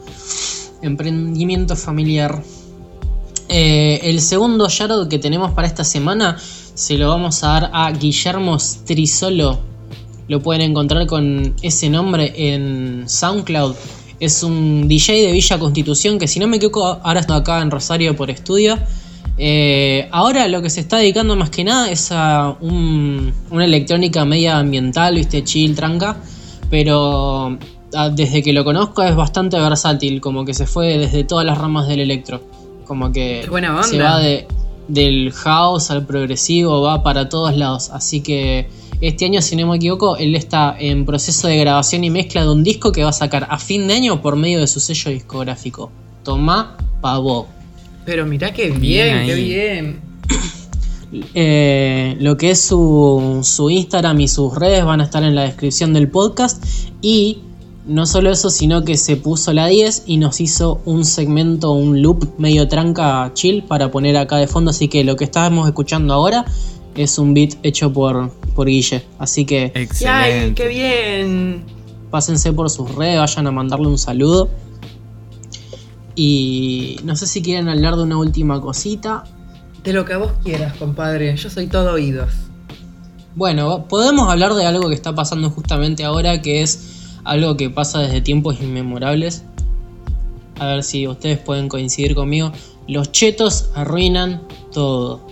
Emprendimiento 0.81 1.75
familiar. 1.75 2.41
Eh, 3.49 3.99
el 4.03 4.21
segundo 4.21 4.67
out 4.67 5.09
que 5.09 5.17
tenemos 5.17 5.51
para 5.51 5.67
esta 5.67 5.83
semana 5.83 6.37
se 6.39 6.97
lo 6.97 7.09
vamos 7.09 7.43
a 7.43 7.47
dar 7.47 7.71
a 7.73 7.91
Guillermo 7.91 8.59
Strisolo. 8.59 9.59
Lo 10.27 10.41
pueden 10.41 10.61
encontrar 10.61 11.07
con 11.07 11.55
ese 11.63 11.89
nombre 11.89 12.31
en 12.35 13.05
SoundCloud. 13.07 13.73
Es 14.19 14.43
un 14.43 14.87
DJ 14.87 15.25
de 15.25 15.31
Villa 15.31 15.57
Constitución 15.57 16.19
que 16.19 16.27
si 16.27 16.39
no 16.39 16.47
me 16.47 16.57
equivoco 16.57 16.99
ahora 17.03 17.21
está 17.21 17.35
acá 17.37 17.61
en 17.61 17.71
Rosario 17.71 18.15
por 18.15 18.29
estudio. 18.29 18.77
Eh, 19.39 20.07
ahora 20.11 20.47
lo 20.47 20.61
que 20.61 20.69
se 20.69 20.81
está 20.81 20.97
dedicando 20.97 21.35
más 21.35 21.49
que 21.49 21.63
nada 21.63 21.89
es 21.89 22.11
a 22.11 22.55
un- 22.61 23.33
una 23.49 23.65
electrónica 23.65 24.25
media 24.25 24.59
ambiental, 24.59 25.27
chill, 25.43 25.73
tranca. 25.75 26.17
Pero 26.69 27.57
ah, 27.95 28.09
desde 28.09 28.43
que 28.43 28.53
lo 28.53 28.63
conozco 28.63 29.01
es 29.01 29.15
bastante 29.15 29.57
versátil, 29.57 30.21
como 30.21 30.45
que 30.45 30.53
se 30.53 30.67
fue 30.67 30.99
desde 30.99 31.23
todas 31.23 31.45
las 31.45 31.57
ramas 31.57 31.87
del 31.87 32.01
electro. 32.01 32.43
Como 32.89 33.11
que 33.11 33.41
Qué 33.43 33.49
buena 33.51 33.83
se 33.83 33.99
va 34.01 34.17
de, 34.17 34.47
del 34.87 35.31
house 35.31 35.91
al 35.91 36.07
progresivo, 36.07 36.81
va 36.81 37.03
para 37.03 37.29
todos 37.29 37.55
lados. 37.55 37.91
Así 37.91 38.21
que 38.21 38.67
este 38.99 39.25
año, 39.25 39.43
si 39.43 39.55
no 39.55 39.67
me 39.67 39.75
equivoco, 39.75 40.17
él 40.17 40.35
está 40.35 40.75
en 40.79 41.05
proceso 41.05 41.47
de 41.47 41.59
grabación 41.59 42.03
y 42.03 42.09
mezcla 42.09 42.41
de 42.41 42.49
un 42.49 42.63
disco 42.63 42.91
que 42.91 43.03
va 43.03 43.09
a 43.09 43.13
sacar 43.13 43.45
a 43.47 43.59
fin 43.59 43.87
de 43.87 43.93
año 43.93 44.23
por 44.23 44.35
medio 44.37 44.59
de 44.59 44.65
su 44.65 44.79
sello 44.79 45.11
discográfico. 45.11 45.91
Tomá 46.23 46.77
pavo. 46.99 47.47
Pero 48.05 48.25
mirá 48.25 48.51
qué 48.53 48.71
bien, 48.71 48.79
Bien 48.79 49.25
qué 49.27 49.35
bien. 49.35 50.01
Eh, 51.33 52.15
lo 52.19 52.37
que 52.37 52.51
es 52.51 52.61
su, 52.61 53.39
su 53.41 53.71
Instagram 53.71 54.19
y 54.21 54.27
sus 54.27 54.53
redes 54.53 54.85
van 54.85 55.01
a 55.01 55.05
estar 55.05 55.23
en 55.23 55.33
la 55.33 55.41
descripción 55.41 55.91
del 55.91 56.07
podcast. 56.07 56.63
Y 57.01 57.39
no 57.89 58.05
solo 58.05 58.31
eso, 58.31 58.49
sino 58.51 58.83
que 58.85 58.97
se 58.97 59.17
puso 59.17 59.51
la 59.51 59.65
10 59.65 60.03
y 60.05 60.17
nos 60.17 60.39
hizo 60.39 60.79
un 60.85 61.03
segmento, 61.03 61.71
un 61.71 62.01
loop 62.01 62.35
medio 62.37 62.67
tranca 62.67 63.31
chill 63.33 63.63
para 63.63 63.89
poner 63.89 64.15
acá 64.15 64.37
de 64.37 64.47
fondo. 64.47 64.69
Así 64.69 64.87
que 64.87 65.03
lo 65.03 65.15
que 65.15 65.23
estábamos 65.23 65.67
escuchando 65.67 66.13
ahora 66.13 66.45
es 66.95 67.17
un 67.17 67.33
beat 67.33 67.55
hecho 67.63 67.91
por, 67.91 68.31
por 68.55 68.67
Guille. 68.67 69.03
Así 69.17 69.43
que 69.45 69.71
¡Ay, 69.75 69.83
Excelente. 69.83 70.61
qué 70.61 70.67
bien! 70.69 71.63
pásense 72.11 72.53
por 72.53 72.69
sus 72.69 72.93
redes, 72.95 73.19
vayan 73.19 73.47
a 73.47 73.51
mandarle 73.51 73.87
un 73.87 73.97
saludo. 73.97 74.49
Y 76.15 76.97
no 77.03 77.15
sé 77.15 77.27
si 77.27 77.41
quieren 77.41 77.69
hablar 77.69 77.95
de 77.95 78.03
una 78.03 78.17
última 78.17 78.61
cosita. 78.61 79.23
De 79.83 79.93
lo 79.93 80.05
que 80.05 80.15
vos 80.15 80.31
quieras, 80.43 80.75
compadre. 80.77 81.35
Yo 81.37 81.49
soy 81.49 81.67
todo 81.67 81.93
oídos. 81.93 82.33
Bueno, 83.35 83.87
podemos 83.87 84.29
hablar 84.29 84.53
de 84.53 84.65
algo 84.65 84.89
que 84.89 84.95
está 84.95 85.15
pasando 85.15 85.49
justamente 85.49 86.03
ahora, 86.03 86.41
que 86.41 86.61
es 86.61 86.98
algo 87.23 87.57
que 87.57 87.69
pasa 87.69 87.99
desde 87.99 88.21
tiempos 88.21 88.61
inmemorables. 88.61 89.43
A 90.59 90.67
ver 90.67 90.83
si 90.83 91.07
ustedes 91.07 91.39
pueden 91.39 91.69
coincidir 91.69 92.15
conmigo. 92.15 92.51
Los 92.87 93.11
chetos 93.11 93.69
arruinan 93.75 94.41
todo. 94.73 95.25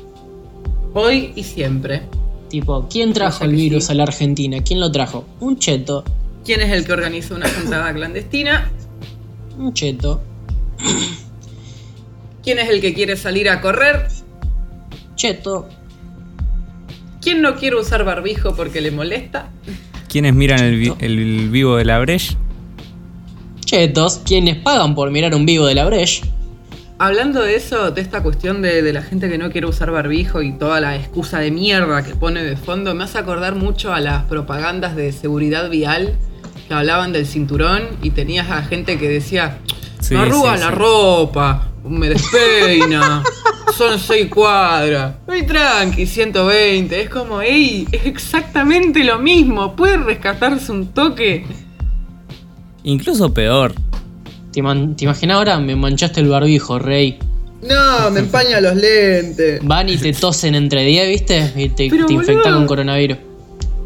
Hoy 0.94 1.34
y 1.36 1.44
siempre. 1.44 2.04
Tipo, 2.50 2.88
¿quién 2.90 3.14
trajo 3.14 3.44
el 3.44 3.52
virus 3.52 3.86
sí. 3.86 3.92
a 3.92 3.96
la 3.96 4.04
Argentina? 4.04 4.64
¿Quién 4.64 4.80
lo 4.80 4.92
trajo? 4.92 5.26
Un 5.40 5.60
cheto. 5.60 6.04
¿Quién 6.46 6.62
es 6.62 6.72
el 6.72 6.86
que 6.86 6.94
organizó 6.94 7.36
una 7.36 7.50
juntada 7.50 7.94
clandestina? 7.94 8.72
Un 9.58 9.74
cheto. 9.74 10.22
¿Quién 12.42 12.60
es 12.60 12.70
el 12.70 12.80
que 12.80 12.94
quiere 12.94 13.18
salir 13.18 13.50
a 13.50 13.60
correr? 13.60 14.08
Cheto. 15.16 15.68
¿Quién 17.22 17.42
no 17.42 17.56
quiere 17.56 17.76
usar 17.76 18.06
barbijo 18.06 18.56
porque 18.56 18.80
le 18.80 18.92
molesta? 18.92 19.52
¿Quiénes 20.10 20.34
miran 20.34 20.60
el, 20.64 20.78
vi- 20.78 20.94
el 21.00 21.50
vivo 21.50 21.76
de 21.76 21.86
la 21.86 22.00
Breche? 22.00 22.36
Chetos. 23.66 24.22
Quienes 24.26 24.56
pagan 24.58 24.96
por 24.96 25.12
mirar 25.12 25.36
un 25.36 25.46
vivo 25.46 25.66
de 25.66 25.76
la 25.76 25.86
Breche. 25.86 26.22
Hablando 27.00 27.42
de 27.44 27.56
eso, 27.56 27.92
de 27.92 28.02
esta 28.02 28.24
cuestión 28.24 28.62
de, 28.64 28.82
de 28.82 28.94
la 28.94 29.04
gente 29.04 29.30
que 29.30 29.38
no 29.38 29.52
quiere 29.52 29.68
usar 29.68 29.92
barbijo 29.92 30.42
y 30.42 30.54
toda 30.54 30.80
la 30.80 30.96
excusa 30.96 31.40
de 31.40 31.52
mierda 31.52 32.04
que 32.04 32.16
pone 32.16 32.44
de 32.44 32.58
fondo, 32.58 32.96
me 32.96 33.04
hace 33.04 33.20
acordar 33.20 33.54
mucho 33.56 33.94
a 33.94 34.00
las 34.00 34.24
propagandas 34.24 34.96
de 34.96 35.12
seguridad 35.12 35.70
vial 35.70 36.16
que 36.68 36.74
hablaban 36.74 37.14
del 37.14 37.28
cinturón 37.28 37.84
y 38.02 38.10
tenías 38.12 38.50
a 38.50 38.64
gente 38.64 38.98
que 38.98 39.08
decía, 39.10 39.60
Sí, 40.02 40.16
me 40.16 40.22
arruga 40.22 40.56
sí, 40.58 40.64
la 40.64 40.70
sí. 40.70 40.76
ropa, 40.76 41.68
me 41.88 42.10
despeina, 42.10 43.24
son 43.78 44.00
seis 44.00 44.28
cuadras, 44.28 45.18
muy 45.28 45.46
tranqui, 45.46 46.08
120, 46.08 47.00
es 47.00 47.10
como, 47.10 47.42
ey, 47.42 47.88
es 47.92 48.08
exactamente 48.08 49.04
lo 49.04 49.20
mismo, 49.20 49.76
puede 49.76 49.98
rescatarse 49.98 50.72
un 50.72 50.88
toque. 50.88 51.46
Incluso 52.84 53.32
peor. 53.32 53.76
¿Te, 54.52 54.62
imaginas 54.62 55.38
ahora? 55.38 55.60
Me 55.60 55.76
manchaste 55.76 56.22
el 56.22 56.30
barbijo, 56.30 56.80
rey. 56.80 57.20
No, 57.62 58.10
me 58.10 58.22
empaña 58.22 58.60
los 58.62 58.76
lentes. 58.76 59.60
Van 59.64 59.90
y 59.90 59.98
te 59.98 60.12
tosen 60.12 60.56
entre 60.56 60.84
10, 60.84 61.08
¿viste? 61.10 61.54
Y 61.56 61.70
te, 61.70 61.88
Pero, 61.90 62.08
te 62.08 62.14
infectan 62.14 62.44
boludo. 62.44 62.58
con 62.58 62.68
coronavirus. 62.68 63.18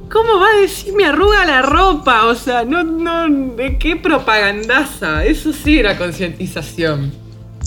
¿Cómo 0.09 0.39
va 0.39 0.47
a 0.57 0.61
decir 0.61 0.93
me 0.93 1.03
arruga 1.05 1.45
la 1.45 1.61
ropa? 1.61 2.27
O 2.27 2.35
sea, 2.35 2.63
no, 2.63 2.83
no, 2.83 3.55
¿de 3.55 3.77
qué 3.77 3.97
propagandaza? 3.97 5.25
Eso 5.25 5.51
sí 5.51 5.79
era 5.79 5.97
concientización. 5.97 7.11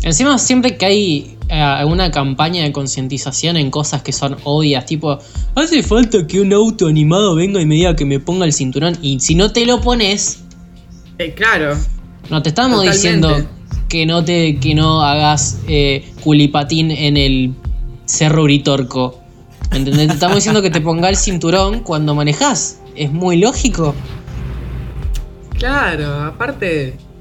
Encima, 0.03 0.39
siempre 0.39 0.77
que 0.77 0.87
hay 0.87 1.34
eh, 1.49 1.84
una 1.86 2.11
campaña 2.11 2.62
de 2.62 2.72
concientización 2.72 3.57
en 3.57 3.70
cosas 3.70 4.03
que 4.03 4.12
son 4.12 4.36
obvias, 4.45 4.86
tipo, 4.86 5.18
hace 5.55 5.82
falta 5.82 6.26
que 6.26 6.40
un 6.40 6.53
auto 6.53 6.86
animado 6.86 7.34
venga 7.34 7.61
y 7.61 7.66
me 7.66 7.74
diga 7.76 7.95
que 7.97 8.05
me 8.05 8.18
ponga 8.20 8.45
el 8.47 8.53
cinturón. 8.53 8.97
Y 9.03 9.20
si 9.20 9.34
no 9.34 9.53
te 9.53 9.66
lo 9.66 9.80
pones, 9.80 10.42
Eh, 11.18 11.32
claro. 11.34 11.76
no 12.30 12.42
te 12.42 12.49
estamos 12.49 12.84
Totalmente. 12.84 12.97
diciendo 12.97 13.49
que 13.88 14.07
no 14.07 14.24
te 14.24 14.57
que 14.59 14.74
no 14.74 15.03
hagas 15.03 15.61
eh, 15.68 16.11
culipatín 16.22 16.90
en 16.90 17.16
el 17.16 17.55
Cerro 18.07 18.42
Uritorco. 18.45 19.20
¿Entendés? 19.72 20.09
Te 20.09 20.14
estamos 20.14 20.36
diciendo 20.36 20.62
que 20.62 20.70
te 20.70 20.80
ponga 20.80 21.09
el 21.09 21.16
cinturón 21.16 21.80
cuando 21.80 22.14
manejas. 22.14 22.80
Es 22.97 23.12
muy 23.12 23.36
lógico. 23.38 23.95
Claro, 25.59 26.22
aparte, 26.24 26.97
a- 26.97 27.14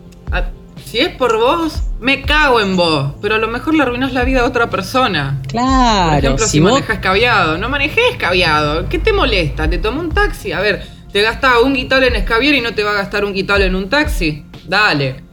si 0.93 0.99
es 0.99 1.09
por 1.09 1.39
vos, 1.39 1.81
me 1.99 2.21
cago 2.21 2.61
en 2.61 2.75
vos. 2.77 3.13
Pero 3.19 3.33
a 3.33 3.37
lo 3.39 3.47
mejor 3.47 3.73
le 3.73 3.81
arruinás 3.81 4.13
la 4.13 4.23
vida 4.23 4.41
a 4.41 4.45
otra 4.45 4.69
persona. 4.69 5.39
Por 5.41 5.51
Claro, 5.53 6.17
ejemplo, 6.19 6.45
si 6.45 6.51
si, 6.51 6.59
vos. 6.59 6.71
manejas 6.71 6.97
escabiado. 6.97 7.57
No 7.57 7.67
manejes 7.67 8.03
escabiado. 8.11 8.87
¿Qué 8.89 8.99
te 8.99 9.11
molesta? 9.11 9.67
¿Te 9.67 9.79
tomó 9.79 10.01
un 10.01 10.09
taxi? 10.11 10.51
A 10.51 10.59
ver, 10.59 10.83
¿te 11.11 11.23
gastaba 11.23 11.61
un 11.61 11.73
guital 11.73 12.03
en 12.03 12.15
escabiar 12.15 12.53
y 12.53 12.61
no 12.61 12.75
te 12.75 12.83
va 12.83 12.91
a 12.91 12.93
gastar 12.93 13.25
un 13.25 13.33
guital 13.33 13.63
en 13.63 13.73
un 13.73 13.89
taxi? 13.89 14.45
Dale. 14.67 15.23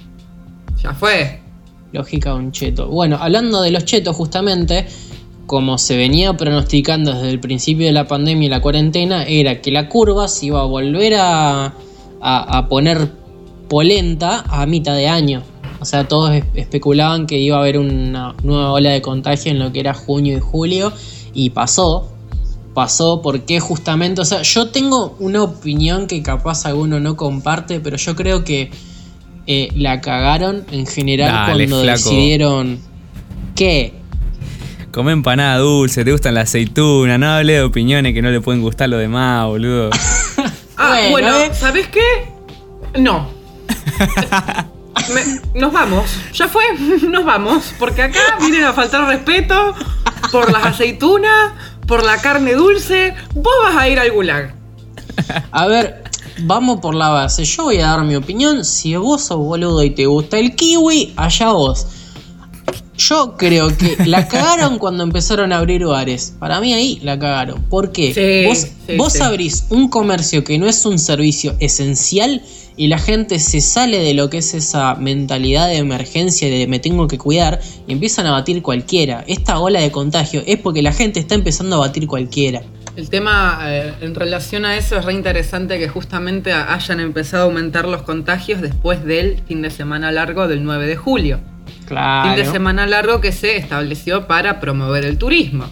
Ya 0.83 0.95
fue. 0.95 1.41
Lógica 1.93 2.31
de 2.31 2.37
un 2.37 2.53
cheto. 2.53 2.87
Bueno, 2.89 3.19
hablando 3.21 3.61
de 3.61 3.71
los 3.71 3.85
chetos, 3.85 4.17
justamente, 4.17 4.87
como 5.45 5.77
se 5.77 5.95
venía 5.99 6.33
pronosticando 6.33 7.13
desde 7.13 7.29
el 7.29 7.39
principio 7.41 7.85
de 7.85 7.93
la 7.93 8.07
pandemia 8.09 8.47
y 8.47 8.49
la 8.51 8.63
cuarentena, 8.63 9.25
era 9.25 9.61
que 9.61 9.71
la 9.71 9.91
curva 9.91 10.27
se 10.27 10.47
iba 10.47 10.61
a 10.63 10.65
volver 10.65 11.17
a, 11.19 11.67
a- 12.23 12.59
a 12.59 12.69
poner 12.69 13.20
polenta 13.71 14.45
a 14.49 14.67
mitad 14.67 14.95
de 14.97 15.09
año. 15.09 15.43
O 15.81 15.85
sea, 15.87 16.07
todos 16.07 16.33
es- 16.33 16.45
especulaban 16.55 17.27
que 17.27 17.39
iba 17.39 17.57
a 17.57 17.61
haber 17.61 17.79
una 17.79 18.35
nueva 18.43 18.73
ola 18.73 18.91
de 18.91 19.01
contagio 19.01 19.51
en 19.53 19.59
lo 19.61 19.73
que 19.73 19.81
era 19.81 19.95
junio 19.95 20.37
y 20.37 20.41
julio, 20.41 20.93
y 21.33 21.51
pasó. 21.51 22.13
Pasó 22.75 23.21
porque 23.23 23.59
justamente, 23.61 24.21
o 24.21 24.25
sea, 24.25 24.43
yo 24.43 24.69
tengo 24.69 25.17
una 25.21 25.43
opinión 25.43 26.07
que 26.07 26.23
capaz 26.23 26.67
alguno 26.67 27.01
no 27.01 27.17
comparte, 27.17 27.81
pero 27.81 27.97
yo 27.97 28.15
creo 28.15 28.45
que 28.45 28.71
eh, 29.47 29.69
la 29.75 30.01
cagaron 30.01 30.65
en 30.71 30.87
general 30.87 31.33
Dale, 31.33 31.67
cuando 31.67 31.83
flaco. 31.83 31.99
decidieron 32.11 32.79
que 33.57 33.95
Come 34.93 35.13
empanada 35.13 35.59
dulce, 35.59 36.05
te 36.05 36.11
gustan 36.13 36.35
las 36.35 36.49
aceitunas, 36.51 37.19
no 37.19 37.29
hable 37.31 37.53
de 37.55 37.63
opiniones 37.63 38.13
que 38.13 38.23
no 38.23 38.31
le 38.31 38.41
pueden 38.41 38.61
gustar 38.61 38.89
lo 38.89 38.99
demás, 38.99 39.47
boludo. 39.47 39.91
Ah, 40.77 40.97
Bueno, 41.11 41.11
bueno, 41.11 41.39
¿eh? 41.41 41.51
¿sabes 41.55 41.87
qué? 41.89 42.01
No. 43.01 43.29
Nos 45.55 45.73
vamos. 45.73 46.11
Ya 46.33 46.49
fue, 46.49 46.65
nos 47.09 47.25
vamos. 47.25 47.75
Porque 47.79 48.03
acá 48.03 48.21
vienen 48.39 48.65
a 48.65 48.73
faltar 48.73 49.07
respeto 49.07 49.75
por 50.31 50.51
las 50.51 50.65
aceitunas, 50.65 51.53
por 51.87 52.05
la 52.05 52.21
carne 52.21 52.55
dulce. 52.55 53.15
Vos 53.35 53.53
vas 53.65 53.77
a 53.77 53.89
ir 53.89 53.99
al 53.99 54.13
gulag. 54.13 54.55
A 55.51 55.67
ver, 55.67 56.05
vamos 56.41 56.81
por 56.81 56.95
la 56.95 57.09
base. 57.09 57.45
Yo 57.45 57.65
voy 57.65 57.79
a 57.79 57.89
dar 57.89 58.03
mi 58.03 58.17
opinión. 58.17 58.65
Si 58.65 58.97
vos 58.97 59.25
sos 59.25 59.39
boludo 59.39 59.83
y 59.83 59.91
te 59.91 60.07
gusta 60.07 60.39
el 60.39 60.55
kiwi, 60.55 61.15
allá 61.17 61.51
vos. 61.51 61.87
Yo 63.01 63.35
creo 63.39 63.75
que 63.75 63.97
la 64.05 64.29
cagaron 64.29 64.79
cuando 64.79 65.03
empezaron 65.03 65.53
a 65.53 65.59
abrir 65.59 65.87
bares. 65.87 66.35
Para 66.39 66.61
mí 66.61 66.75
ahí 66.75 67.01
la 67.03 67.19
cagaron. 67.19 67.63
¿Por 67.63 67.93
qué? 67.93 68.13
Sí, 68.13 68.47
vos 68.47 68.59
sí, 68.87 68.97
vos 68.97 69.13
sí. 69.15 69.23
abrís 69.23 69.65
un 69.71 69.89
comercio 69.89 70.45
que 70.45 70.59
no 70.59 70.67
es 70.67 70.85
un 70.85 70.99
servicio 70.99 71.57
esencial 71.61 72.43
y 72.77 72.89
la 72.89 72.99
gente 72.99 73.39
se 73.39 73.63
sale 73.63 74.01
de 74.01 74.13
lo 74.13 74.29
que 74.29 74.39
es 74.39 74.53
esa 74.53 74.95
mentalidad 74.97 75.69
de 75.69 75.79
emergencia 75.79 76.51
de 76.51 76.67
me 76.67 76.79
tengo 76.79 77.09
que 77.09 77.17
cuidar 77.17 77.61
y 77.87 77.93
empiezan 77.93 78.27
a 78.27 78.33
batir 78.33 78.61
cualquiera. 78.61 79.25
Esta 79.27 79.59
ola 79.59 79.81
de 79.81 79.91
contagio 79.91 80.43
es 80.47 80.59
porque 80.59 80.83
la 80.83 80.93
gente 80.93 81.21
está 81.21 81.35
empezando 81.35 81.77
a 81.77 81.79
batir 81.81 82.07
cualquiera. 82.07 82.63
El 82.97 83.09
tema 83.09 83.61
eh, 83.65 83.95
en 84.03 84.15
relación 84.15 84.67
a 84.67 84.77
eso 84.77 84.99
es 84.99 85.07
re 85.07 85.15
interesante 85.15 85.79
que 85.79 85.89
justamente 85.89 86.53
hayan 86.53 87.01
empezado 87.01 87.45
a 87.45 87.47
aumentar 87.47 87.89
los 87.89 88.03
contagios 88.03 88.61
después 88.61 89.05
del 89.05 89.41
fin 89.49 89.63
de 89.63 89.71
semana 89.71 90.13
largo 90.13 90.49
del 90.49 90.65
9 90.65 90.87
de 90.87 90.97
julio. 90.97 91.41
Claro. 91.87 92.35
Fin 92.35 92.45
de 92.45 92.51
semana 92.51 92.87
largo 92.87 93.21
que 93.21 93.33
se 93.33 93.57
estableció 93.57 94.27
para 94.27 94.61
promover 94.61 95.05
el 95.05 95.19
turismo. 95.19 95.67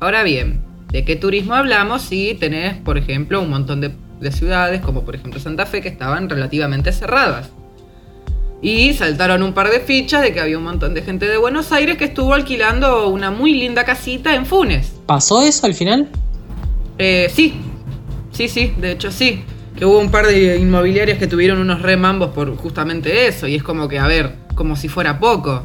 Ahora 0.00 0.22
bien, 0.22 0.62
¿de 0.88 1.04
qué 1.04 1.16
turismo 1.16 1.54
hablamos 1.54 2.02
si 2.02 2.34
tenés, 2.34 2.76
por 2.76 2.98
ejemplo, 2.98 3.40
un 3.40 3.50
montón 3.50 3.80
de, 3.80 3.92
de 4.20 4.32
ciudades, 4.32 4.80
como 4.80 5.04
por 5.04 5.14
ejemplo 5.14 5.40
Santa 5.40 5.66
Fe, 5.66 5.80
que 5.80 5.88
estaban 5.88 6.28
relativamente 6.28 6.92
cerradas? 6.92 7.50
Y 8.62 8.92
saltaron 8.94 9.42
un 9.42 9.54
par 9.54 9.70
de 9.70 9.80
fichas 9.80 10.22
de 10.22 10.32
que 10.32 10.40
había 10.40 10.56
un 10.56 10.64
montón 10.64 10.94
de 10.94 11.02
gente 11.02 11.28
de 11.28 11.36
Buenos 11.36 11.72
Aires 11.72 11.96
que 11.96 12.04
estuvo 12.04 12.32
alquilando 12.32 13.08
una 13.08 13.32
muy 13.32 13.54
linda 13.54 13.84
casita 13.84 14.36
en 14.36 14.46
Funes. 14.46 15.00
¿Pasó 15.04 15.42
eso 15.42 15.66
al 15.66 15.74
final? 15.74 16.08
Eh, 16.96 17.28
sí, 17.34 17.54
sí, 18.30 18.48
sí, 18.48 18.72
de 18.78 18.92
hecho 18.92 19.10
sí. 19.10 19.42
Que 19.76 19.84
hubo 19.84 19.98
un 19.98 20.12
par 20.12 20.28
de 20.28 20.58
inmobiliarias 20.58 21.18
que 21.18 21.26
tuvieron 21.26 21.58
unos 21.58 21.82
remambos 21.82 22.30
por 22.30 22.54
justamente 22.56 23.26
eso. 23.26 23.48
Y 23.48 23.56
es 23.56 23.64
como 23.64 23.88
que, 23.88 23.98
a 23.98 24.06
ver, 24.06 24.36
como 24.62 24.76
si 24.76 24.86
fuera 24.88 25.18
poco. 25.18 25.64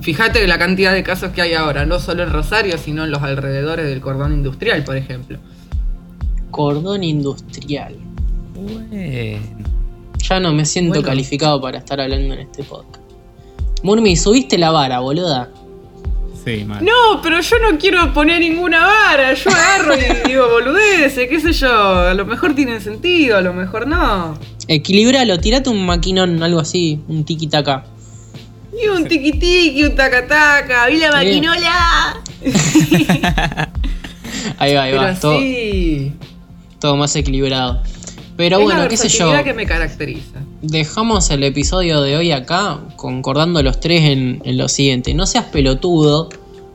Fíjate 0.00 0.46
la 0.46 0.56
cantidad 0.56 0.92
de 0.92 1.02
casos 1.02 1.32
que 1.32 1.42
hay 1.42 1.54
ahora, 1.54 1.84
no 1.84 1.98
solo 1.98 2.22
en 2.22 2.30
Rosario, 2.32 2.78
sino 2.78 3.02
en 3.04 3.10
los 3.10 3.20
alrededores 3.22 3.86
del 3.88 4.00
cordón 4.00 4.32
industrial, 4.34 4.84
por 4.84 4.96
ejemplo. 4.96 5.38
Cordón 6.52 7.02
industrial. 7.02 7.96
Bueno. 8.54 9.42
Ya 10.18 10.38
no 10.38 10.52
me 10.52 10.64
siento 10.64 10.90
Bueno. 10.94 11.08
calificado 11.08 11.60
para 11.60 11.78
estar 11.78 12.00
hablando 12.00 12.34
en 12.34 12.40
este 12.40 12.62
podcast. 12.62 13.02
Murmi, 13.82 14.14
subiste 14.14 14.58
la 14.58 14.70
vara, 14.70 15.00
boluda. 15.00 15.50
Sí, 16.44 16.64
mal. 16.64 16.84
No, 16.84 17.20
pero 17.20 17.40
yo 17.40 17.56
no 17.58 17.76
quiero 17.76 18.12
poner 18.12 18.38
ninguna 18.40 18.86
vara. 18.86 19.34
Yo 19.34 19.50
agarro 19.50 19.94
y 19.96 20.28
digo 20.28 20.48
boludeces, 20.48 21.28
qué 21.28 21.40
sé 21.40 21.52
yo. 21.52 21.68
A 21.98 22.14
lo 22.14 22.24
mejor 22.26 22.54
tienen 22.54 22.80
sentido, 22.80 23.38
a 23.38 23.40
lo 23.40 23.52
mejor 23.52 23.88
no. 23.88 24.38
Equilibralo, 24.68 25.38
tirate 25.40 25.68
un 25.68 25.84
maquinón, 25.84 26.40
algo 26.44 26.60
así, 26.60 27.00
un 27.08 27.24
tiki 27.24 27.48
taka. 27.48 27.84
Y 28.82 28.88
un 28.88 29.06
tiki 29.06 29.32
tiki, 29.32 29.84
un 29.84 29.94
taca 29.94 30.26
taca, 30.26 30.86
vi 30.86 30.98
la 30.98 31.10
maquinola. 31.12 32.22
Ahí 34.58 34.74
va, 34.74 34.84
ahí 34.84 34.92
Pero 34.92 35.02
va, 35.02 35.14
todo, 35.14 35.38
sí. 35.38 36.12
todo 36.80 36.96
más 36.96 37.14
equilibrado. 37.16 37.82
Pero 38.36 38.58
es 38.58 38.64
bueno, 38.64 38.82
la 38.82 38.88
qué 38.88 38.96
sé 38.96 39.08
yo. 39.08 39.32
que 39.44 39.54
me 39.54 39.66
caracteriza. 39.66 40.40
Dejamos 40.62 41.30
el 41.30 41.42
episodio 41.42 42.00
de 42.02 42.16
hoy 42.16 42.32
acá, 42.32 42.80
concordando 42.96 43.62
los 43.62 43.80
tres 43.80 44.02
en, 44.04 44.40
en 44.44 44.58
lo 44.58 44.68
siguiente. 44.68 45.14
No 45.14 45.26
seas 45.26 45.46
pelotudo, 45.46 46.28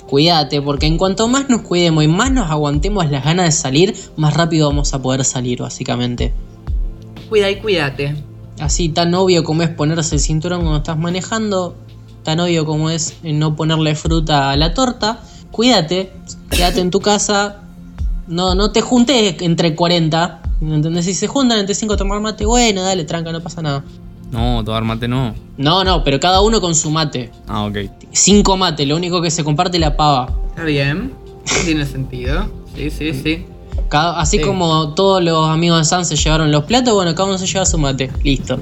cuídate, 0.07 0.61
porque 0.61 0.87
en 0.87 0.97
cuanto 0.97 1.27
más 1.27 1.49
nos 1.49 1.61
cuidemos 1.61 2.03
y 2.03 2.07
más 2.07 2.31
nos 2.31 2.49
aguantemos 2.49 3.09
las 3.09 3.23
ganas 3.23 3.45
de 3.45 3.51
salir, 3.51 3.95
más 4.15 4.33
rápido 4.35 4.67
vamos 4.69 4.93
a 4.93 5.01
poder 5.01 5.23
salir, 5.23 5.59
básicamente. 5.61 6.33
Cuida 7.29 7.49
y 7.49 7.57
cuídate. 7.57 8.15
Así 8.59 8.89
tan 8.89 9.13
obvio 9.13 9.43
como 9.43 9.63
es 9.63 9.69
ponerse 9.69 10.15
el 10.15 10.21
cinturón 10.21 10.61
cuando 10.61 10.77
estás 10.79 10.97
manejando, 10.97 11.75
tan 12.23 12.39
obvio 12.39 12.65
como 12.65 12.89
es 12.89 13.15
no 13.23 13.55
ponerle 13.55 13.95
fruta 13.95 14.51
a 14.51 14.55
la 14.57 14.73
torta, 14.73 15.19
cuídate, 15.51 16.11
quédate 16.49 16.79
en 16.81 16.91
tu 16.91 16.99
casa, 16.99 17.57
no, 18.27 18.55
no 18.55 18.71
te 18.71 18.81
juntes 18.81 19.35
entre 19.41 19.75
40, 19.75 20.41
¿entendés? 20.61 21.05
Si 21.05 21.13
se 21.13 21.27
juntan 21.27 21.59
entre 21.59 21.75
5 21.75 21.93
a 21.93 21.97
tomar 21.97 22.19
mate, 22.21 22.45
bueno, 22.45 22.81
dale, 22.83 23.03
tranca, 23.05 23.31
no 23.31 23.41
pasa 23.41 23.61
nada. 23.61 23.83
No, 24.31 24.63
tomar 24.63 24.83
mate 24.83 25.07
no. 25.07 25.33
No, 25.57 25.83
no, 25.83 26.03
pero 26.05 26.19
cada 26.19 26.41
uno 26.41 26.61
con 26.61 26.73
su 26.73 26.89
mate. 26.89 27.31
Ah, 27.47 27.65
ok. 27.65 27.77
Cinco 28.11 28.55
mate, 28.55 28.85
lo 28.85 28.95
único 28.95 29.21
que 29.21 29.29
se 29.29 29.43
comparte 29.43 29.77
es 29.77 29.81
la 29.81 29.97
pava. 29.97 30.31
Está 30.49 30.63
bien. 30.63 31.13
Tiene 31.65 31.85
sentido. 31.85 32.49
Sí, 32.75 32.89
sí, 32.91 33.13
sí. 33.13 33.45
Cada- 33.89 34.19
así 34.21 34.37
Sí. 34.37 34.43
como 34.43 34.93
todos 34.93 35.21
los 35.21 35.49
amigos 35.49 35.79
de 35.79 35.85
San 35.85 36.05
se 36.05 36.15
llevaron 36.15 36.49
los 36.51 36.63
platos, 36.63 36.93
bueno, 36.93 37.13
cada 37.13 37.27
uno 37.27 37.37
se 37.37 37.45
lleva 37.47 37.65
su 37.65 37.77
mate. 37.77 38.09
Listo. 38.23 38.57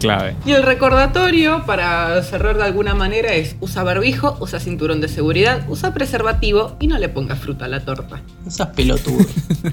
Clave. 0.00 0.34
Y 0.44 0.52
el 0.52 0.62
recordatorio 0.62 1.64
para 1.66 2.22
cerrar 2.22 2.56
de 2.56 2.64
alguna 2.64 2.94
manera 2.94 3.34
es 3.34 3.54
usa 3.60 3.82
barbijo, 3.82 4.36
usa 4.40 4.58
cinturón 4.58 5.00
de 5.00 5.08
seguridad, 5.08 5.64
usa 5.68 5.94
preservativo 5.94 6.76
y 6.80 6.86
no 6.86 6.98
le 6.98 7.08
pongas 7.08 7.38
fruta 7.38 7.66
a 7.66 7.68
la 7.68 7.84
torta. 7.84 8.22
No 8.44 8.50
seas 8.50 8.70
pelotudo. 8.70 9.24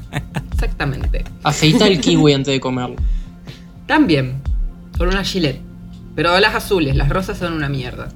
Exactamente. 0.53 1.23
Afeita 1.43 1.87
el 1.87 2.01
kiwi 2.01 2.33
antes 2.33 2.53
de 2.53 2.59
comerlo. 2.59 2.97
También, 3.85 4.41
con 4.97 5.07
una 5.07 5.23
gilet. 5.23 5.61
Pero 6.15 6.37
las 6.39 6.55
azules, 6.55 6.95
las 6.95 7.09
rosas 7.09 7.37
son 7.37 7.53
una 7.53 7.69
mierda. 7.69 8.09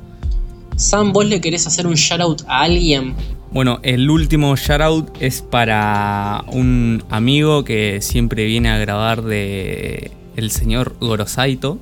Sam, 0.75 1.13
¿vos 1.13 1.25
le 1.25 1.39
querés 1.39 1.65
hacer 1.67 1.87
un 1.87 1.93
shoutout 1.93 2.43
a 2.47 2.61
alguien? 2.61 3.13
Bueno, 3.51 3.79
el 3.83 4.09
último 4.09 4.55
shoutout 4.55 5.21
es 5.21 5.41
para 5.41 6.43
un 6.47 7.03
amigo 7.09 7.63
que 7.63 8.01
siempre 8.01 8.45
viene 8.45 8.69
a 8.69 8.77
grabar 8.77 9.21
de 9.21 10.11
el 10.35 10.51
señor 10.51 10.95
Gorosaito, 10.99 11.77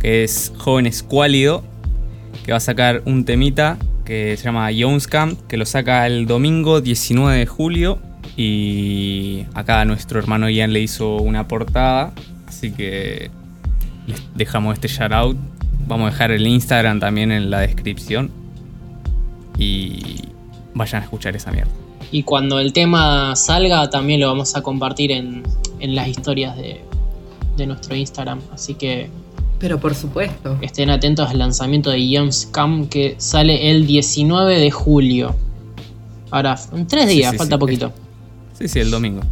que 0.00 0.24
es 0.24 0.52
joven 0.58 0.86
escuálido, 0.86 1.64
que 2.44 2.52
va 2.52 2.58
a 2.58 2.60
sacar 2.60 3.02
un 3.04 3.24
temita 3.24 3.78
que 4.06 4.36
se 4.36 4.44
llama 4.44 4.70
Jones 4.76 5.06
Camp, 5.06 5.38
que 5.48 5.56
lo 5.56 5.66
saca 5.66 6.06
el 6.06 6.26
domingo 6.26 6.80
19 6.80 7.38
de 7.38 7.46
julio. 7.46 7.98
Y 8.36 9.44
acá 9.54 9.84
nuestro 9.84 10.18
hermano 10.18 10.48
Ian 10.48 10.72
le 10.72 10.80
hizo 10.80 11.16
una 11.16 11.48
portada, 11.48 12.12
así 12.46 12.70
que 12.70 13.30
les 14.06 14.22
dejamos 14.34 14.74
este 14.74 14.88
shoutout. 14.88 15.36
Vamos 15.86 16.08
a 16.08 16.10
dejar 16.12 16.30
el 16.30 16.46
Instagram 16.46 17.00
también 17.00 17.32
en 17.32 17.50
la 17.50 17.60
descripción. 17.60 18.30
Y 19.58 20.22
vayan 20.74 21.02
a 21.02 21.04
escuchar 21.04 21.34
esa 21.34 21.50
mierda. 21.50 21.70
Y 22.12 22.22
cuando 22.22 22.60
el 22.60 22.72
tema 22.72 23.34
salga, 23.34 23.90
también 23.90 24.20
lo 24.20 24.28
vamos 24.28 24.54
a 24.54 24.62
compartir 24.62 25.10
en, 25.10 25.42
en 25.80 25.94
las 25.94 26.08
historias 26.08 26.56
de, 26.56 26.80
de 27.56 27.66
nuestro 27.66 27.96
Instagram. 27.96 28.40
Así 28.52 28.74
que 28.74 29.10
Pero 29.58 29.80
por 29.80 29.94
supuesto. 29.94 30.58
estén 30.60 30.90
atentos 30.90 31.30
al 31.30 31.38
lanzamiento 31.38 31.90
de 31.90 32.08
Jones 32.12 32.48
Camp 32.52 32.88
que 32.88 33.14
sale 33.18 33.70
el 33.70 33.86
19 33.86 34.58
de 34.58 34.70
julio. 34.70 35.34
Ahora, 36.30 36.58
en 36.72 36.86
tres 36.86 37.08
días, 37.08 37.32
sí, 37.32 37.38
falta 37.38 37.56
sí. 37.56 37.60
poquito. 37.60 37.92
Sí, 38.58 38.68
sí, 38.68 38.80
el 38.80 38.90
domingo. 38.90 39.22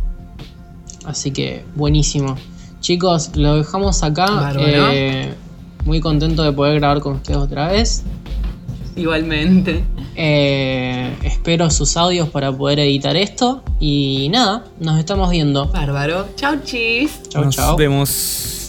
Así 1.04 1.30
que 1.30 1.64
buenísimo. 1.74 2.36
Chicos, 2.80 3.30
lo 3.34 3.56
dejamos 3.56 4.02
acá. 4.02 4.26
Bárbaro. 4.26 4.88
Eh, 4.92 5.34
muy 5.84 6.00
contento 6.00 6.42
de 6.42 6.52
poder 6.52 6.76
grabar 6.80 7.00
con 7.00 7.14
ustedes 7.16 7.38
otra 7.38 7.68
vez. 7.68 8.04
Igualmente. 8.96 9.84
Eh, 10.16 11.14
espero 11.24 11.68
sus 11.70 11.96
audios 11.96 12.28
para 12.28 12.52
poder 12.52 12.78
editar 12.78 13.16
esto. 13.16 13.62
Y 13.80 14.28
nada, 14.30 14.64
nos 14.80 14.98
estamos 14.98 15.30
viendo. 15.30 15.66
Bárbaro. 15.68 16.28
Chau, 16.36 16.56
chis. 16.62 17.20
Chau, 17.28 17.44
Nos 17.44 17.56
chau. 17.56 17.76
vemos. 17.76 18.63